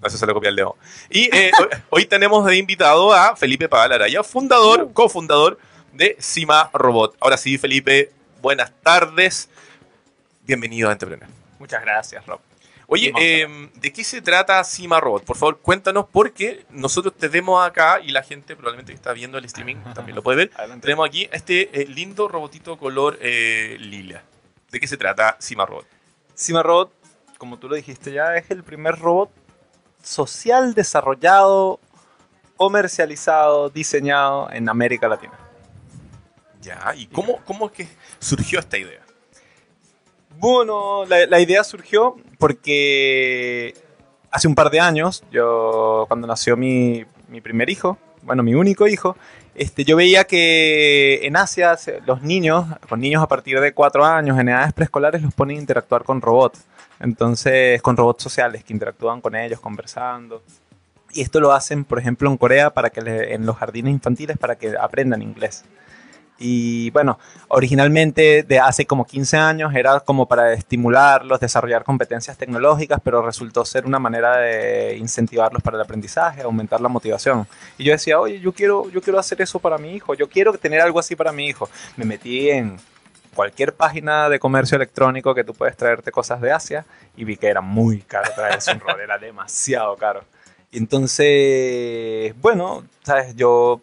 eso 0.04 0.16
se 0.16 0.26
lo 0.26 0.34
copia 0.34 0.48
el 0.48 0.56
Leo. 0.56 0.76
Y 1.10 1.34
eh, 1.34 1.52
hoy, 1.58 1.68
hoy 1.90 2.06
tenemos 2.06 2.44
de 2.46 2.56
invitado 2.56 3.12
a 3.12 3.36
Felipe 3.36 3.68
Pagal 3.68 3.92
Araya, 3.92 4.22
fundador, 4.22 4.92
cofundador 4.92 5.58
de 5.92 6.16
Cima 6.20 6.70
Robot. 6.72 7.16
Ahora 7.20 7.36
sí, 7.36 7.58
Felipe, 7.58 8.12
buenas 8.40 8.72
tardes. 8.82 9.48
Bienvenido 10.48 10.88
a 10.88 10.92
Entrepreneur. 10.92 11.28
Muchas 11.58 11.82
gracias, 11.82 12.24
Rob. 12.24 12.40
Oye, 12.86 13.12
eh, 13.20 13.68
¿de 13.74 13.92
qué 13.92 14.02
se 14.02 14.22
trata 14.22 14.64
Cima 14.64 14.98
Robot? 14.98 15.22
Por 15.22 15.36
favor, 15.36 15.58
cuéntanos 15.58 16.06
porque 16.10 16.64
nosotros 16.70 17.14
te 17.14 17.28
vemos 17.28 17.62
acá 17.62 18.00
y 18.00 18.12
la 18.12 18.22
gente 18.22 18.56
probablemente 18.56 18.92
que 18.92 18.96
está 18.96 19.12
viendo 19.12 19.36
el 19.36 19.44
streaming 19.44 19.76
también 19.94 20.16
lo 20.16 20.22
puede 20.22 20.38
ver. 20.38 20.50
Adelante. 20.56 20.86
Tenemos 20.86 21.06
aquí 21.06 21.28
este 21.32 21.82
eh, 21.82 21.86
lindo 21.86 22.28
robotito 22.28 22.78
color 22.78 23.18
eh, 23.20 23.76
lila. 23.78 24.22
¿De 24.70 24.80
qué 24.80 24.86
se 24.86 24.96
trata 24.96 25.36
Cima 25.38 25.66
Robot? 25.66 25.86
Cima 26.34 26.62
Robot, 26.62 26.94
como 27.36 27.58
tú 27.58 27.68
lo 27.68 27.74
dijiste 27.74 28.10
ya, 28.10 28.34
es 28.36 28.50
el 28.50 28.64
primer 28.64 28.98
robot 28.98 29.30
social 30.02 30.72
desarrollado, 30.72 31.78
comercializado, 32.56 33.68
diseñado 33.68 34.50
en 34.50 34.70
América 34.70 35.08
Latina. 35.08 35.38
Ya, 36.62 36.94
¿y 36.96 37.06
cómo, 37.08 37.44
cómo 37.44 37.66
es 37.66 37.72
que 37.72 37.88
surgió 38.18 38.60
esta 38.60 38.78
idea? 38.78 39.07
Bueno, 40.36 41.04
la, 41.06 41.40
idea 41.40 41.64
surgió 41.64 42.16
porque 42.38 43.74
hace 44.30 44.46
un 44.46 44.54
par 44.54 44.70
de 44.70 44.80
años, 44.80 45.24
yo 45.32 46.04
cuando 46.08 46.26
nació 46.26 46.56
mi, 46.56 47.04
mi 47.28 47.40
primer 47.40 47.70
hijo, 47.70 47.98
bueno, 48.22 48.42
mi 48.42 48.54
único 48.54 48.86
hijo, 48.86 49.16
este, 49.58 49.84
yo 49.84 49.96
veía 49.96 50.22
que 50.22 51.26
en 51.26 51.36
Asia 51.36 51.76
los 52.06 52.22
niños, 52.22 52.64
con 52.88 53.00
niños 53.00 53.22
a 53.22 53.26
partir 53.26 53.60
de 53.60 53.72
cuatro 53.72 54.04
años, 54.04 54.38
en 54.38 54.48
edades 54.48 54.72
preescolares, 54.72 55.20
los 55.20 55.34
ponen 55.34 55.56
a 55.56 55.60
interactuar 55.60 56.04
con 56.04 56.20
robots. 56.20 56.64
Entonces, 57.00 57.82
con 57.82 57.96
robots 57.96 58.22
sociales 58.22 58.62
que 58.62 58.72
interactúan 58.72 59.20
con 59.20 59.34
ellos, 59.34 59.58
conversando. 59.58 60.42
Y 61.12 61.22
esto 61.22 61.40
lo 61.40 61.52
hacen, 61.52 61.84
por 61.84 61.98
ejemplo, 61.98 62.30
en 62.30 62.36
Corea, 62.36 62.70
para 62.70 62.90
que 62.90 63.00
en 63.00 63.46
los 63.46 63.56
jardines 63.56 63.92
infantiles, 63.92 64.38
para 64.38 64.56
que 64.56 64.76
aprendan 64.78 65.22
inglés. 65.22 65.64
Y 66.38 66.90
bueno, 66.90 67.18
originalmente 67.48 68.44
de 68.44 68.58
hace 68.60 68.86
como 68.86 69.04
15 69.04 69.36
años 69.36 69.74
era 69.74 69.98
como 70.00 70.26
para 70.26 70.52
estimularlos, 70.52 71.40
desarrollar 71.40 71.82
competencias 71.82 72.36
tecnológicas, 72.38 73.00
pero 73.02 73.22
resultó 73.22 73.64
ser 73.64 73.86
una 73.86 73.98
manera 73.98 74.36
de 74.36 74.96
incentivarlos 74.96 75.62
para 75.62 75.76
el 75.76 75.82
aprendizaje, 75.82 76.42
aumentar 76.42 76.80
la 76.80 76.88
motivación. 76.88 77.46
Y 77.76 77.84
yo 77.84 77.92
decía, 77.92 78.20
oye, 78.20 78.38
yo 78.38 78.52
quiero, 78.52 78.88
yo 78.90 79.02
quiero 79.02 79.18
hacer 79.18 79.42
eso 79.42 79.58
para 79.58 79.78
mi 79.78 79.94
hijo, 79.94 80.14
yo 80.14 80.28
quiero 80.28 80.52
tener 80.52 80.80
algo 80.80 81.00
así 81.00 81.16
para 81.16 81.32
mi 81.32 81.48
hijo. 81.48 81.68
Me 81.96 82.04
metí 82.04 82.50
en 82.50 82.78
cualquier 83.34 83.72
página 83.72 84.28
de 84.28 84.38
comercio 84.38 84.76
electrónico 84.76 85.34
que 85.34 85.44
tú 85.44 85.54
puedes 85.54 85.76
traerte 85.76 86.10
cosas 86.12 86.40
de 86.40 86.52
Asia 86.52 86.84
y 87.16 87.24
vi 87.24 87.36
que 87.36 87.48
era 87.48 87.60
muy 87.60 88.00
caro 88.02 88.30
traerse 88.34 88.72
un 88.72 88.80
rol, 88.80 89.00
era 89.00 89.18
demasiado 89.18 89.96
caro. 89.96 90.22
Y 90.70 90.78
entonces, 90.78 92.34
bueno, 92.40 92.84
sabes, 93.02 93.34
yo 93.34 93.80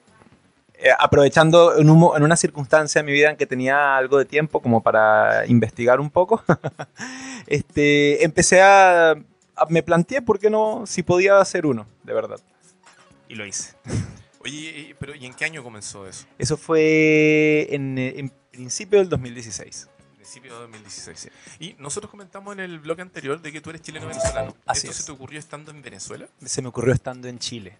eh, 0.79 0.89
aprovechando 0.99 1.77
en, 1.77 1.89
un 1.89 2.15
en 2.15 2.23
una 2.23 2.35
circunstancia 2.35 3.01
de 3.01 3.05
mi 3.05 3.11
vida 3.13 3.29
en 3.31 3.37
que 3.37 3.45
tenía 3.45 3.97
algo 3.97 4.17
de 4.17 4.25
tiempo 4.25 4.61
como 4.61 4.81
para 4.83 5.45
investigar 5.47 5.99
un 5.99 6.09
poco, 6.09 6.43
este, 7.47 8.23
empecé 8.23 8.61
a, 8.61 9.11
a- 9.11 9.65
me 9.69 9.83
planteé 9.83 10.21
por 10.21 10.39
qué 10.39 10.49
no, 10.49 10.83
si 10.85 11.03
podía 11.03 11.39
hacer 11.39 11.65
uno, 11.65 11.87
de 12.03 12.13
verdad. 12.13 12.39
Y 13.27 13.35
lo 13.35 13.45
hice. 13.45 13.73
Oye, 14.43 14.95
pero 14.99 15.15
¿y 15.15 15.25
en 15.25 15.33
qué 15.33 15.45
año 15.45 15.63
comenzó 15.63 16.05
eso? 16.07 16.25
Eso 16.37 16.55
fue 16.57 17.67
en, 17.71 17.97
eh, 17.97 18.13
en 18.17 18.29
principio 18.51 18.99
del 18.99 19.09
2016. 19.09 19.89
Principio 20.17 20.53
de 20.53 20.59
2016. 20.61 21.31
Y 21.59 21.75
nosotros 21.79 22.11
comentamos 22.11 22.53
en 22.53 22.59
el 22.59 22.79
blog 22.79 23.01
anterior 23.01 23.41
de 23.41 23.51
que 23.51 23.61
tú 23.61 23.71
eres 23.71 23.81
chileno-venezolano. 23.81 24.55
¿Esto 24.71 24.89
es. 24.91 24.97
se 24.97 25.03
te 25.03 25.11
ocurrió 25.11 25.39
estando 25.39 25.71
en 25.71 25.81
Venezuela? 25.81 26.27
Se 26.43 26.61
me 26.61 26.67
ocurrió 26.67 26.93
estando 26.93 27.27
en 27.27 27.39
Chile. 27.39 27.77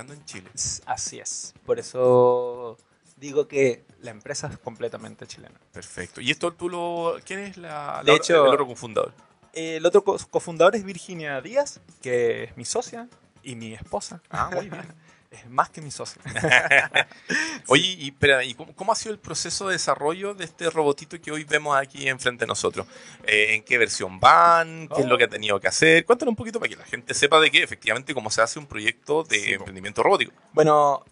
En 0.00 0.24
Chile. 0.24 0.48
Así 0.86 1.18
es. 1.18 1.54
Por 1.66 1.78
eso 1.78 2.76
digo 3.16 3.48
que 3.48 3.84
la 4.00 4.10
empresa 4.12 4.46
es 4.48 4.58
completamente 4.58 5.26
chilena. 5.26 5.58
Perfecto. 5.72 6.20
¿Y 6.20 6.30
esto 6.30 6.52
tú 6.52 6.68
lo... 6.68 7.16
¿Quién 7.24 7.40
es 7.40 7.56
la, 7.56 8.02
De 8.04 8.14
hecho- 8.14 8.44
el 8.46 8.52
otro 8.52 8.66
cofundador? 8.66 9.12
El 9.52 9.84
otro 9.86 10.04
co- 10.04 10.18
cofundador 10.30 10.76
es 10.76 10.84
Virginia 10.84 11.40
Díaz, 11.40 11.80
que 12.00 12.44
es 12.44 12.56
mi 12.56 12.64
socia 12.64 13.08
y 13.42 13.56
mi 13.56 13.74
esposa. 13.74 14.22
Ah, 14.30 14.50
muy 14.54 14.68
bien. 14.68 14.84
Es 15.30 15.48
más 15.48 15.68
que 15.68 15.80
mi 15.80 15.90
socia. 15.90 16.22
Oye, 17.68 17.96
y, 17.98 18.08
espera, 18.08 18.42
¿y 18.44 18.54
cómo, 18.54 18.74
cómo 18.74 18.92
ha 18.92 18.94
sido 18.94 19.12
el 19.12 19.18
proceso 19.18 19.66
de 19.66 19.74
desarrollo 19.74 20.34
de 20.34 20.44
este 20.44 20.70
robotito 20.70 21.20
que 21.20 21.30
hoy 21.30 21.44
vemos 21.44 21.76
aquí 21.76 22.08
enfrente 22.08 22.44
de 22.44 22.48
nosotros? 22.48 22.86
Eh, 23.26 23.54
¿En 23.54 23.62
qué 23.62 23.76
versión 23.76 24.20
van? 24.20 24.88
¿Qué 24.88 25.02
es 25.02 25.06
lo 25.06 25.18
que 25.18 25.24
ha 25.24 25.28
tenido 25.28 25.60
que 25.60 25.68
hacer? 25.68 26.04
Cuéntanos 26.06 26.32
un 26.32 26.36
poquito 26.36 26.58
para 26.58 26.70
que 26.70 26.76
la 26.76 26.84
gente 26.86 27.12
sepa 27.12 27.40
de 27.40 27.50
qué, 27.50 27.62
efectivamente, 27.62 28.14
cómo 28.14 28.30
se 28.30 28.40
hace 28.40 28.58
un 28.58 28.66
proyecto 28.66 29.22
de 29.24 29.38
Sí, 29.38 29.52
emprendimiento 29.52 30.02
robótico. 30.02 30.32
Bueno, 30.52 31.04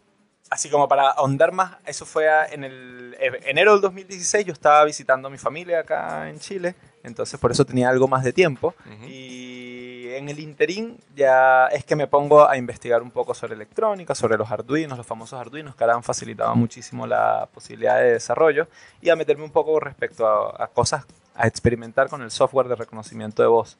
así 0.50 0.68
como 0.68 0.88
para 0.88 1.10
ahondar 1.10 1.52
más, 1.52 1.76
eso 1.86 2.06
fue 2.06 2.26
en 2.52 2.64
el 2.64 3.16
eh, 3.18 3.40
enero 3.46 3.72
del 3.72 3.80
2016. 3.80 4.46
Yo 4.46 4.52
estaba 4.52 4.84
visitando 4.84 5.28
a 5.28 5.30
mi 5.30 5.38
familia 5.38 5.80
acá 5.80 6.28
en 6.28 6.38
Chile, 6.38 6.74
entonces 7.02 7.38
por 7.38 7.50
eso 7.50 7.64
tenía 7.64 7.88
algo 7.88 8.08
más 8.08 8.24
de 8.24 8.32
tiempo. 8.32 8.74
Y 9.06 10.08
en 10.14 10.28
el 10.28 10.38
interín 10.38 10.98
ya 11.14 11.66
es 11.66 11.84
que 11.84 11.96
me 11.96 12.06
pongo 12.06 12.48
a 12.48 12.56
investigar 12.56 13.02
un 13.02 13.10
poco 13.10 13.34
sobre 13.34 13.54
electrónica, 13.54 14.14
sobre 14.14 14.36
los 14.36 14.50
Arduinos, 14.50 14.96
los 14.96 15.06
famosos 15.06 15.38
Arduinos 15.38 15.74
que 15.76 15.84
ahora 15.84 15.94
han 15.94 16.02
facilitado 16.02 16.54
muchísimo 16.54 17.06
la 17.06 17.48
posibilidad 17.52 17.98
de 17.98 18.12
desarrollo 18.12 18.68
y 19.00 19.10
a 19.10 19.16
meterme 19.16 19.44
un 19.44 19.50
poco 19.50 19.78
respecto 19.78 20.26
a, 20.26 20.64
a 20.64 20.68
cosas, 20.68 21.04
a 21.34 21.46
experimentar 21.46 22.08
con 22.08 22.22
el 22.22 22.30
software 22.30 22.68
de 22.68 22.76
reconocimiento 22.76 23.42
de 23.42 23.48
voz. 23.48 23.76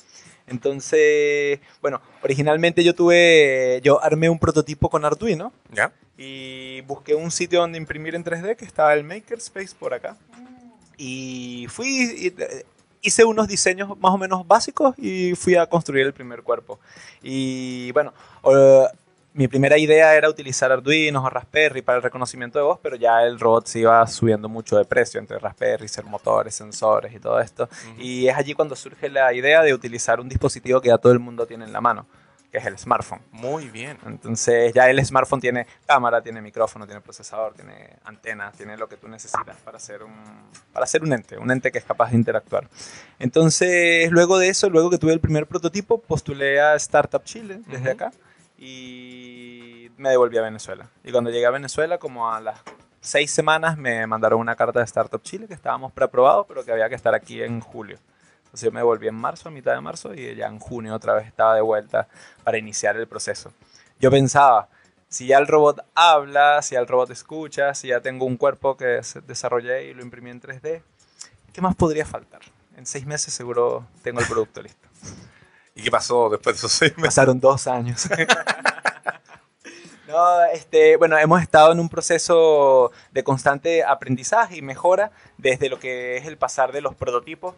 Entonces, 0.47 1.61
bueno, 1.81 2.01
originalmente 2.23 2.85
yo 2.85 2.95
tuve, 2.95 3.81
yo 3.83 4.03
armé 4.03 4.29
un 4.29 4.39
prototipo 4.39 4.89
con 4.89 5.05
Arduino 5.05 5.53
¿Ya? 5.73 5.93
y 6.17 6.81
busqué 6.83 7.15
un 7.15 7.31
sitio 7.31 7.61
donde 7.61 7.79
imprimir 7.79 8.15
en 8.15 8.25
3D 8.25 8.57
que 8.57 8.65
estaba 8.65 8.95
el 8.95 9.05
Makerspace 9.05 9.75
por 9.79 9.93
acá. 9.93 10.17
Y 10.97 11.67
fui, 11.69 11.89
y, 11.89 12.27
eh, 12.29 12.65
hice 13.03 13.25
unos 13.25 13.49
diseños 13.49 13.99
más 13.99 14.13
o 14.13 14.19
menos 14.19 14.47
básicos 14.47 14.95
y 14.99 15.35
fui 15.35 15.57
a 15.57 15.67
construir 15.67 16.07
el 16.07 16.13
primer 16.13 16.43
cuerpo. 16.43 16.79
Y 17.23 17.93
bueno, 17.93 18.13
mi 19.37 19.49
primera 19.49 19.77
idea 19.77 20.15
era 20.15 20.31
utilizar 20.31 20.73
Arduino 20.73 21.23
o 21.23 21.29
Raspberry 21.29 21.83
para 21.83 21.99
el 21.99 22.03
reconocimiento 22.03 22.59
de 22.59 22.65
voz, 22.65 22.79
pero 22.83 22.97
ya 22.97 23.23
el 23.23 23.39
robot 23.39 23.67
se 23.67 23.81
iba 23.81 24.07
subiendo 24.07 24.49
mucho 24.49 24.79
de 24.79 24.87
precio 24.87 25.21
entre 25.21 25.39
Raspberry, 25.39 25.89
ser 25.89 26.07
motores, 26.07 26.55
sensores 26.55 27.13
y 27.15 27.21
todo 27.21 27.39
esto. 27.39 27.69
Y 27.99 28.29
es 28.29 28.35
allí 28.35 28.55
cuando 28.55 28.75
surge 28.75 29.11
la 29.11 29.35
idea 29.35 29.63
de 29.63 29.75
utilizar 29.75 30.21
un 30.21 30.29
dispositivo 30.31 30.81
que 30.81 30.89
ya 30.89 30.97
todo 30.97 31.13
el 31.13 31.19
mundo 31.19 31.47
tiene 31.47 31.67
en 31.67 31.73
la 31.75 31.83
mano, 31.83 32.07
que 32.51 32.57
es 32.57 32.65
el 32.65 32.79
smartphone. 32.79 33.21
Muy 33.31 33.69
bien. 33.69 33.99
Entonces 34.07 34.73
ya 34.73 34.89
el 34.89 35.05
smartphone 35.05 35.43
tiene 35.43 35.67
cámara, 35.85 36.23
tiene 36.23 36.41
micrófono, 36.41 36.87
tiene 36.87 37.03
procesador, 37.03 37.53
tiene 37.53 37.91
antenas, 38.05 38.57
tiene 38.57 38.79
lo 38.79 38.89
que 38.89 38.97
tú 38.97 39.07
necesitas 39.07 39.59
para 39.63 39.79
ser 39.79 40.03
un, 40.03 40.15
para 40.73 40.87
ser 40.87 41.03
un 41.03 41.13
ente, 41.13 41.37
un 41.37 41.51
ente 41.51 41.71
que 41.71 41.77
es 41.77 41.85
capaz 41.85 42.11
de 42.11 42.17
interactuar. 42.17 42.71
Entonces 43.19 44.11
luego 44.11 44.39
de 44.39 44.49
eso, 44.49 44.71
luego 44.71 44.89
que 44.89 44.97
tuve 44.97 45.13
el 45.13 45.21
primer 45.21 45.47
prototipo, 45.47 46.01
postulé 46.01 46.59
a 46.59 46.75
Startup 46.77 47.23
Chile 47.23 47.61
desde 47.67 47.91
acá 47.91 48.13
y 48.59 49.91
me 49.97 50.11
devolví 50.11 50.39
a 50.39 50.43
Venezuela. 50.43 50.89
Y 51.05 51.13
cuando 51.13 51.31
llegué 51.31 51.47
a 51.47 51.51
Venezuela, 51.51 51.99
como 51.99 52.33
a 52.33 52.41
las 52.41 52.61
seis 53.01 53.31
semanas, 53.31 53.77
me 53.77 54.07
mandaron 54.07 54.41
una 54.41 54.57
carta 54.57 54.81
de 54.81 54.85
Startup 54.85 55.23
Chile 55.23 55.47
que 55.47 55.55
estábamos 55.55 55.93
preaprobados, 55.93 56.47
pero 56.47 56.65
que 56.65 56.73
había 56.73 56.89
que 56.89 56.95
estar 56.95 57.15
aquí 57.15 57.43
en 57.43 57.61
julio. 57.61 57.99
Entonces 58.47 58.63
yo 58.63 58.73
me 58.73 58.83
volví 58.83 59.09
en 59.09 59.15
marzo, 59.15 59.49
a 59.49 59.53
mitad 59.53 59.75
de 59.75 59.81
marzo, 59.81 60.15
y 60.15 60.35
ya 60.35 60.47
en 60.47 60.59
junio 60.59 60.95
otra 60.95 61.15
vez 61.15 61.27
estaba 61.27 61.55
de 61.55 61.61
vuelta 61.61 62.09
para 62.45 62.59
iniciar 62.59 62.97
el 62.97 63.07
proceso. 63.07 63.53
Yo 64.01 64.11
pensaba, 64.11 64.69
si 65.09 65.27
ya 65.27 65.39
el 65.39 65.47
robot 65.47 65.85
habla, 65.95 66.63
si 66.63 66.75
ya 66.75 66.81
el 66.81 66.87
robot 66.87 67.11
escucha, 67.11 67.75
si 67.75 67.89
ya 67.89 68.01
tengo 68.01 68.25
un 68.25 68.37
cuerpo 68.37 68.77
que 68.77 69.01
desarrollé 69.27 69.85
y 69.85 69.95
lo 69.95 70.03
imprimí 70.03 70.31
en 70.31 70.41
3D, 70.41 70.83
¿qué 71.53 71.61
más 71.61 71.75
podría 71.75 72.05
faltar? 72.05 72.41
En 72.77 72.87
seis 72.87 73.07
meses 73.07 73.33
seguro 73.33 73.87
tengo 74.03 74.21
el 74.21 74.27
producto 74.27 74.63
listo. 74.63 74.89
¿Y 75.77 75.83
qué 75.83 75.91
pasó 75.91 76.31
después 76.31 76.57
de 76.57 76.59
esos 76.59 76.73
seis 76.73 76.93
meses? 76.97 77.15
Pasaron 77.15 77.39
dos 77.39 77.67
años. 77.69 78.09
No, 80.09 80.45
este, 80.45 80.97
bueno, 80.97 81.19
hemos 81.19 81.43
estado 81.43 81.73
en 81.73 81.81
un 81.81 81.89
proceso 81.89 82.93
de 83.11 83.25
constante 83.25 83.83
aprendizaje 83.83 84.57
y 84.57 84.63
mejora 84.63 85.11
desde 85.37 85.69
lo 85.69 85.81
que 85.81 86.17
es 86.17 86.27
el 86.27 86.39
pasar 86.39 86.71
de 86.71 86.81
los 86.81 86.95
prototipos, 86.95 87.57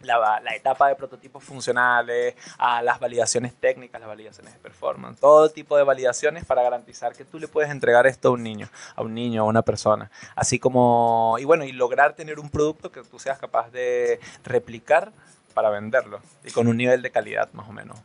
la, 0.00 0.40
la 0.40 0.56
etapa 0.56 0.88
de 0.88 0.96
prototipos 0.96 1.44
funcionales, 1.44 2.34
a 2.58 2.82
las 2.82 2.98
validaciones 2.98 3.54
técnicas, 3.54 4.00
las 4.00 4.08
validaciones 4.08 4.52
de 4.52 4.58
performance, 4.58 5.20
todo 5.20 5.48
tipo 5.48 5.76
de 5.76 5.84
validaciones 5.84 6.44
para 6.44 6.64
garantizar 6.64 7.14
que 7.14 7.24
tú 7.24 7.38
le 7.38 7.46
puedes 7.46 7.70
entregar 7.70 8.04
esto 8.08 8.28
a 8.28 8.32
un 8.32 8.42
niño, 8.42 8.68
a 8.96 9.02
un 9.02 9.14
niño, 9.14 9.42
a 9.42 9.44
una 9.44 9.62
persona. 9.62 10.10
Así 10.34 10.58
como, 10.58 11.36
y 11.38 11.44
bueno, 11.44 11.64
y 11.64 11.70
lograr 11.70 12.14
tener 12.14 12.40
un 12.40 12.50
producto 12.50 12.90
que 12.90 13.04
tú 13.04 13.20
seas 13.20 13.38
capaz 13.38 13.70
de 13.70 14.18
replicar 14.42 15.12
para 15.56 15.70
venderlo 15.70 16.20
y 16.44 16.50
con 16.50 16.68
un 16.68 16.76
nivel 16.76 17.00
de 17.00 17.10
calidad 17.10 17.50
más 17.54 17.66
o 17.66 17.72
menos. 17.72 17.98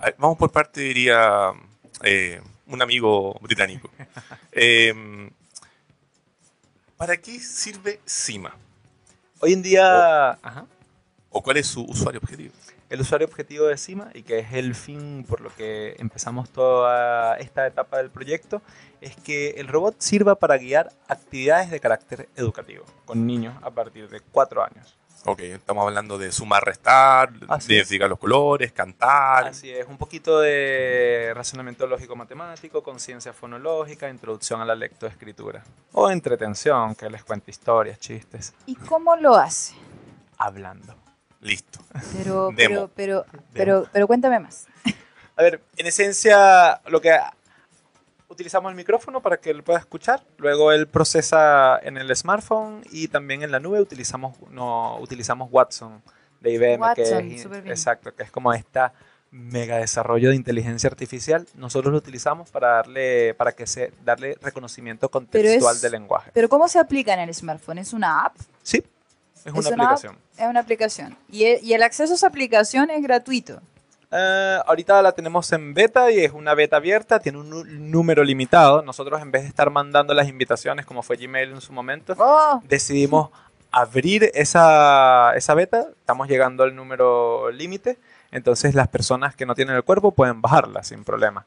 Ver, 0.00 0.14
Vamos 0.18 0.38
por 0.38 0.52
parte, 0.52 0.82
diría 0.82 1.50
eh, 2.04 2.40
un 2.68 2.80
amigo 2.80 3.36
británico. 3.40 3.90
Eh, 4.58 5.30
¿Para 6.96 7.18
qué 7.18 7.38
sirve 7.40 8.00
CIMA? 8.08 8.56
Hoy 9.40 9.52
en 9.52 9.60
día, 9.60 10.30
ajá. 10.30 10.64
¿O 11.28 11.42
cuál 11.42 11.58
es 11.58 11.66
su 11.66 11.84
usuario 11.84 12.20
objetivo? 12.20 12.54
el 12.88 13.00
usuario 13.00 13.26
objetivo 13.26 13.66
de 13.66 13.76
CIMA 13.76 14.10
y 14.14 14.22
que 14.22 14.38
es 14.38 14.52
el 14.52 14.74
fin 14.74 15.24
por 15.28 15.40
lo 15.40 15.54
que 15.54 15.96
empezamos 15.98 16.50
toda 16.50 17.36
esta 17.36 17.66
etapa 17.66 17.98
del 17.98 18.10
proyecto, 18.10 18.62
es 19.00 19.16
que 19.16 19.50
el 19.58 19.68
robot 19.68 19.96
sirva 19.98 20.36
para 20.36 20.56
guiar 20.56 20.92
actividades 21.08 21.70
de 21.70 21.80
carácter 21.80 22.28
educativo 22.36 22.84
con 23.04 23.26
niños 23.26 23.54
a 23.62 23.70
partir 23.70 24.08
de 24.08 24.20
4 24.20 24.64
años. 24.64 24.96
Ok, 25.24 25.40
estamos 25.40 25.84
hablando 25.86 26.18
de 26.18 26.30
sumar, 26.30 26.62
restar, 26.64 27.30
Así 27.48 27.72
es. 27.72 27.76
identificar 27.78 28.08
los 28.08 28.18
colores, 28.18 28.70
cantar. 28.72 29.48
Así 29.48 29.70
es, 29.70 29.86
un 29.88 29.96
poquito 29.98 30.40
de 30.40 31.32
razonamiento 31.34 31.86
lógico-matemático, 31.86 32.82
conciencia 32.82 33.32
fonológica, 33.32 34.08
introducción 34.08 34.60
a 34.60 34.64
la 34.64 34.74
lectoescritura. 34.76 35.64
O 35.92 36.10
entretención, 36.10 36.94
que 36.94 37.10
les 37.10 37.24
cuente 37.24 37.50
historias, 37.50 37.98
chistes, 37.98 38.54
¿Y 38.66 38.76
cómo 38.76 39.16
lo 39.16 39.34
hace? 39.34 39.74
hablando. 40.38 40.94
Listo. 41.40 41.80
Pero, 42.16 42.50
Demo. 42.54 42.88
pero, 42.94 43.24
pero, 43.24 43.26
pero, 43.52 43.86
pero 43.92 44.06
cuéntame 44.06 44.38
más. 44.40 44.66
A 45.36 45.42
ver, 45.42 45.60
en 45.76 45.86
esencia, 45.86 46.80
lo 46.86 47.00
que 47.00 47.16
utilizamos 48.36 48.70
el 48.70 48.76
micrófono 48.76 49.20
para 49.22 49.38
que 49.38 49.50
él 49.50 49.62
pueda 49.62 49.78
escuchar. 49.78 50.22
Luego 50.36 50.70
él 50.72 50.86
procesa 50.86 51.78
en 51.82 51.96
el 51.96 52.14
smartphone 52.14 52.82
y 52.90 53.08
también 53.08 53.42
en 53.42 53.50
la 53.50 53.58
nube 53.60 53.80
utilizamos, 53.80 54.36
no, 54.50 54.98
utilizamos 55.00 55.48
Watson 55.50 56.02
de 56.40 56.52
IBM, 56.52 56.80
Watson, 56.82 57.28
que 57.28 57.34
es, 57.34 57.46
exacto, 57.66 58.14
que 58.14 58.22
es 58.24 58.30
como 58.30 58.52
esta 58.52 58.92
mega 59.30 59.78
desarrollo 59.78 60.28
de 60.30 60.36
inteligencia 60.36 60.88
artificial. 60.88 61.46
Nosotros 61.54 61.90
lo 61.92 61.98
utilizamos 61.98 62.50
para 62.50 62.68
darle, 62.74 63.32
para 63.34 63.52
que 63.52 63.66
se, 63.66 63.92
darle 64.04 64.36
reconocimiento 64.42 65.08
contextual 65.10 65.76
es- 65.76 65.82
del 65.82 65.92
lenguaje. 65.92 66.30
Pero 66.34 66.48
¿cómo 66.50 66.68
se 66.68 66.78
aplica 66.78 67.14
en 67.14 67.20
el 67.20 67.34
smartphone? 67.34 67.78
¿Es 67.78 67.92
una 67.94 68.20
app? 68.26 68.36
Sí, 68.62 68.84
es 69.44 69.46
una 69.46 69.60
¿Es 69.60 69.66
una 69.66 69.84
aplicación. 69.84 70.18
Es 70.36 70.46
una 70.46 70.60
aplicación. 70.60 71.16
Y, 71.30 71.44
e- 71.44 71.60
y 71.62 71.72
el 71.72 71.82
acceso 71.82 72.12
a 72.12 72.16
esa 72.16 72.26
aplicación 72.26 72.90
es 72.90 73.02
gratuito. 73.02 73.60
Eh, 74.12 74.58
ahorita 74.66 75.02
la 75.02 75.12
tenemos 75.12 75.52
en 75.52 75.74
beta 75.74 76.10
y 76.12 76.20
es 76.24 76.32
una 76.32 76.54
beta 76.54 76.76
abierta, 76.76 77.18
tiene 77.18 77.38
un 77.38 77.90
número 77.90 78.22
limitado. 78.24 78.82
Nosotros 78.82 79.20
en 79.20 79.30
vez 79.32 79.42
de 79.42 79.48
estar 79.48 79.70
mandando 79.70 80.14
las 80.14 80.28
invitaciones 80.28 80.86
como 80.86 81.02
fue 81.02 81.16
Gmail 81.16 81.50
en 81.50 81.60
su 81.60 81.72
momento, 81.72 82.14
Oh, 82.18 82.62
decidimos 82.68 83.30
abrir 83.72 84.30
esa, 84.34 85.34
esa 85.36 85.54
beta. 85.54 85.86
Estamos 85.98 86.28
llegando 86.28 86.62
al 86.62 86.74
número 86.76 87.50
límite, 87.50 87.98
entonces 88.30 88.74
las 88.74 88.88
personas 88.88 89.34
que 89.34 89.44
no 89.44 89.54
tienen 89.54 89.74
el 89.76 89.82
cuerpo 89.82 90.12
pueden 90.12 90.40
bajarla 90.40 90.82
sin 90.84 91.02
problema. 91.04 91.44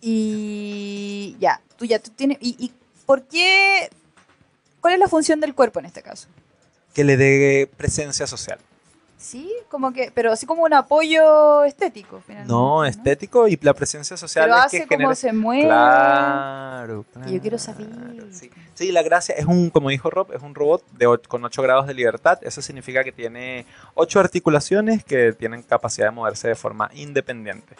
y 0.00 1.36
ya, 1.40 1.60
tú 1.76 1.84
ya 1.84 1.98
tú 1.98 2.10
tienes. 2.10 2.38
Y, 2.40 2.56
y 2.58 2.72
por 3.04 3.22
qué? 3.24 3.90
¿Cuál 4.80 4.94
es 4.94 5.00
la 5.00 5.08
función 5.08 5.40
del 5.40 5.54
cuerpo 5.54 5.80
en 5.80 5.86
este 5.86 6.02
caso? 6.02 6.28
Que 6.94 7.04
le 7.04 7.16
dé 7.16 7.68
presencia 7.76 8.26
social. 8.26 8.58
Sí, 9.18 9.52
como 9.68 9.92
que, 9.92 10.12
pero 10.14 10.30
así 10.32 10.46
como 10.46 10.62
un 10.62 10.72
apoyo 10.72 11.64
estético. 11.64 12.20
finalmente, 12.24 12.52
No, 12.52 12.84
estético 12.84 13.48
y 13.48 13.58
la 13.60 13.74
presencia 13.74 14.16
social 14.16 14.44
Pero 14.46 14.56
es 14.58 14.64
hace 14.66 14.78
que 14.82 14.86
como 14.86 14.98
genera... 14.98 15.14
se 15.16 15.32
mueve. 15.32 15.64
Claro, 15.64 17.04
Que 17.26 17.32
yo 17.32 17.40
quiero 17.40 17.56
claro, 17.56 17.58
saber. 17.58 17.88
Sí. 18.32 18.50
Sí, 18.74 18.92
la 18.92 19.02
gracia 19.02 19.34
es 19.34 19.44
un, 19.46 19.70
como 19.70 19.88
dijo 19.90 20.08
Rob, 20.08 20.32
es 20.32 20.40
un 20.40 20.54
robot 20.54 20.84
de 20.92 21.18
con 21.26 21.44
8 21.44 21.62
grados 21.62 21.88
de 21.88 21.94
libertad. 21.94 22.38
Eso 22.42 22.62
significa 22.62 23.02
que 23.02 23.10
tiene 23.10 23.66
8 23.94 24.20
articulaciones 24.20 25.02
que 25.02 25.32
tienen 25.32 25.62
capacidad 25.64 26.06
de 26.06 26.12
moverse 26.12 26.46
de 26.46 26.54
forma 26.54 26.88
independiente. 26.94 27.74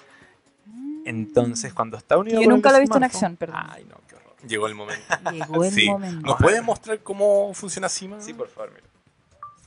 Entonces, 1.05 1.73
cuando 1.73 1.97
está 1.97 2.19
unido 2.19 2.41
yo 2.43 2.51
nunca 2.51 2.71
lo 2.71 2.79
he 2.79 2.81
visto 2.81 2.97
en 2.99 3.05
acción, 3.05 3.37
perdón. 3.37 3.61
Ay, 3.71 3.85
no, 3.85 3.97
qué 4.09 4.17
horror. 4.17 4.35
Llegó 4.47 4.67
el 4.67 4.75
momento. 4.75 5.05
Llegó 5.33 5.65
el 5.65 5.71
Sí. 5.71 5.89
momento. 5.89 6.27
¿Nos 6.27 6.37
puedes 6.37 6.63
mostrar 6.63 6.99
cómo 6.99 7.55
funciona 7.55 7.89
CIMA? 7.89 8.21
Sí, 8.21 8.35
por 8.35 8.49
favor, 8.49 8.71
mira. 8.75 8.87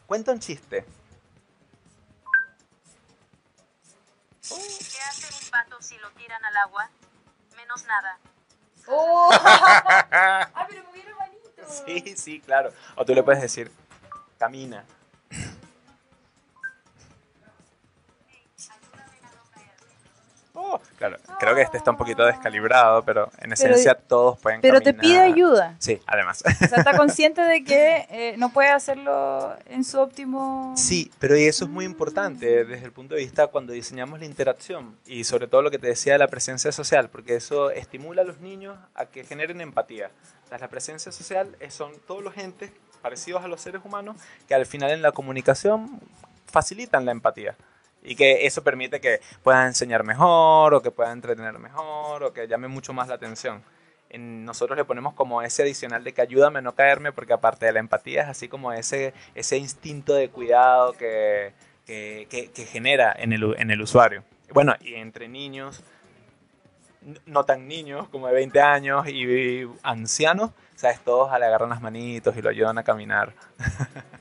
Cuenta 0.06 0.32
un 0.34 0.40
chiste. 0.40 0.84
¿Qué 4.48 5.00
hace 5.10 5.34
un 5.44 5.50
pato 5.52 5.82
si 5.82 5.98
lo 6.00 6.10
tiran 6.12 6.44
al 6.44 6.58
agua? 6.58 6.90
Menos 7.56 7.86
nada. 7.86 8.18
Oh. 8.88 9.30
ah, 9.34 10.68
pero. 10.68 10.92
Sí, 11.72 12.16
sí, 12.18 12.40
claro. 12.42 12.74
O 12.96 13.06
tú 13.06 13.14
le 13.14 13.24
puedes 13.24 13.42
decir, 13.42 13.72
camina. 14.38 14.84
Oh, 20.54 20.80
claro, 20.98 21.18
creo 21.40 21.56
que 21.56 21.62
este 21.62 21.78
está 21.78 21.92
un 21.92 21.98
poquito 21.98 22.26
descalibrado, 22.26 23.04
pero 23.04 23.30
en 23.40 23.54
esencia 23.54 23.96
todos 23.96 24.38
pueden 24.40 24.60
Pero 24.60 24.82
te 24.82 24.94
caminar. 24.94 25.02
pide 25.02 25.20
ayuda. 25.20 25.76
Sí, 25.80 26.02
además. 26.06 26.44
O 26.46 26.68
sea, 26.68 26.78
está 26.78 26.94
consciente 26.98 27.42
de 27.42 27.64
que 27.64 28.06
eh, 28.10 28.36
no 28.38 28.52
puede 28.52 28.70
hacerlo 28.70 29.56
en 29.68 29.84
su 29.86 30.00
óptimo. 30.00 30.74
Sí, 30.76 31.12
pero 31.20 31.38
y 31.38 31.46
eso 31.46 31.66
es 31.66 31.72
muy 31.72 31.86
importante 31.86 32.66
desde 32.66 32.86
el 32.86 32.92
punto 32.92 33.16
de 33.16 33.22
vista 33.22 33.48
cuando 33.48 33.72
diseñamos 33.72 34.20
la 34.20 34.26
interacción 34.26 34.98
y 35.06 35.24
sobre 35.24 35.48
todo 35.48 35.62
lo 35.62 35.72
que 35.72 35.80
te 35.80 35.88
decía 35.88 36.14
de 36.14 36.20
la 36.20 36.28
presencia 36.28 36.72
social, 36.72 37.10
porque 37.10 37.36
eso 37.36 37.72
estimula 37.72 38.24
a 38.24 38.26
los 38.26 38.40
niños 38.42 38.78
a 38.96 39.06
que 39.06 39.24
generen 39.24 39.62
empatía. 39.62 40.12
La 40.50 40.68
presencia 40.68 41.14
social 41.14 41.56
son 41.70 41.94
todos 42.06 42.22
los 42.22 42.38
entes 42.38 42.72
parecidos 43.02 43.44
a 43.44 43.48
los 43.48 43.62
seres 43.62 43.82
humanos 43.86 44.18
que 44.48 44.54
al 44.54 44.66
final 44.66 44.92
en 44.92 45.02
la 45.02 45.14
comunicación 45.14 46.02
facilitan 46.46 47.06
la 47.06 47.14
empatía 47.14 47.56
y 48.04 48.16
que 48.16 48.46
eso 48.46 48.64
permite 48.64 49.00
que 49.02 49.20
puedan 49.44 49.68
enseñar 49.68 50.04
mejor 50.04 50.74
o 50.74 50.82
que 50.82 50.92
puedan 50.92 51.14
entretener 51.14 51.60
mejor 51.60 52.24
o 52.24 52.34
que 52.34 52.48
llame 52.48 52.68
mucho 52.68 52.94
más 52.94 53.08
la 53.08 53.16
atención. 53.16 53.64
En- 54.10 54.44
nosotros 54.46 54.78
le 54.78 54.86
ponemos 54.86 55.14
como 55.14 55.42
ese 55.42 55.62
adicional 55.64 56.04
de 56.04 56.14
que 56.14 56.22
ayúdame 56.22 56.60
a 56.60 56.62
no 56.62 56.76
caerme 56.76 57.12
porque 57.12 57.34
aparte 57.34 57.66
de 57.66 57.72
la 57.74 57.80
empatía 57.80 58.24
es 58.24 58.28
así 58.30 58.48
como 58.48 58.74
ese, 58.74 59.14
ese 59.36 59.58
instinto 59.58 60.14
de 60.14 60.30
cuidado 60.30 60.94
que, 60.94 61.54
que, 61.86 62.28
que- 62.30 62.52
que 62.52 62.66
genera 62.66 63.14
en 63.18 63.34
el, 63.34 63.56
en 63.58 63.72
el 63.72 63.82
usuario. 63.82 64.24
Bueno, 64.54 64.76
y 64.82 64.96
entre 64.96 65.28
niños, 65.30 65.82
no 67.26 67.46
tan 67.46 67.68
niños 67.68 68.08
como 68.10 68.28
de 68.28 68.34
20 68.34 68.60
años 68.62 69.08
y 69.08 69.68
ancianos, 69.82 70.52
¿sabes? 70.76 71.00
Todos 71.02 71.32
le 71.40 71.46
agarran 71.46 71.70
las 71.70 71.82
manitos 71.82 72.36
y 72.36 72.42
lo 72.42 72.50
ayudan 72.50 72.78
a 72.78 72.84
caminar. 72.84 73.34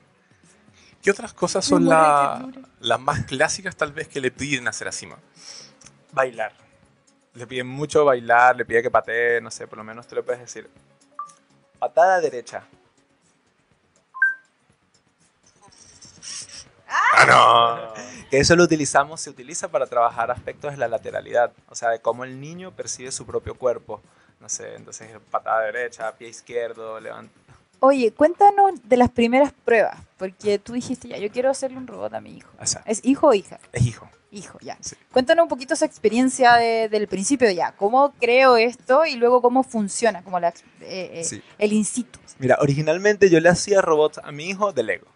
¿Qué 1.02 1.10
otras 1.10 1.32
cosas 1.32 1.64
son 1.64 1.86
la- 1.86 2.46
las 2.80 3.00
más 3.00 3.24
clásicas 3.24 3.74
tal 3.76 3.92
vez 3.92 4.08
que 4.08 4.20
le 4.20 4.30
piden 4.30 4.68
hacer 4.68 4.86
a 4.88 4.92
CIMA? 4.92 5.16
Bailar. 6.12 6.52
Le 7.34 7.46
piden 7.46 7.66
mucho 7.68 8.04
bailar, 8.04 8.56
le 8.56 8.64
pide 8.64 8.82
que 8.82 8.90
patee, 8.90 9.40
no 9.40 9.50
sé, 9.50 9.66
por 9.66 9.78
lo 9.78 9.84
menos 9.84 10.06
tú 10.06 10.14
le 10.16 10.22
puedes 10.22 10.40
decir. 10.40 10.68
Patada 11.78 12.20
derecha. 12.20 12.64
¡Ah, 16.88 17.24
no! 17.26 17.94
Que 18.30 18.38
eso 18.38 18.54
lo 18.56 18.64
utilizamos, 18.64 19.20
se 19.20 19.30
utiliza 19.30 19.68
para 19.68 19.86
trabajar 19.86 20.30
aspectos 20.30 20.72
de 20.72 20.76
la 20.76 20.88
lateralidad, 20.88 21.52
o 21.68 21.74
sea, 21.74 21.90
de 21.90 22.00
cómo 22.00 22.24
el 22.24 22.40
niño 22.40 22.72
percibe 22.72 23.10
su 23.12 23.24
propio 23.26 23.54
cuerpo. 23.54 24.02
No 24.40 24.48
sé, 24.48 24.74
entonces 24.74 25.10
patada 25.30 25.62
derecha, 25.62 26.12
pie 26.16 26.28
izquierdo, 26.28 26.98
levanta. 27.00 27.32
Oye, 27.80 28.12
cuéntanos 28.12 28.72
de 28.84 28.96
las 28.96 29.10
primeras 29.10 29.52
pruebas, 29.64 29.96
porque 30.18 30.58
tú 30.58 30.74
dijiste 30.74 31.08
ya, 31.08 31.16
yo 31.18 31.30
quiero 31.30 31.50
hacerle 31.50 31.78
un 31.78 31.86
robot 31.86 32.12
a 32.14 32.20
mi 32.20 32.36
hijo. 32.36 32.50
O 32.60 32.66
sea, 32.66 32.82
¿Es 32.86 33.00
hijo 33.04 33.28
o 33.28 33.34
hija? 33.34 33.58
es 33.72 33.86
hijo. 33.86 34.08
Hijo, 34.32 34.58
ya. 34.60 34.76
Sí. 34.80 34.94
Cuéntanos 35.12 35.42
un 35.44 35.48
poquito 35.48 35.74
esa 35.74 35.86
experiencia 35.86 36.54
de- 36.54 36.88
del 36.88 37.08
principio 37.08 37.50
ya. 37.50 37.72
¿Cómo 37.72 38.12
creo 38.20 38.56
esto 38.56 39.04
y 39.04 39.16
luego 39.16 39.42
cómo 39.42 39.64
funciona? 39.64 40.22
Como 40.22 40.38
la, 40.38 40.50
eh, 40.82 41.10
eh, 41.14 41.24
Sí. 41.24 41.42
el 41.58 41.72
in 41.72 41.84
situ. 41.84 42.18
Mira, 42.38 42.56
originalmente 42.60 43.28
yo 43.28 43.40
le 43.40 43.48
hacía 43.48 43.80
robots 43.82 44.18
a 44.22 44.30
mi 44.30 44.44
hijo 44.48 44.72
de 44.72 44.82
Lego. 44.84 45.06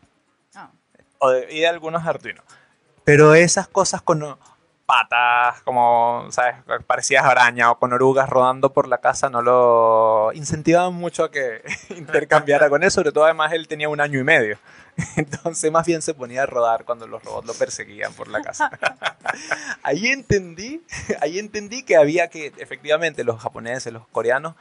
Ah. 0.56 0.70
o 1.18 1.30
de, 1.30 1.52
y 1.54 1.60
de 1.60 1.66
algunos 1.68 2.04
Arduino. 2.04 2.42
Pero 3.04 3.34
esas 3.34 3.68
cosas 3.68 4.02
con 4.02 4.36
patas, 4.86 5.62
como, 5.62 6.26
¿sabes? 6.30 6.56
Parecías 6.86 7.24
araña 7.24 7.70
o 7.70 7.78
con 7.78 7.92
orugas 7.92 8.28
rodando 8.28 8.72
por 8.72 8.88
la 8.88 8.98
casa, 8.98 9.30
no 9.30 9.42
lo 9.42 10.30
incentivaban 10.34 10.94
mucho 10.94 11.24
a 11.24 11.30
que 11.30 11.62
intercambiara 11.96 12.68
con 12.68 12.82
eso. 12.82 12.94
Sobre 12.94 13.12
todo, 13.12 13.24
además, 13.24 13.52
él 13.52 13.66
tenía 13.66 13.88
un 13.88 14.00
año 14.00 14.20
y 14.20 14.24
medio. 14.24 14.58
Entonces 15.16 15.72
más 15.72 15.86
bien 15.86 16.02
se 16.02 16.14
ponía 16.14 16.44
a 16.44 16.46
rodar 16.46 16.84
cuando 16.84 17.06
los 17.06 17.22
robots 17.24 17.46
lo 17.46 17.54
perseguían 17.54 18.12
por 18.12 18.28
la 18.28 18.42
casa. 18.42 18.70
ahí 19.82 20.06
entendí, 20.08 20.82
ahí 21.20 21.38
entendí 21.38 21.82
que 21.82 21.96
había 21.96 22.28
que, 22.28 22.52
efectivamente, 22.58 23.24
los 23.24 23.40
japoneses, 23.40 23.92
los 23.92 24.06
coreanos, 24.08 24.54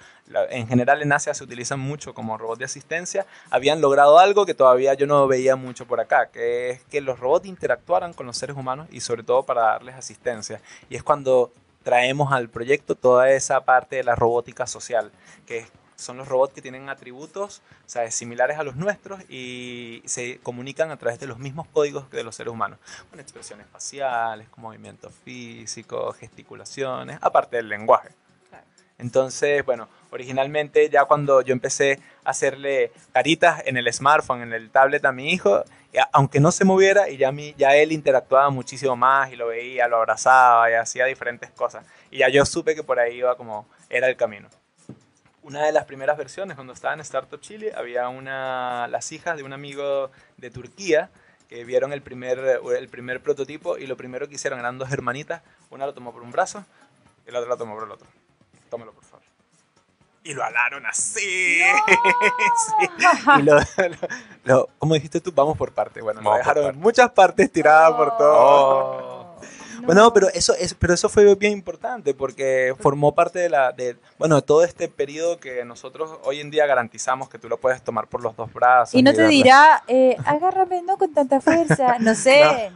en 0.50 0.68
general 0.68 1.02
en 1.02 1.12
Asia 1.14 1.34
se 1.34 1.44
utilizan 1.44 1.80
mucho 1.80 2.14
como 2.14 2.38
robots 2.38 2.60
de 2.60 2.66
asistencia, 2.66 3.26
habían 3.50 3.82
logrado 3.82 4.20
algo 4.20 4.46
que 4.46 4.54
todavía 4.54 4.94
yo 4.96 5.06
no 5.06 5.28
veía 5.28 5.56
mucho 5.56 5.86
por 5.86 6.00
acá, 6.00 6.30
que 6.32 6.72
es 6.72 6.82
que 6.86 7.02
los 7.02 7.20
robots 7.20 7.46
interactuaran 7.46 8.14
con 8.14 8.26
los 8.26 8.38
seres 8.38 8.56
humanos 8.56 8.88
y 8.92 9.02
sobre 9.02 9.24
todo 9.24 9.44
para 9.44 9.62
darles 9.64 9.96
asistencia. 9.96 10.62
Y 10.90 10.96
es 10.96 11.04
cuando 11.04 11.52
traemos 11.84 12.32
al 12.32 12.50
proyecto 12.50 12.96
toda 12.96 13.30
esa 13.32 13.66
parte 13.66 13.98
de 13.98 14.04
la 14.04 14.16
robótica 14.16 14.66
social, 14.66 15.12
que 15.46 15.60
es- 15.60 15.72
son 15.96 16.18
los 16.18 16.28
robots 16.28 16.54
que 16.54 16.62
tienen 16.62 16.90
atributos 16.90 17.62
o 17.86 17.90
sea, 17.90 18.10
similares 18.12 18.58
a 18.58 18.64
los 18.64 18.76
nuestros 18.76 19.22
y 19.30 20.02
se 20.06 20.40
comunican 20.40 20.92
a 20.92 20.98
través 20.98 21.20
de 21.20 21.28
los 21.28 21.40
mismos 21.40 21.68
códigos 21.72 22.08
que 22.10 22.18
de 22.18 22.24
los 22.24 22.36
seres 22.36 22.54
humanos, 22.54 22.80
con 23.10 23.20
expresiones 23.20 23.68
faciales, 23.68 24.50
con 24.50 24.64
movimientos 24.64 25.14
físicos, 25.24 26.18
gesticulaciones, 26.18 27.18
aparte 27.22 27.58
del 27.58 27.70
lenguaje. 27.70 28.10
Entonces, 29.00 29.66
bueno, 29.66 29.90
originalmente 30.12 30.90
ya 30.90 31.06
cuando 31.06 31.42
yo 31.42 31.52
empecé 31.52 32.00
a 32.24 32.30
hacerle 32.30 32.92
caritas 33.12 33.62
en 33.66 33.76
el 33.76 33.92
smartphone, 33.92 34.44
en 34.44 34.54
el 34.54 34.70
tablet 34.70 35.04
a 35.04 35.12
mi 35.12 35.32
hijo, 35.32 35.64
aunque 36.12 36.40
no 36.40 36.52
se 36.52 36.64
moviera 36.64 37.10
y 37.10 37.18
ya, 37.18 37.32
mi, 37.32 37.54
ya 37.58 37.76
él 37.76 37.92
interactuaba 37.92 38.50
muchísimo 38.50 38.96
más 38.96 39.32
y 39.32 39.36
lo 39.36 39.48
veía, 39.48 39.88
lo 39.88 39.98
abrazaba 39.98 40.70
y 40.70 40.76
hacía 40.76 41.06
diferentes 41.06 41.50
cosas. 41.52 41.86
Y 42.12 42.20
ya 42.20 42.30
yo 42.30 42.46
supe 42.46 42.76
que 42.76 42.84
por 42.84 43.00
ahí 43.00 43.18
iba 43.18 43.36
como 43.36 43.68
era 43.90 44.08
el 44.08 44.16
camino. 44.16 44.48
Una 45.44 45.66
de 45.66 45.72
las 45.74 45.86
primeras 45.86 46.18
versiones, 46.18 46.56
cuando 46.56 46.74
estaba 46.74 46.94
en 46.94 47.02
Startup 47.02 47.40
Chile, 47.42 47.74
había 47.76 48.08
una, 48.08 48.88
las 48.88 49.12
hijas 49.12 49.36
de 49.38 49.44
un 49.44 49.52
amigo 49.54 50.10
de 50.38 50.50
Turquía 50.50 51.10
que 51.50 51.66
vieron 51.66 51.92
el 51.94 52.02
primer, 52.02 52.40
el 52.78 52.88
primer 52.88 53.22
prototipo 53.22 53.78
y 53.78 53.86
lo 53.86 53.98
primero 53.98 54.28
que 54.30 54.36
hicieron 54.36 54.60
eran 54.60 54.78
dos 54.78 54.92
hermanitas. 54.92 55.42
Una 55.70 55.86
lo 55.86 55.94
tomó 55.94 56.14
por 56.14 56.22
un 56.24 56.32
brazo 56.32 56.64
y 57.28 57.32
la 57.32 57.40
otra 57.40 57.50
lo 57.50 57.58
tomó 57.58 57.76
por 57.76 57.84
el 57.84 57.92
otro. 57.92 58.08
Tómalo, 58.70 58.94
por 58.94 59.04
favor. 59.04 59.24
Y 60.24 60.34
lo 60.34 60.44
alaron 60.44 60.86
así. 60.86 61.60
Sí. 62.56 62.88
Y 63.40 63.42
lo, 63.44 63.56
lo- 63.60 63.64
lo- 64.46 64.70
¿Cómo 64.80 64.94
dijiste 64.94 65.20
tú? 65.20 65.32
Vamos 65.34 65.58
por 65.58 65.74
partes. 65.74 66.02
Bueno, 66.02 66.22
lo 66.22 66.30
Vamos 66.30 66.40
por 66.40 66.46
dejaron 66.48 66.64
partes. 66.66 66.82
muchas 66.82 67.12
partes 67.12 67.52
tiradas 67.52 67.92
por 67.94 68.18
todo. 68.18 68.34
Oh. 68.34 69.20
Bueno, 69.86 70.14
pero 70.14 70.28
eso, 70.30 70.54
es, 70.56 70.74
pero 70.74 70.94
eso 70.94 71.10
fue 71.10 71.36
bien 71.36 71.54
importante 71.54 72.14
porque 72.14 72.74
formó 72.80 73.14
parte 73.16 73.40
de 73.40 73.50
la, 73.50 73.72
de, 73.72 73.98
bueno, 74.18 74.36
de 74.36 74.42
todo 74.42 74.64
este 74.64 74.88
periodo 74.88 75.40
que 75.40 75.64
nosotros 75.66 76.20
hoy 76.24 76.40
en 76.40 76.52
día 76.52 76.66
garantizamos 76.66 77.30
que 77.30 77.38
tú 77.40 77.50
lo 77.50 77.58
puedes 77.58 77.82
tomar 77.82 78.08
por 78.08 78.22
los 78.22 78.36
dos 78.36 78.52
brazos. 78.54 78.96
Y 78.96 79.04
no 79.04 79.12
te 79.14 79.24
darle- 79.24 79.30
dirá, 79.36 79.84
eh, 79.88 80.16
agárrame 80.26 80.82
no 80.84 80.98
con 80.98 81.14
tanta 81.14 81.42
fuerza, 81.42 81.98
no 82.00 82.14
sé. 82.16 82.72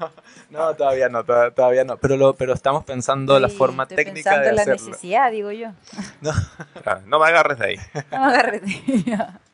No, 0.49 0.76
todavía 0.76 1.10
no, 1.10 1.24
to- 1.24 1.51
todavía 1.51 1.84
no. 1.84 1.97
Pero, 1.97 2.18
lo, 2.18 2.36
pero 2.36 2.53
estamos 2.53 2.84
pensando 2.84 3.39
la 3.39 3.49
forma 3.49 3.84
estoy 3.84 3.97
técnica 3.97 4.32
pensando 4.32 4.45
de 4.49 4.53
la 4.55 4.62
hacerlo. 4.62 4.88
necesidad, 4.88 5.32
digo 5.32 5.51
yo. 5.51 5.70
Ah, 6.86 6.99
No 7.05 7.20
me 7.20 7.26
agarres 7.28 7.60
de 7.60 7.66
ahí. 7.66 7.78
No 8.12 8.20
me 8.20 8.26
agarres. 8.26 8.62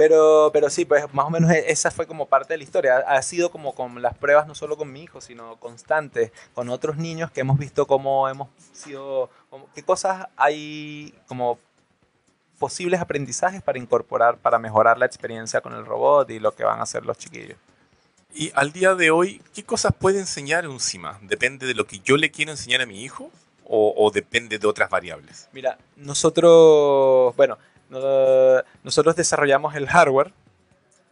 Pero, 0.00 0.48
pero 0.50 0.70
sí, 0.70 0.86
pues 0.86 1.12
más 1.12 1.26
o 1.26 1.30
menos 1.30 1.50
e- 1.50 1.70
esa 1.70 1.90
fue 1.90 2.06
como 2.06 2.24
parte 2.24 2.54
de 2.54 2.56
la 2.56 2.64
historia. 2.64 2.96
Ha 3.06 3.20
sido 3.20 3.50
como 3.50 3.74
con 3.74 4.00
las 4.00 4.16
pruebas, 4.16 4.46
no 4.46 4.54
solo 4.54 4.78
con 4.78 4.90
mi 4.90 5.02
hijo, 5.02 5.20
sino 5.20 5.56
constantes, 5.56 6.32
con 6.54 6.70
otros 6.70 6.96
niños 6.96 7.30
que 7.30 7.42
hemos 7.42 7.58
visto 7.58 7.86
cómo 7.86 8.26
hemos 8.26 8.48
sido, 8.72 9.28
qué 9.74 9.82
cosas 9.82 10.28
hay 10.38 11.12
como 11.26 11.58
posibles 12.58 12.98
aprendizajes 12.98 13.60
para 13.60 13.78
incorporar, 13.78 14.38
para 14.38 14.58
mejorar 14.58 14.96
la 14.96 15.04
experiencia 15.04 15.60
con 15.60 15.74
el 15.74 15.84
robot 15.84 16.30
y 16.30 16.38
lo 16.38 16.54
que 16.54 16.64
van 16.64 16.80
a 16.80 16.84
hacer 16.84 17.04
los 17.04 17.18
chiquillos. 17.18 17.58
Y 18.34 18.52
al 18.54 18.72
día 18.72 18.94
de 18.94 19.10
hoy, 19.10 19.42
¿qué 19.54 19.64
cosas 19.64 19.92
puede 19.92 20.18
enseñar 20.18 20.66
un 20.66 20.80
CIMA? 20.80 21.18
¿Depende 21.20 21.66
de 21.66 21.74
lo 21.74 21.86
que 21.86 21.98
yo 21.98 22.16
le 22.16 22.30
quiero 22.30 22.52
enseñar 22.52 22.80
a 22.80 22.86
mi 22.86 23.04
hijo 23.04 23.30
o, 23.66 23.92
o 23.98 24.10
depende 24.10 24.58
de 24.58 24.66
otras 24.66 24.88
variables? 24.88 25.50
Mira, 25.52 25.76
nosotros, 25.96 27.36
bueno, 27.36 27.58
no- 27.90 28.62
nosotros 28.82 29.16
desarrollamos 29.16 29.74
el 29.74 29.86
hardware, 29.88 30.32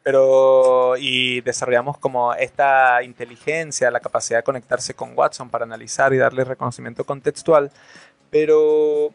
pero 0.02 0.96
y 0.98 1.40
desarrollamos 1.42 1.98
como 1.98 2.32
esta 2.34 3.02
inteligencia, 3.02 3.90
la 3.90 4.00
capacidad 4.00 4.38
de 4.38 4.42
conectarse 4.44 4.94
con 4.94 5.12
Watson 5.16 5.50
para 5.50 5.64
analizar 5.64 6.14
y 6.14 6.18
darle 6.18 6.44
reconocimiento 6.44 7.04
contextual, 7.04 7.70
pero 8.30 9.10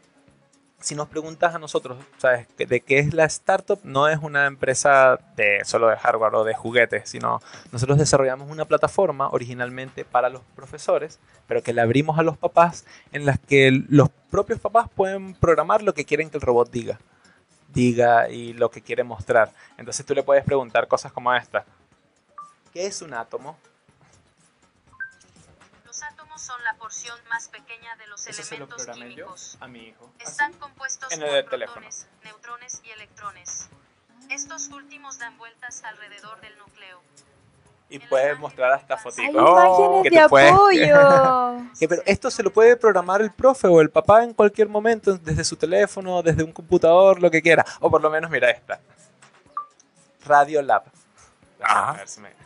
si 0.79 0.95
nos 0.95 1.07
preguntas 1.07 1.55
a 1.55 1.59
nosotros, 1.59 1.97
¿sabes? 2.17 2.45
¿De 2.57 2.81
qué 2.81 2.99
es 2.99 3.13
la 3.13 3.23
startup? 3.23 3.79
No 3.83 4.09
es 4.09 4.19
una 4.21 4.45
empresa 4.47 5.17
de 5.37 5.63
solo 5.63 5.87
de 5.87 5.95
hardware 5.95 6.35
o 6.35 6.43
de 6.43 6.53
juguetes, 6.53 7.09
sino 7.09 7.39
nosotros 7.71 7.97
desarrollamos 7.97 8.51
una 8.51 8.65
plataforma 8.65 9.29
originalmente 9.29 10.03
para 10.03 10.27
los 10.29 10.41
profesores, 10.55 11.19
pero 11.47 11.63
que 11.63 11.71
la 11.71 11.83
abrimos 11.83 12.19
a 12.19 12.23
los 12.23 12.37
papás 12.37 12.85
en 13.13 13.25
las 13.25 13.39
que 13.39 13.71
los 13.87 14.09
propios 14.29 14.59
papás 14.59 14.89
pueden 14.93 15.35
programar 15.35 15.81
lo 15.83 15.93
que 15.93 16.03
quieren 16.03 16.29
que 16.29 16.37
el 16.37 16.41
robot 16.41 16.69
diga. 16.69 16.99
Diga 17.73 18.29
y 18.29 18.53
lo 18.53 18.69
que 18.69 18.81
quiere 18.81 19.03
mostrar. 19.03 19.51
Entonces 19.77 20.05
tú 20.05 20.13
le 20.13 20.21
puedes 20.21 20.43
preguntar 20.45 20.87
cosas 20.87 21.11
como 21.11 21.33
esta. 21.33 21.65
¿Qué 22.71 22.85
es 22.85 23.01
un 23.01 23.13
átomo? 23.13 23.57
Los 25.85 26.03
átomos 26.03 26.41
son 26.41 26.63
la 26.63 26.75
porción 26.75 27.17
más 27.29 27.47
pequeña 27.47 27.95
de 27.95 28.07
los 28.07 28.27
Eso 28.27 28.43
se 28.43 28.57
lo 28.57 28.65
elementos 28.65 28.87
yo 28.87 28.93
químicos. 28.93 29.57
a 29.59 29.67
mi 29.67 29.87
hijo. 29.87 30.11
Así. 30.19 30.31
Están 30.31 30.53
compuestos 30.53 31.11
En 31.11 31.19
por 31.19 31.29
el 31.29 31.45
protones, 31.45 32.07
neutrones 32.23 32.81
y 32.83 32.91
electrones. 32.91 33.69
Estos 34.29 34.69
últimos 34.69 35.17
dan 35.19 35.37
vueltas 35.37 35.83
alrededor 35.83 36.41
del 36.41 36.57
núcleo. 36.57 37.01
Y 37.93 37.99
puedes 37.99 38.39
mostrar 38.39 38.71
hasta 38.71 38.95
Hay 38.95 38.99
fotitos. 39.01 39.35
Oh, 39.37 40.01
que 40.03 40.09
de 40.09 40.17
te 40.17 40.27
puedes- 40.29 40.51
apoyo. 40.51 41.63
Que, 41.79 41.87
pero 41.87 42.01
esto 42.05 42.31
se 42.31 42.41
lo 42.41 42.51
puede 42.51 42.75
programar 42.75 43.21
el 43.21 43.31
profe 43.31 43.67
o 43.67 43.81
el 43.81 43.89
papá 43.91 44.23
en 44.23 44.33
cualquier 44.33 44.67
momento, 44.67 45.15
desde 45.17 45.43
su 45.43 45.55
teléfono, 45.55 46.21
desde 46.23 46.43
un 46.43 46.51
computador, 46.51 47.21
lo 47.21 47.29
que 47.29 47.41
quiera. 47.41 47.63
O 47.79 47.89
por 47.91 48.01
lo 48.01 48.09
menos, 48.09 48.31
mira 48.31 48.49
esta. 48.49 48.79
Radio 50.25 50.61
Lab. 50.61 50.83
Ah. 51.61 51.91
A 51.91 51.93
ver 51.97 52.07
si 52.07 52.19
me- 52.21 52.42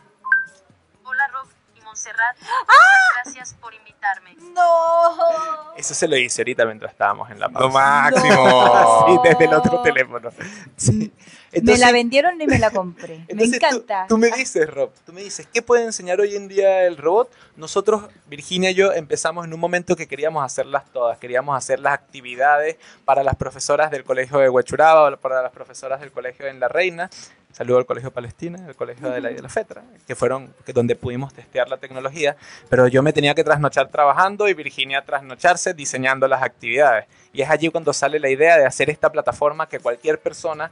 Montserrat. 1.98 2.36
¡Ah! 2.42 3.22
Gracias 3.24 3.54
por 3.60 3.74
invitarme. 3.74 4.36
No. 4.54 5.74
Eso 5.76 5.94
se 5.94 6.06
lo 6.06 6.16
hice 6.16 6.42
ahorita 6.42 6.64
mientras 6.64 6.92
estábamos 6.92 7.28
en 7.30 7.40
la 7.40 7.48
Lo 7.48 7.52
pausa. 7.54 7.78
máximo. 7.78 9.04
Sí, 9.08 9.18
desde 9.24 9.44
el 9.46 9.54
otro 9.54 9.82
teléfono. 9.82 10.30
Sí. 10.76 10.92
me 10.92 11.58
Entonces- 11.58 11.80
la 11.84 11.90
vendieron 11.92 12.40
y 12.40 12.46
me 12.46 12.58
la 12.58 12.70
compré. 12.70 13.18
me 13.18 13.24
Entonces, 13.28 13.58
tú- 13.58 13.66
encanta. 13.66 14.06
Tú, 14.08 14.16
me 14.18 14.30
dices, 14.30 14.68
Rob, 14.70 14.90
tú 15.04 15.12
me 15.12 15.22
dices, 15.22 15.48
¿qué 15.52 15.60
puede 15.62 15.84
enseñar 15.84 16.20
hoy 16.20 16.36
en 16.36 16.46
día 16.46 16.84
el 16.84 16.96
robot? 16.96 17.32
Nosotros, 17.56 18.04
Virginia 18.26 18.70
y 18.70 18.74
yo, 18.74 18.92
empezamos 18.92 19.44
en 19.44 19.52
un 19.54 19.58
momento 19.60 19.96
que 19.96 20.06
queríamos 20.06 20.44
hacerlas 20.44 20.84
todas. 20.92 21.18
Queríamos 21.18 21.56
hacer 21.56 21.80
las 21.80 21.94
actividades 21.94 22.76
para 23.04 23.22
las 23.24 23.34
profesoras 23.36 23.90
del 23.90 24.04
colegio 24.04 24.38
de 24.38 24.48
Huechuraba, 24.48 25.16
para 25.16 25.42
las 25.42 25.50
profesoras 25.52 26.00
del 26.00 26.12
colegio 26.12 26.46
en 26.46 26.60
La 26.60 26.68
Reina. 26.68 27.10
Saludo 27.52 27.78
al 27.78 27.86
Colegio 27.86 28.12
Palestina, 28.12 28.64
al 28.66 28.76
Colegio 28.76 29.10
de 29.10 29.20
la, 29.20 29.30
de 29.30 29.42
la 29.42 29.48
FETRA, 29.48 29.82
que 30.06 30.14
fueron 30.14 30.54
que 30.64 30.72
donde 30.72 30.94
pudimos 30.94 31.32
testear 31.34 31.68
la 31.68 31.78
tecnología. 31.78 32.36
Pero 32.68 32.86
yo 32.86 33.02
me 33.02 33.12
tenía 33.12 33.34
que 33.34 33.42
trasnochar 33.42 33.88
trabajando 33.88 34.48
y 34.48 34.54
Virginia 34.54 35.02
trasnocharse 35.04 35.74
diseñando 35.74 36.28
las 36.28 36.42
actividades. 36.42 37.06
Y 37.32 37.42
es 37.42 37.50
allí 37.50 37.68
cuando 37.70 37.92
sale 37.92 38.20
la 38.20 38.28
idea 38.28 38.58
de 38.58 38.66
hacer 38.66 38.90
esta 38.90 39.10
plataforma 39.10 39.68
que 39.68 39.80
cualquier 39.80 40.20
persona 40.20 40.70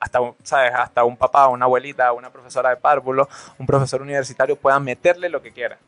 hasta 0.00 0.20
un, 0.20 0.34
¿sabes? 0.42 0.72
hasta 0.74 1.04
un 1.04 1.16
papá, 1.16 1.48
una 1.48 1.64
abuelita, 1.64 2.12
una 2.12 2.30
profesora 2.30 2.70
de 2.70 2.76
párvulo, 2.76 3.28
un 3.58 3.66
profesor 3.66 4.02
universitario 4.02 4.56
puedan 4.56 4.84
meterle 4.84 5.28
lo 5.28 5.40
que 5.40 5.52
quiera. 5.52 5.78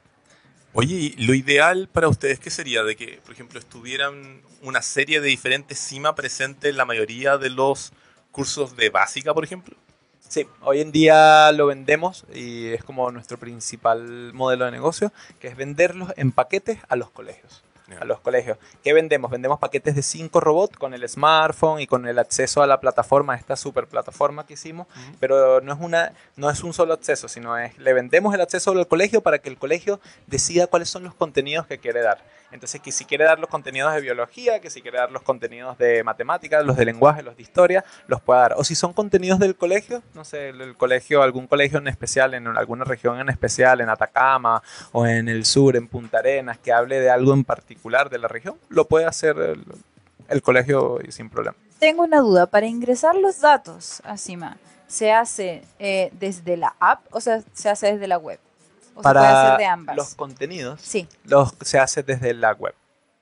Oye, 0.72 0.94
¿y 0.94 1.26
lo 1.26 1.34
ideal 1.34 1.88
para 1.90 2.08
ustedes 2.08 2.38
qué 2.38 2.50
sería? 2.50 2.82
De 2.82 2.96
que, 2.96 3.20
por 3.24 3.32
ejemplo, 3.32 3.58
estuvieran 3.58 4.42
una 4.62 4.82
serie 4.82 5.20
de 5.20 5.28
diferentes 5.28 5.78
CIMA 5.78 6.14
presentes 6.14 6.70
en 6.70 6.76
la 6.76 6.84
mayoría 6.84 7.38
de 7.38 7.50
los 7.50 7.92
cursos 8.30 8.76
de 8.76 8.90
básica, 8.90 9.32
por 9.32 9.44
ejemplo. 9.44 9.76
Sí, 10.28 10.46
hoy 10.62 10.80
en 10.80 10.90
día 10.90 11.52
lo 11.52 11.66
vendemos 11.66 12.24
y 12.34 12.72
es 12.72 12.82
como 12.82 13.10
nuestro 13.12 13.38
principal 13.38 14.32
modelo 14.34 14.64
de 14.64 14.72
negocio, 14.72 15.12
que 15.40 15.48
es 15.48 15.56
venderlos 15.56 16.12
en 16.16 16.32
paquetes 16.32 16.78
a 16.88 16.96
los 16.96 17.10
colegios. 17.10 17.62
A 18.00 18.04
los 18.04 18.18
colegios. 18.18 18.58
¿Qué 18.82 18.92
vendemos? 18.92 19.30
Vendemos 19.30 19.60
paquetes 19.60 19.94
de 19.94 20.02
5 20.02 20.40
robots 20.40 20.76
con 20.76 20.92
el 20.92 21.08
smartphone 21.08 21.80
y 21.80 21.86
con 21.86 22.08
el 22.08 22.18
acceso 22.18 22.60
a 22.60 22.66
la 22.66 22.80
plataforma, 22.80 23.36
esta 23.36 23.54
super 23.54 23.86
plataforma 23.86 24.44
que 24.44 24.54
hicimos, 24.54 24.88
pero 25.20 25.60
no 25.60 25.72
es, 25.72 25.78
una, 25.80 26.12
no 26.34 26.50
es 26.50 26.64
un 26.64 26.72
solo 26.72 26.94
acceso, 26.94 27.28
sino 27.28 27.56
es, 27.56 27.78
le 27.78 27.92
vendemos 27.92 28.34
el 28.34 28.40
acceso 28.40 28.72
al 28.72 28.88
colegio 28.88 29.20
para 29.20 29.38
que 29.38 29.48
el 29.48 29.56
colegio 29.56 30.00
decida 30.26 30.66
cuáles 30.66 30.90
son 30.90 31.04
los 31.04 31.14
contenidos 31.14 31.68
que 31.68 31.78
quiere 31.78 32.00
dar. 32.00 32.24
Entonces, 32.52 32.80
que 32.80 32.92
si 32.92 33.04
quiere 33.04 33.24
dar 33.24 33.38
los 33.38 33.50
contenidos 33.50 33.94
de 33.94 34.00
biología, 34.00 34.60
que 34.60 34.70
si 34.70 34.80
quiere 34.80 34.98
dar 34.98 35.10
los 35.10 35.22
contenidos 35.22 35.76
de 35.78 36.04
matemáticas, 36.04 36.64
los 36.64 36.76
de 36.76 36.84
lenguaje, 36.84 37.22
los 37.22 37.36
de 37.36 37.42
historia, 37.42 37.84
los 38.06 38.20
pueda 38.20 38.40
dar. 38.40 38.54
O 38.56 38.64
si 38.64 38.74
son 38.74 38.92
contenidos 38.92 39.38
del 39.38 39.56
colegio, 39.56 40.02
no 40.14 40.24
sé, 40.24 40.50
el, 40.50 40.76
colegio, 40.76 41.22
algún 41.22 41.46
colegio 41.46 41.78
en 41.78 41.88
especial, 41.88 42.34
en 42.34 42.46
alguna 42.46 42.84
región 42.84 43.18
en 43.20 43.28
especial, 43.28 43.80
en 43.80 43.88
Atacama 43.88 44.62
o 44.92 45.06
en 45.06 45.28
el 45.28 45.44
sur, 45.44 45.76
en 45.76 45.88
Punta 45.88 46.18
Arenas, 46.18 46.58
que 46.58 46.72
hable 46.72 47.00
de 47.00 47.10
algo 47.10 47.34
en 47.34 47.44
particular 47.44 48.10
de 48.10 48.18
la 48.18 48.28
región, 48.28 48.56
lo 48.68 48.86
puede 48.86 49.06
hacer 49.06 49.36
el, 50.28 50.42
colegio 50.42 50.98
sin 51.08 51.28
problema. 51.28 51.56
Tengo 51.78 52.04
una 52.04 52.20
duda. 52.20 52.46
Para 52.46 52.66
ingresar 52.66 53.16
los 53.16 53.40
datos 53.40 54.00
a 54.04 54.16
CIMA, 54.16 54.56
se 54.86 55.12
hace 55.12 55.62
eh, 55.78 56.10
desde 56.12 56.56
la 56.56 56.74
app 56.78 57.04
o 57.10 57.20
sea, 57.20 57.42
se 57.52 57.68
hace 57.68 57.92
desde 57.92 58.06
la 58.06 58.18
web. 58.18 58.38
O 58.96 59.02
Para 59.02 59.20
se 59.20 59.26
puede 59.26 59.38
hacer 59.44 59.58
de 59.58 59.66
ambas. 59.66 59.96
los 59.96 60.14
contenidos, 60.14 60.80
Sí, 60.80 61.06
los 61.24 61.54
se 61.60 61.78
hace 61.78 62.02
desde 62.02 62.32
la 62.34 62.52
web. 62.54 62.74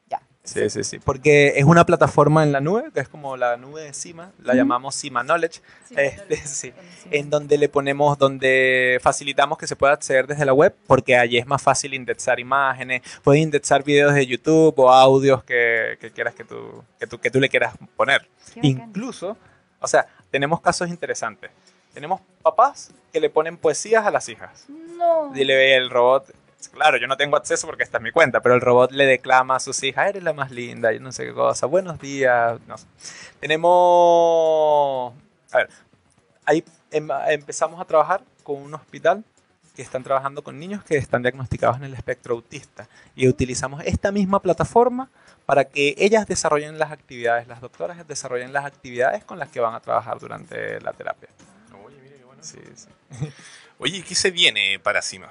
ya. 0.08 0.20
Sí, 0.44 0.70
sí, 0.70 0.84
sí. 0.84 0.98
Porque 1.00 1.54
es 1.56 1.64
una 1.64 1.84
plataforma 1.84 2.42
en 2.44 2.52
la 2.52 2.60
nube, 2.60 2.90
que 2.94 3.00
es 3.00 3.08
como 3.08 3.36
la 3.36 3.56
nube 3.56 3.82
de 3.82 3.92
Cima, 3.94 4.30
la 4.42 4.54
llamamos 4.54 4.94
Cima 4.94 5.22
Knowledge, 5.24 5.60
Sí, 5.88 5.94
Este, 5.96 6.36
sí. 6.46 6.72
en 7.10 7.28
donde 7.30 7.58
le 7.58 7.68
ponemos, 7.68 8.16
donde 8.18 8.98
facilitamos 9.02 9.58
que 9.58 9.66
se 9.66 9.74
pueda 9.74 9.94
acceder 9.94 10.26
desde 10.26 10.44
la 10.44 10.52
web, 10.52 10.74
porque 10.86 11.16
allí 11.16 11.38
es 11.38 11.46
más 11.46 11.60
fácil 11.62 11.92
indexar 11.94 12.38
imágenes, 12.38 13.02
puedes 13.22 13.42
indexar 13.42 13.82
videos 13.82 14.14
de 14.14 14.26
YouTube 14.26 14.78
o 14.78 14.90
audios 14.92 15.42
que, 15.44 15.96
que 16.00 16.10
quieras 16.12 16.34
que 16.34 16.44
tú, 16.44 16.84
que, 17.00 17.06
tú, 17.06 17.18
que 17.18 17.30
tú 17.30 17.40
le 17.40 17.48
quieras 17.48 17.74
poner. 17.96 18.28
Incluso, 18.62 19.36
o 19.80 19.86
sea, 19.88 20.06
tenemos 20.30 20.60
casos 20.60 20.88
interesantes. 20.88 21.50
Tenemos 21.94 22.20
papás 22.42 22.90
que 23.12 23.20
le 23.20 23.30
ponen 23.30 23.56
poesías 23.56 24.04
a 24.04 24.10
las 24.10 24.28
hijas. 24.28 24.66
No. 24.68 25.30
Dile 25.32 25.76
el 25.76 25.88
robot, 25.88 26.34
claro, 26.72 26.96
yo 26.98 27.06
no 27.06 27.16
tengo 27.16 27.36
acceso 27.36 27.66
porque 27.66 27.84
esta 27.84 27.98
es 27.98 28.02
mi 28.02 28.10
cuenta, 28.10 28.40
pero 28.40 28.54
el 28.54 28.60
robot 28.60 28.90
le 28.90 29.06
declama 29.06 29.56
a 29.56 29.60
sus 29.60 29.82
hijas, 29.82 30.08
eres 30.08 30.22
la 30.22 30.32
más 30.32 30.50
linda, 30.50 30.92
y 30.92 30.98
no 30.98 31.12
sé 31.12 31.24
qué 31.24 31.32
cosa, 31.32 31.66
buenos 31.66 32.00
días. 32.00 32.58
No 32.66 32.76
sé. 32.76 32.86
Tenemos, 33.40 35.14
a 35.52 35.58
ver, 35.58 35.68
ahí 36.44 36.64
em- 36.90 37.08
empezamos 37.28 37.80
a 37.80 37.84
trabajar 37.84 38.22
con 38.42 38.56
un 38.56 38.74
hospital 38.74 39.24
que 39.74 39.82
están 39.82 40.02
trabajando 40.04 40.42
con 40.42 40.58
niños 40.58 40.84
que 40.84 40.96
están 40.96 41.22
diagnosticados 41.22 41.76
en 41.78 41.84
el 41.84 41.94
espectro 41.94 42.34
autista 42.34 42.88
y 43.16 43.26
utilizamos 43.26 43.82
esta 43.84 44.12
misma 44.12 44.40
plataforma 44.40 45.10
para 45.46 45.64
que 45.64 45.94
ellas 45.98 46.26
desarrollen 46.26 46.78
las 46.78 46.92
actividades, 46.92 47.48
las 47.48 47.60
doctoras 47.60 48.06
desarrollen 48.06 48.52
las 48.52 48.64
actividades 48.64 49.24
con 49.24 49.38
las 49.38 49.48
que 49.48 49.60
van 49.60 49.74
a 49.74 49.80
trabajar 49.80 50.18
durante 50.18 50.80
la 50.80 50.92
terapia. 50.92 51.28
Sí, 52.44 52.58
sí. 52.74 52.88
Oye, 53.78 53.98
¿y 53.98 54.02
¿qué 54.02 54.14
se 54.14 54.30
viene 54.30 54.78
para 54.78 55.02
Cima? 55.02 55.28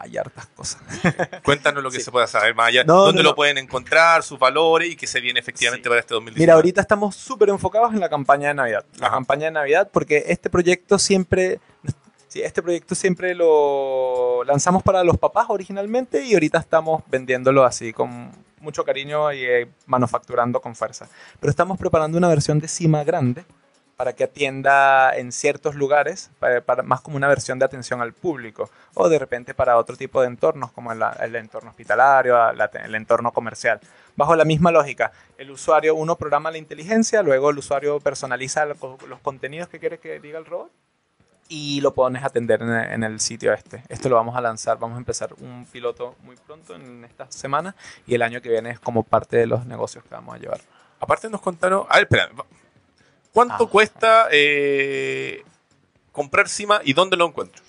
Hay 0.00 0.16
hartas 0.16 0.46
cosas. 0.54 0.80
Cuéntanos 1.44 1.82
lo 1.82 1.90
que 1.90 1.98
Sí. 1.98 2.04
se 2.04 2.12
pueda 2.12 2.26
saber 2.28 2.54
más 2.54 2.68
allá. 2.68 2.84
No, 2.84 3.06
¿Dónde 3.06 3.18
no, 3.18 3.24
lo 3.24 3.30
no. 3.30 3.34
pueden 3.36 3.58
encontrar, 3.58 4.22
sus 4.22 4.38
valores 4.38 4.90
y 4.90 4.96
qué 4.96 5.06
se 5.08 5.20
viene 5.20 5.40
efectivamente 5.40 5.84
Sí. 5.84 5.88
para 5.88 6.00
este 6.00 6.14
2019? 6.14 6.40
Mira, 6.44 6.54
ahorita 6.54 6.80
estamos 6.80 7.16
súper 7.16 7.48
enfocados 7.48 7.92
en 7.92 8.00
la 8.00 8.08
campaña 8.08 8.48
de 8.48 8.54
Navidad. 8.54 8.84
La 8.98 9.08
Ajá. 9.08 9.16
campaña 9.16 9.46
de 9.46 9.50
Navidad, 9.52 9.90
porque 9.92 10.24
este 10.28 10.50
proyecto 10.50 10.98
siempre, 11.00 11.58
sí, 12.28 12.40
este 12.42 12.62
proyecto 12.62 12.94
siempre 12.94 13.34
lo 13.34 14.44
lanzamos 14.44 14.82
para 14.84 15.02
los 15.02 15.18
papás 15.18 15.46
originalmente 15.48 16.24
y 16.24 16.34
ahorita 16.34 16.58
estamos 16.58 17.02
vendiéndolo 17.08 17.64
así 17.64 17.92
con 17.92 18.30
mucho 18.60 18.84
cariño 18.84 19.32
y 19.32 19.44
eh, 19.44 19.68
manufacturando 19.86 20.60
con 20.60 20.76
fuerza. 20.76 21.08
Pero 21.40 21.50
estamos 21.50 21.76
preparando 21.78 22.18
una 22.18 22.28
versión 22.28 22.60
de 22.60 22.68
cima 22.68 23.02
grande 23.04 23.44
para 23.98 24.12
que 24.12 24.22
atienda 24.22 25.16
en 25.16 25.32
ciertos 25.32 25.74
lugares, 25.74 26.30
más 26.84 27.00
como 27.00 27.16
una 27.16 27.26
versión 27.26 27.58
de 27.58 27.64
atención 27.64 28.00
al 28.00 28.12
público, 28.12 28.70
o 28.94 29.08
de 29.08 29.18
repente 29.18 29.54
para 29.54 29.76
otro 29.76 29.96
tipo 29.96 30.20
de 30.20 30.28
entornos, 30.28 30.70
como 30.70 30.92
el, 30.92 31.34
entorno 31.34 31.70
hospitalario, 31.70 32.52
la- 32.52 32.70
el 32.84 32.94
entorno 32.94 33.32
comercial. 33.32 33.80
Bajo 34.14 34.36
la 34.36 34.44
misma 34.44 34.70
lógica, 34.70 35.10
el 35.36 35.50
usuario, 35.50 35.96
uno 35.96 36.14
programa 36.14 36.52
la 36.52 36.58
inteligencia, 36.58 37.24
luego 37.24 37.50
el 37.50 37.58
usuario 37.58 37.98
personaliza 37.98 38.66
lo- 38.66 38.76
los 39.08 39.18
contenidos 39.18 39.68
que 39.68 39.80
quiere 39.80 39.98
que 39.98 40.20
diga 40.20 40.38
el 40.38 40.44
robot 40.46 40.70
y 41.48 41.80
lo 41.80 41.92
pones 41.92 42.22
a 42.22 42.26
atender 42.26 42.62
en, 42.62 42.70
en 42.70 43.02
el 43.02 43.18
sitio 43.18 43.52
este. 43.52 43.82
Esto 43.88 44.08
lo 44.08 44.14
vamos 44.14 44.36
a 44.36 44.40
lanzar, 44.40 44.78
vamos 44.78 44.94
a 44.94 44.98
empezar 45.00 45.30
un 45.40 45.66
piloto 45.72 46.14
muy 46.22 46.36
pronto 46.36 46.76
en 46.76 47.04
esta 47.04 47.28
semana 47.32 47.74
y 48.06 48.14
el 48.14 48.22
año 48.22 48.40
que 48.40 48.48
viene 48.48 48.70
es 48.70 48.78
como 48.78 49.02
parte 49.02 49.38
de 49.38 49.46
los 49.46 49.66
negocios 49.66 50.04
que 50.04 50.14
vamos 50.14 50.36
a 50.36 50.38
llevar. 50.38 50.60
Aparte 51.00 51.28
nos 51.28 51.40
contaron... 51.40 51.84
A 51.88 51.94
ver, 51.96 52.04
espera. 52.04 52.28
¿Cuánto 53.32 53.64
Ah. 53.64 53.70
cuesta 53.70 54.28
eh, 54.30 55.42
comprar 56.12 56.48
Cima 56.48 56.80
y 56.84 56.92
dónde 56.92 57.16
lo 57.16 57.26
encuentro? 57.26 57.62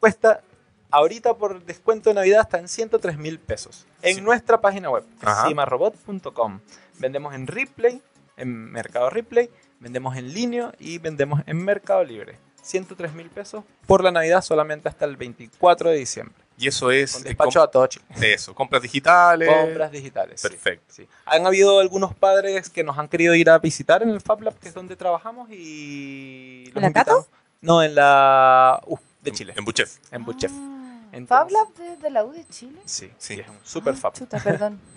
Cuesta 0.00 0.42
ahorita 0.90 1.34
por 1.34 1.64
descuento 1.64 2.10
de 2.10 2.14
Navidad 2.14 2.40
está 2.42 2.58
en 2.58 2.68
103 2.68 3.16
mil 3.16 3.38
pesos. 3.38 3.86
En 4.02 4.16
Sí. 4.16 4.20
nuestra 4.20 4.60
página 4.60 4.90
web, 4.90 5.04
cimarobot.com. 5.46 6.60
Vendemos 6.98 7.34
en 7.34 7.46
Ripley, 7.46 8.02
en 8.36 8.70
Mercado 8.72 9.10
Ripley, 9.10 9.48
vendemos 9.80 10.16
en 10.16 10.32
línea 10.34 10.72
y 10.78 10.98
vendemos 10.98 11.40
en 11.46 11.64
Mercado 11.64 12.02
Libre. 12.04 12.36
103 12.62 13.12
mil 13.12 13.28
pesos 13.28 13.64
por 13.86 14.04
la 14.04 14.10
Navidad 14.12 14.40
solamente 14.42 14.88
hasta 14.88 15.04
el 15.04 15.16
24 15.16 15.90
de 15.90 15.96
diciembre. 15.96 16.41
Y 16.62 16.68
eso 16.68 16.90
es... 16.92 17.12
Con 17.14 17.22
eh, 17.22 17.24
despacho 17.30 17.60
a 17.60 17.68
todo 17.70 17.86
Chile. 17.88 18.04
eso, 18.20 18.54
compras 18.54 18.82
digitales. 18.82 19.48
Compras 19.48 19.90
digitales. 19.90 20.40
Perfecto. 20.40 20.84
Sí. 20.94 21.08
Han 21.26 21.44
habido 21.46 21.80
algunos 21.80 22.14
padres 22.14 22.70
que 22.70 22.84
nos 22.84 22.96
han 22.98 23.08
querido 23.08 23.34
ir 23.34 23.50
a 23.50 23.58
visitar 23.58 24.02
en 24.02 24.10
el 24.10 24.20
Fab 24.20 24.40
Lab, 24.42 24.56
que 24.60 24.68
es 24.68 24.74
donde 24.74 24.94
trabajamos, 24.94 25.48
y... 25.50 26.66
¿En 26.74 26.82
la 26.82 26.92
Cato? 26.92 27.10
invitamos. 27.10 27.26
No, 27.60 27.82
en 27.82 27.94
la... 27.96 28.80
uh, 28.86 28.96
de 29.22 29.32
Chile, 29.32 29.54
En 29.56 29.64
Buchef. 29.64 29.96
en 30.12 30.24
Buchef. 30.24 30.52
Ah, 30.52 31.00
Entonces- 31.12 31.28
¿Fab 31.28 31.50
Lab 31.50 31.74
de, 31.74 31.96
de 31.96 32.10
la 32.10 32.24
U 32.24 32.32
de 32.32 32.46
Chile? 32.48 32.80
Sí, 32.84 33.10
Sí. 33.18 33.40
es 33.40 33.48
un 33.48 33.58
super 33.64 33.94
Ah, 33.94 34.00
Fab. 34.00 34.12
Chuta, 34.14 34.38
perdón. 34.38 34.80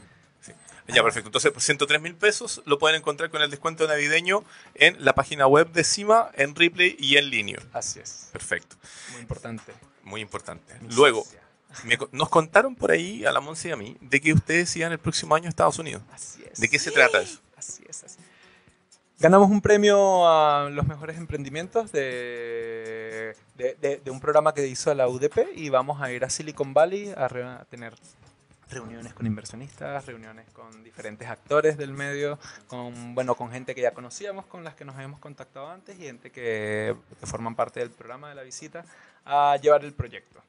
Ya, 0.87 1.01
perfecto. 1.01 1.29
Entonces, 1.29 1.51
por 1.51 1.63
103 1.63 1.99
mil 1.99 2.13
pesos 2.13 2.61
lo 2.65 2.77
pueden 2.77 2.97
encontrar 2.97 3.31
con 3.31 3.41
el 3.41 3.49
descuento 3.49 3.87
navideño 3.87 4.43
en 4.75 5.03
la 5.03 5.15
página 5.15 5.47
web 5.47 5.71
de 5.71 5.83
Cima, 5.83 6.29
en 6.35 6.53
Ripley 6.53 6.95
y 6.99 7.17
en 7.17 7.31
línea. 7.31 7.57
Así 7.73 7.99
es. 7.99 8.29
Perfecto. 8.31 8.75
Muy 9.13 9.21
importante. 9.21 9.73
Muy 10.03 10.21
importante. 10.21 10.75
Mi 10.81 10.93
Luego. 10.93 11.25
Me 11.83 11.97
nos 12.11 12.29
contaron 12.29 12.75
por 12.75 12.91
ahí, 12.91 13.25
a 13.25 13.31
la 13.31 13.39
Monse 13.41 13.69
y 13.69 13.71
a 13.71 13.75
mí, 13.75 13.97
de 14.01 14.21
que 14.21 14.33
ustedes 14.33 14.75
iban 14.75 14.91
el 14.91 14.99
próximo 14.99 15.35
año 15.35 15.45
a 15.47 15.49
Estados 15.49 15.77
Unidos. 15.79 16.01
Así 16.11 16.43
es. 16.51 16.59
¿De 16.59 16.69
qué 16.69 16.79
se 16.79 16.91
trata 16.91 17.21
eso? 17.21 17.39
Así 17.57 17.83
es, 17.89 18.03
así. 18.03 18.19
Ganamos 19.19 19.49
un 19.49 19.61
premio 19.61 20.27
a 20.27 20.69
los 20.69 20.85
mejores 20.87 21.17
emprendimientos 21.17 21.91
de, 21.93 23.35
de, 23.55 23.75
de- 23.81 23.97
de 24.03 24.11
un 24.11 24.19
programa 24.19 24.53
que 24.53 24.67
hizo 24.67 24.93
la 24.93 25.07
UDP 25.07 25.37
y 25.55 25.69
vamos 25.69 26.01
a 26.01 26.11
ir 26.11 26.25
a 26.25 26.29
Silicon 26.29 26.73
Valley 26.73 27.13
a, 27.15 27.27
re- 27.27 27.43
a 27.45 27.65
tener 27.69 27.93
reuniones 28.69 29.13
con 29.13 29.25
inversionistas, 29.25 30.05
reuniones 30.05 30.49
con 30.51 30.83
diferentes 30.83 31.29
actores 31.29 31.77
del 31.77 31.93
medio, 31.93 32.37
con, 32.67 33.15
bueno, 33.15 33.35
con 33.35 33.51
gente 33.51 33.73
que 33.75 33.81
ya 33.81 33.91
conocíamos, 33.93 34.45
con 34.47 34.63
las 34.63 34.75
que 34.75 34.83
nos 34.85 34.95
habíamos 34.95 35.19
contactado 35.19 35.69
antes 35.69 35.97
y 35.99 36.03
gente 36.03 36.31
que, 36.31 36.95
que 37.19 37.25
forman 37.25 37.55
parte 37.55 37.79
del 37.79 37.91
programa 37.91 38.27
de 38.29 38.35
la 38.35 38.41
visita 38.43 38.83
a 39.23 39.55
llevar 39.61 39.85
el 39.85 39.93
proyecto. 39.93 40.41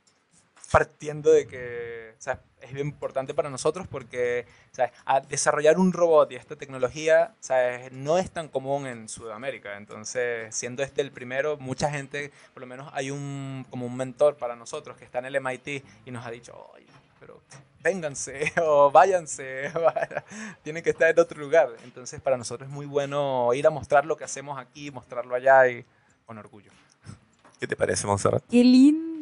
Partiendo 0.70 1.30
de 1.30 1.46
que 1.46 2.14
o 2.18 2.22
sea, 2.22 2.40
es 2.60 2.72
bien 2.72 2.88
importante 2.88 3.34
para 3.34 3.50
nosotros 3.50 3.86
porque 3.86 4.46
¿sabes? 4.72 4.92
A 5.04 5.20
desarrollar 5.20 5.78
un 5.78 5.92
robot 5.92 6.32
y 6.32 6.36
esta 6.36 6.56
tecnología 6.56 7.34
¿sabes? 7.40 7.92
no 7.92 8.18
es 8.18 8.30
tan 8.30 8.48
común 8.48 8.86
en 8.86 9.08
Sudamérica. 9.08 9.76
Entonces, 9.76 10.54
siendo 10.54 10.82
este 10.82 11.02
el 11.02 11.12
primero, 11.12 11.56
mucha 11.58 11.90
gente, 11.90 12.32
por 12.54 12.62
lo 12.62 12.66
menos 12.66 12.90
hay 12.94 13.10
un, 13.10 13.66
como 13.70 13.86
un 13.86 13.96
mentor 13.96 14.36
para 14.36 14.56
nosotros 14.56 14.96
que 14.96 15.04
está 15.04 15.18
en 15.18 15.26
el 15.26 15.40
MIT 15.40 15.84
y 16.06 16.10
nos 16.10 16.26
ha 16.26 16.30
dicho, 16.30 16.54
oye, 16.74 16.86
pero 17.20 17.40
vénganse 17.82 18.52
o 18.62 18.90
váyanse, 18.90 19.70
tienen 20.62 20.82
que 20.82 20.90
estar 20.90 21.10
en 21.10 21.18
otro 21.18 21.38
lugar. 21.40 21.68
Entonces, 21.84 22.20
para 22.20 22.36
nosotros 22.36 22.68
es 22.68 22.74
muy 22.74 22.86
bueno 22.86 23.52
ir 23.54 23.66
a 23.66 23.70
mostrar 23.70 24.06
lo 24.06 24.16
que 24.16 24.24
hacemos 24.24 24.58
aquí, 24.58 24.90
mostrarlo 24.90 25.34
allá 25.34 25.68
y 25.68 25.84
con 26.24 26.38
orgullo. 26.38 26.70
¿Qué 27.60 27.66
te 27.66 27.76
parece, 27.76 28.06
Monserrat? 28.06 28.42
¡Qué 28.50 28.62
lindo! 28.64 29.15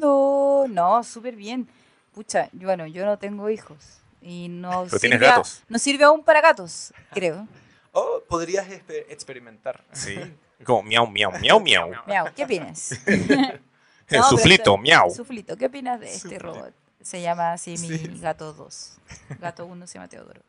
No, 0.69 1.03
súper 1.05 1.37
bien. 1.37 1.69
Pucha, 2.15 2.49
yo- 2.53 2.67
bueno, 2.69 2.87
yo 2.87 3.05
no 3.05 3.19
tengo 3.19 3.51
hijos. 3.51 4.01
Y 4.23 4.49
no 4.49 4.85
Pero 4.85 4.99
tienes 5.01 5.19
sirve 5.19 5.27
a- 5.27 5.31
gatos. 5.37 5.63
no 5.69 5.79
sirve 5.79 6.05
aún 6.05 6.23
para 6.25 6.41
gatos, 6.41 6.93
creo. 7.13 7.47
O 7.93 8.23
podrías 8.29 8.67
exper- 8.69 9.05
experimentar. 9.09 9.83
Sí. 9.93 10.17
Como 10.65 10.83
miau, 10.83 11.07
miau, 11.07 11.31
miau, 11.41 11.61
miau. 11.61 11.91
Miau, 12.07 12.27
¿qué 12.35 12.45
opinas? 12.45 12.93
El 13.07 14.21
No, 14.21 14.29
suflito, 14.31 14.77
miau. 14.79 15.11
Suflito, 15.11 15.57
¿qué 15.57 15.67
opinas 15.67 15.99
de 16.01 16.07
este 16.07 16.21
Suflito. 16.21 16.45
robot? 16.45 16.75
Se 17.03 17.21
llama 17.21 17.53
así 17.53 17.73
mi 17.79 17.89
Sí. 17.89 18.19
gato 18.21 18.53
2. 18.55 18.99
Gato 19.41 19.67
1 19.67 19.87
se 19.87 19.95
llama 19.95 20.09
Teodoro. 20.09 20.41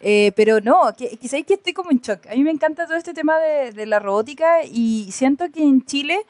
Eh, 0.00 0.32
pero 0.34 0.60
no, 0.60 0.92
que, 0.96 1.16
que 1.16 1.44
que 1.44 1.54
estoy 1.54 1.72
como 1.72 1.90
en 1.92 2.00
shock. 2.00 2.26
A 2.26 2.30
mí 2.34 2.42
me 2.42 2.50
encanta 2.50 2.86
todo 2.86 2.96
este 2.96 3.14
tema 3.14 3.38
de, 3.38 3.70
de 3.72 3.86
la 3.86 4.00
robótica 4.00 4.64
y 4.64 5.10
siento 5.12 5.44
que 5.52 5.62
en 5.62 5.84
Chile 5.84 6.26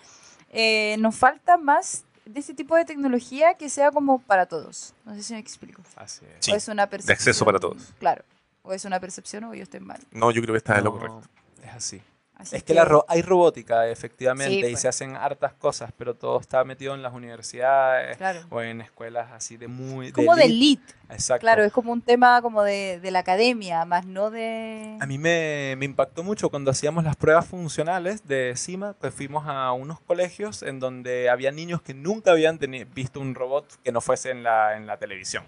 eh, 0.50 0.96
nos 0.98 1.16
falta 1.16 1.56
más 1.56 2.04
de 2.32 2.40
este 2.40 2.54
tipo 2.54 2.76
de 2.76 2.84
tecnología 2.84 3.54
que 3.54 3.68
sea 3.68 3.90
como 3.90 4.18
para 4.20 4.46
todos. 4.46 4.94
No 5.04 5.14
sé 5.14 5.22
si 5.22 5.34
me 5.34 5.38
explico. 5.38 5.82
Así 5.96 6.24
es. 6.24 6.46
Sí, 6.46 6.52
o 6.52 6.56
es 6.56 6.68
una 6.68 6.86
percepción. 6.86 7.14
acceso 7.14 7.44
para 7.44 7.58
todos. 7.58 7.92
Claro. 7.98 8.24
O 8.62 8.72
es 8.72 8.84
una 8.84 9.00
percepción 9.00 9.44
o 9.44 9.54
yo 9.54 9.62
estoy 9.62 9.80
mal. 9.80 10.00
No, 10.12 10.30
yo 10.30 10.40
creo 10.40 10.54
que 10.54 10.58
está 10.58 10.78
en 10.78 10.84
lo 10.84 10.92
No, 10.92 10.98
correcto. 10.98 11.28
Es 11.62 11.70
así. 11.72 12.02
Así 12.42 12.56
Es 12.56 12.62
que 12.62 12.74
la 12.74 12.84
ro- 12.84 13.04
hay 13.08 13.22
robótica, 13.22 13.88
efectivamente, 13.88 14.52
Sí, 14.52 14.58
y 14.66 14.70
pues. 14.72 14.80
se 14.80 14.88
hacen 14.88 15.16
hartas 15.16 15.52
cosas, 15.54 15.90
pero 15.96 16.14
todo 16.14 16.38
está 16.40 16.62
metido 16.64 16.94
en 16.94 17.02
las 17.02 17.12
universidades 17.12 18.16
Claro. 18.16 18.40
o 18.50 18.60
en 18.60 18.80
escuelas 18.80 19.30
así 19.32 19.56
de 19.56 19.68
muy... 19.68 20.12
Como 20.12 20.34
de 20.36 20.44
elite. 20.44 20.82
elite. 20.82 20.94
Exacto. 21.14 21.40
Claro, 21.42 21.62
es 21.64 21.72
como 21.72 21.92
un 21.92 22.00
tema 22.02 22.40
como 22.42 22.62
de, 22.62 22.98
de 23.00 23.10
la 23.10 23.20
academia, 23.20 23.84
más 23.84 24.06
no 24.06 24.30
de... 24.30 24.96
A 25.00 25.06
mí 25.06 25.18
me, 25.18 25.74
me 25.78 25.84
impactó 25.84 26.22
mucho 26.22 26.48
cuando 26.50 26.70
hacíamos 26.70 27.04
las 27.04 27.16
pruebas 27.16 27.46
funcionales 27.46 28.26
de 28.26 28.54
CIMA, 28.56 28.94
que 29.00 29.10
fuimos 29.10 29.44
a 29.46 29.72
unos 29.72 30.00
colegios 30.00 30.62
en 30.62 30.80
donde 30.80 31.28
había 31.30 31.50
niños 31.52 31.82
que 31.82 31.94
nunca 31.94 32.30
habían 32.32 32.58
visto 32.94 33.20
un 33.20 33.34
robot 33.34 33.66
que 33.84 33.92
no 33.92 34.00
fuese 34.00 34.30
en 34.30 34.42
la, 34.42 34.76
en 34.76 34.86
la 34.86 34.96
televisión. 34.96 35.44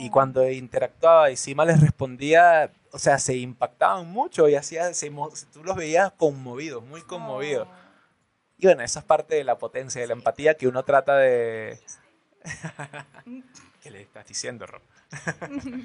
Y 0.00 0.08
cuando 0.08 0.50
interactuaba 0.50 1.30
y 1.30 1.36
Sima 1.36 1.66
les 1.66 1.78
respondía, 1.78 2.72
o 2.90 2.98
sea, 2.98 3.18
se 3.18 3.36
impactaban 3.36 4.10
mucho 4.10 4.48
y 4.48 4.54
hacía, 4.54 4.94
se, 4.94 5.12
tú 5.52 5.62
los 5.62 5.76
veías 5.76 6.10
conmovidos, 6.12 6.82
muy 6.82 7.02
conmovidos. 7.02 7.68
Oh. 7.70 7.74
Y 8.56 8.66
bueno, 8.66 8.82
esa 8.82 9.00
es 9.00 9.04
parte 9.04 9.34
de 9.34 9.44
la 9.44 9.58
potencia 9.58 10.00
de 10.00 10.06
la 10.06 10.14
empatía 10.14 10.54
que 10.54 10.66
uno 10.66 10.84
trata 10.84 11.18
de... 11.18 11.78
¿Qué 13.82 13.90
le 13.90 14.00
estás 14.00 14.26
diciendo, 14.26 14.66
Rob? 14.66 14.80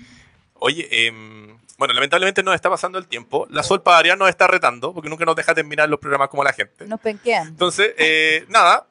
Oye, 0.60 1.08
em, 1.08 1.60
bueno, 1.78 1.94
lamentablemente 1.94 2.42
nos 2.42 2.56
está 2.56 2.70
pasando 2.70 2.98
el 2.98 3.08
tiempo. 3.08 3.48
La 3.50 3.64
Sol 3.64 3.84
Padarian 3.84 4.18
nos 4.18 4.30
está 4.30 4.48
retando 4.48 4.94
porque 4.94 5.10
nunca 5.10 5.26
nos 5.26 5.36
deja 5.36 5.54
terminar 5.54 5.90
los 5.90 6.00
programas 6.00 6.30
como 6.30 6.42
la 6.42 6.54
gente. 6.54 6.88
Nos 6.88 7.02
penquean. 7.02 7.50
Entonces, 7.50 7.94
eh, 7.98 8.46
nada, 8.48 8.88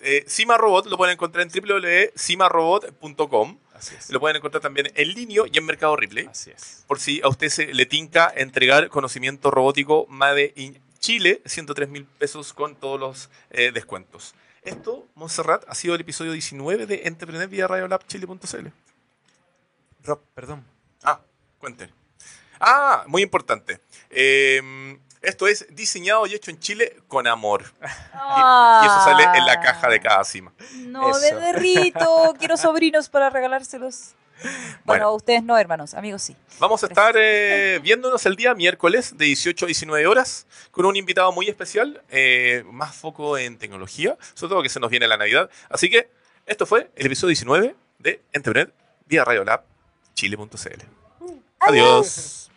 eh, 0.00 0.24
Cima 0.26 0.58
Robot 0.58 0.84
lo 0.86 0.98
pueden 0.98 1.14
encontrar 1.14 1.46
en 1.46 1.50
www.cimarobot.com. 1.50 3.58
Así 3.76 3.94
es. 3.94 4.10
Lo 4.10 4.20
pueden 4.20 4.36
encontrar 4.36 4.62
también 4.62 4.90
en 4.94 5.14
línea 5.14 5.42
y 5.52 5.58
en 5.58 5.64
Mercado 5.64 5.96
Ripley. 5.96 6.26
Así 6.26 6.50
es. 6.50 6.84
Por 6.86 6.98
si 6.98 7.20
a 7.22 7.28
usted 7.28 7.48
se 7.48 7.74
le 7.74 7.86
tinca 7.86 8.32
entregar 8.34 8.88
conocimiento 8.88 9.50
robótico 9.50 10.06
Made 10.08 10.52
in 10.56 10.80
Chile, 10.98 11.42
103 11.44 11.88
mil 11.88 12.04
pesos 12.04 12.52
con 12.52 12.74
todos 12.76 12.98
los 12.98 13.30
eh, 13.50 13.70
descuentos. 13.72 14.34
Esto, 14.62 15.06
Montserrat, 15.14 15.64
ha 15.68 15.74
sido 15.74 15.94
el 15.94 16.00
episodio 16.00 16.32
19 16.32 16.86
de 16.86 17.02
Entrepreneur 17.04 17.48
vía 17.48 17.68
radiolabchile.cl. 17.68 18.68
Rob, 20.02 20.20
perdón. 20.34 20.64
Ah, 21.04 21.20
cuenten. 21.58 21.90
Ah, 22.58 23.04
muy 23.06 23.22
importante. 23.22 23.80
Eh, 24.10 24.98
esto 25.26 25.46
es 25.46 25.66
diseñado 25.74 26.26
y 26.26 26.34
hecho 26.34 26.50
en 26.50 26.58
Chile 26.58 26.96
con 27.08 27.26
amor. 27.26 27.64
Y, 27.82 27.84
y 27.84 28.86
eso 28.86 29.00
sale 29.04 29.24
en 29.38 29.44
la 29.46 29.60
caja 29.60 29.88
de 29.88 30.00
cada 30.00 30.24
cima. 30.24 30.52
No, 30.74 31.08
me 31.18 31.26
Eso. 31.28 31.38
derrito. 31.38 32.34
Quiero 32.38 32.56
sobrinos 32.56 33.08
para 33.08 33.28
regalárselos. 33.30 34.14
Bueno, 34.42 34.52
Bueno. 34.84 35.14
ustedes 35.14 35.42
no, 35.42 35.56
hermanos. 35.56 35.94
Amigos 35.94 36.22
sí. 36.22 36.36
Vamos 36.58 36.82
a 36.84 36.86
estar 36.88 37.14
eh, 37.18 37.80
viéndonos 37.82 38.24
el 38.26 38.36
día 38.36 38.54
miércoles 38.54 39.16
de 39.16 39.24
18 39.24 39.64
a 39.64 39.68
19 39.68 40.06
horas 40.06 40.46
con 40.70 40.84
un 40.84 40.94
invitado 40.96 41.32
muy 41.32 41.48
especial, 41.48 42.02
eh, 42.10 42.62
más 42.70 42.94
foco 42.94 43.38
en 43.38 43.56
tecnología, 43.58 44.16
sobre 44.34 44.50
todo 44.50 44.62
que 44.62 44.68
se 44.68 44.78
nos 44.78 44.90
viene 44.90 45.08
la 45.08 45.16
Navidad. 45.16 45.48
Así 45.70 45.88
que 45.88 46.10
esto 46.44 46.66
fue 46.66 46.90
el 46.96 47.06
episodio 47.06 47.28
19 47.30 47.74
de 47.98 48.20
Entrepreneur 48.32 48.72
vía 49.06 49.24
Radiolab 49.24 49.62
Chile.cl. 50.14 50.82
Adiós. 51.60 52.50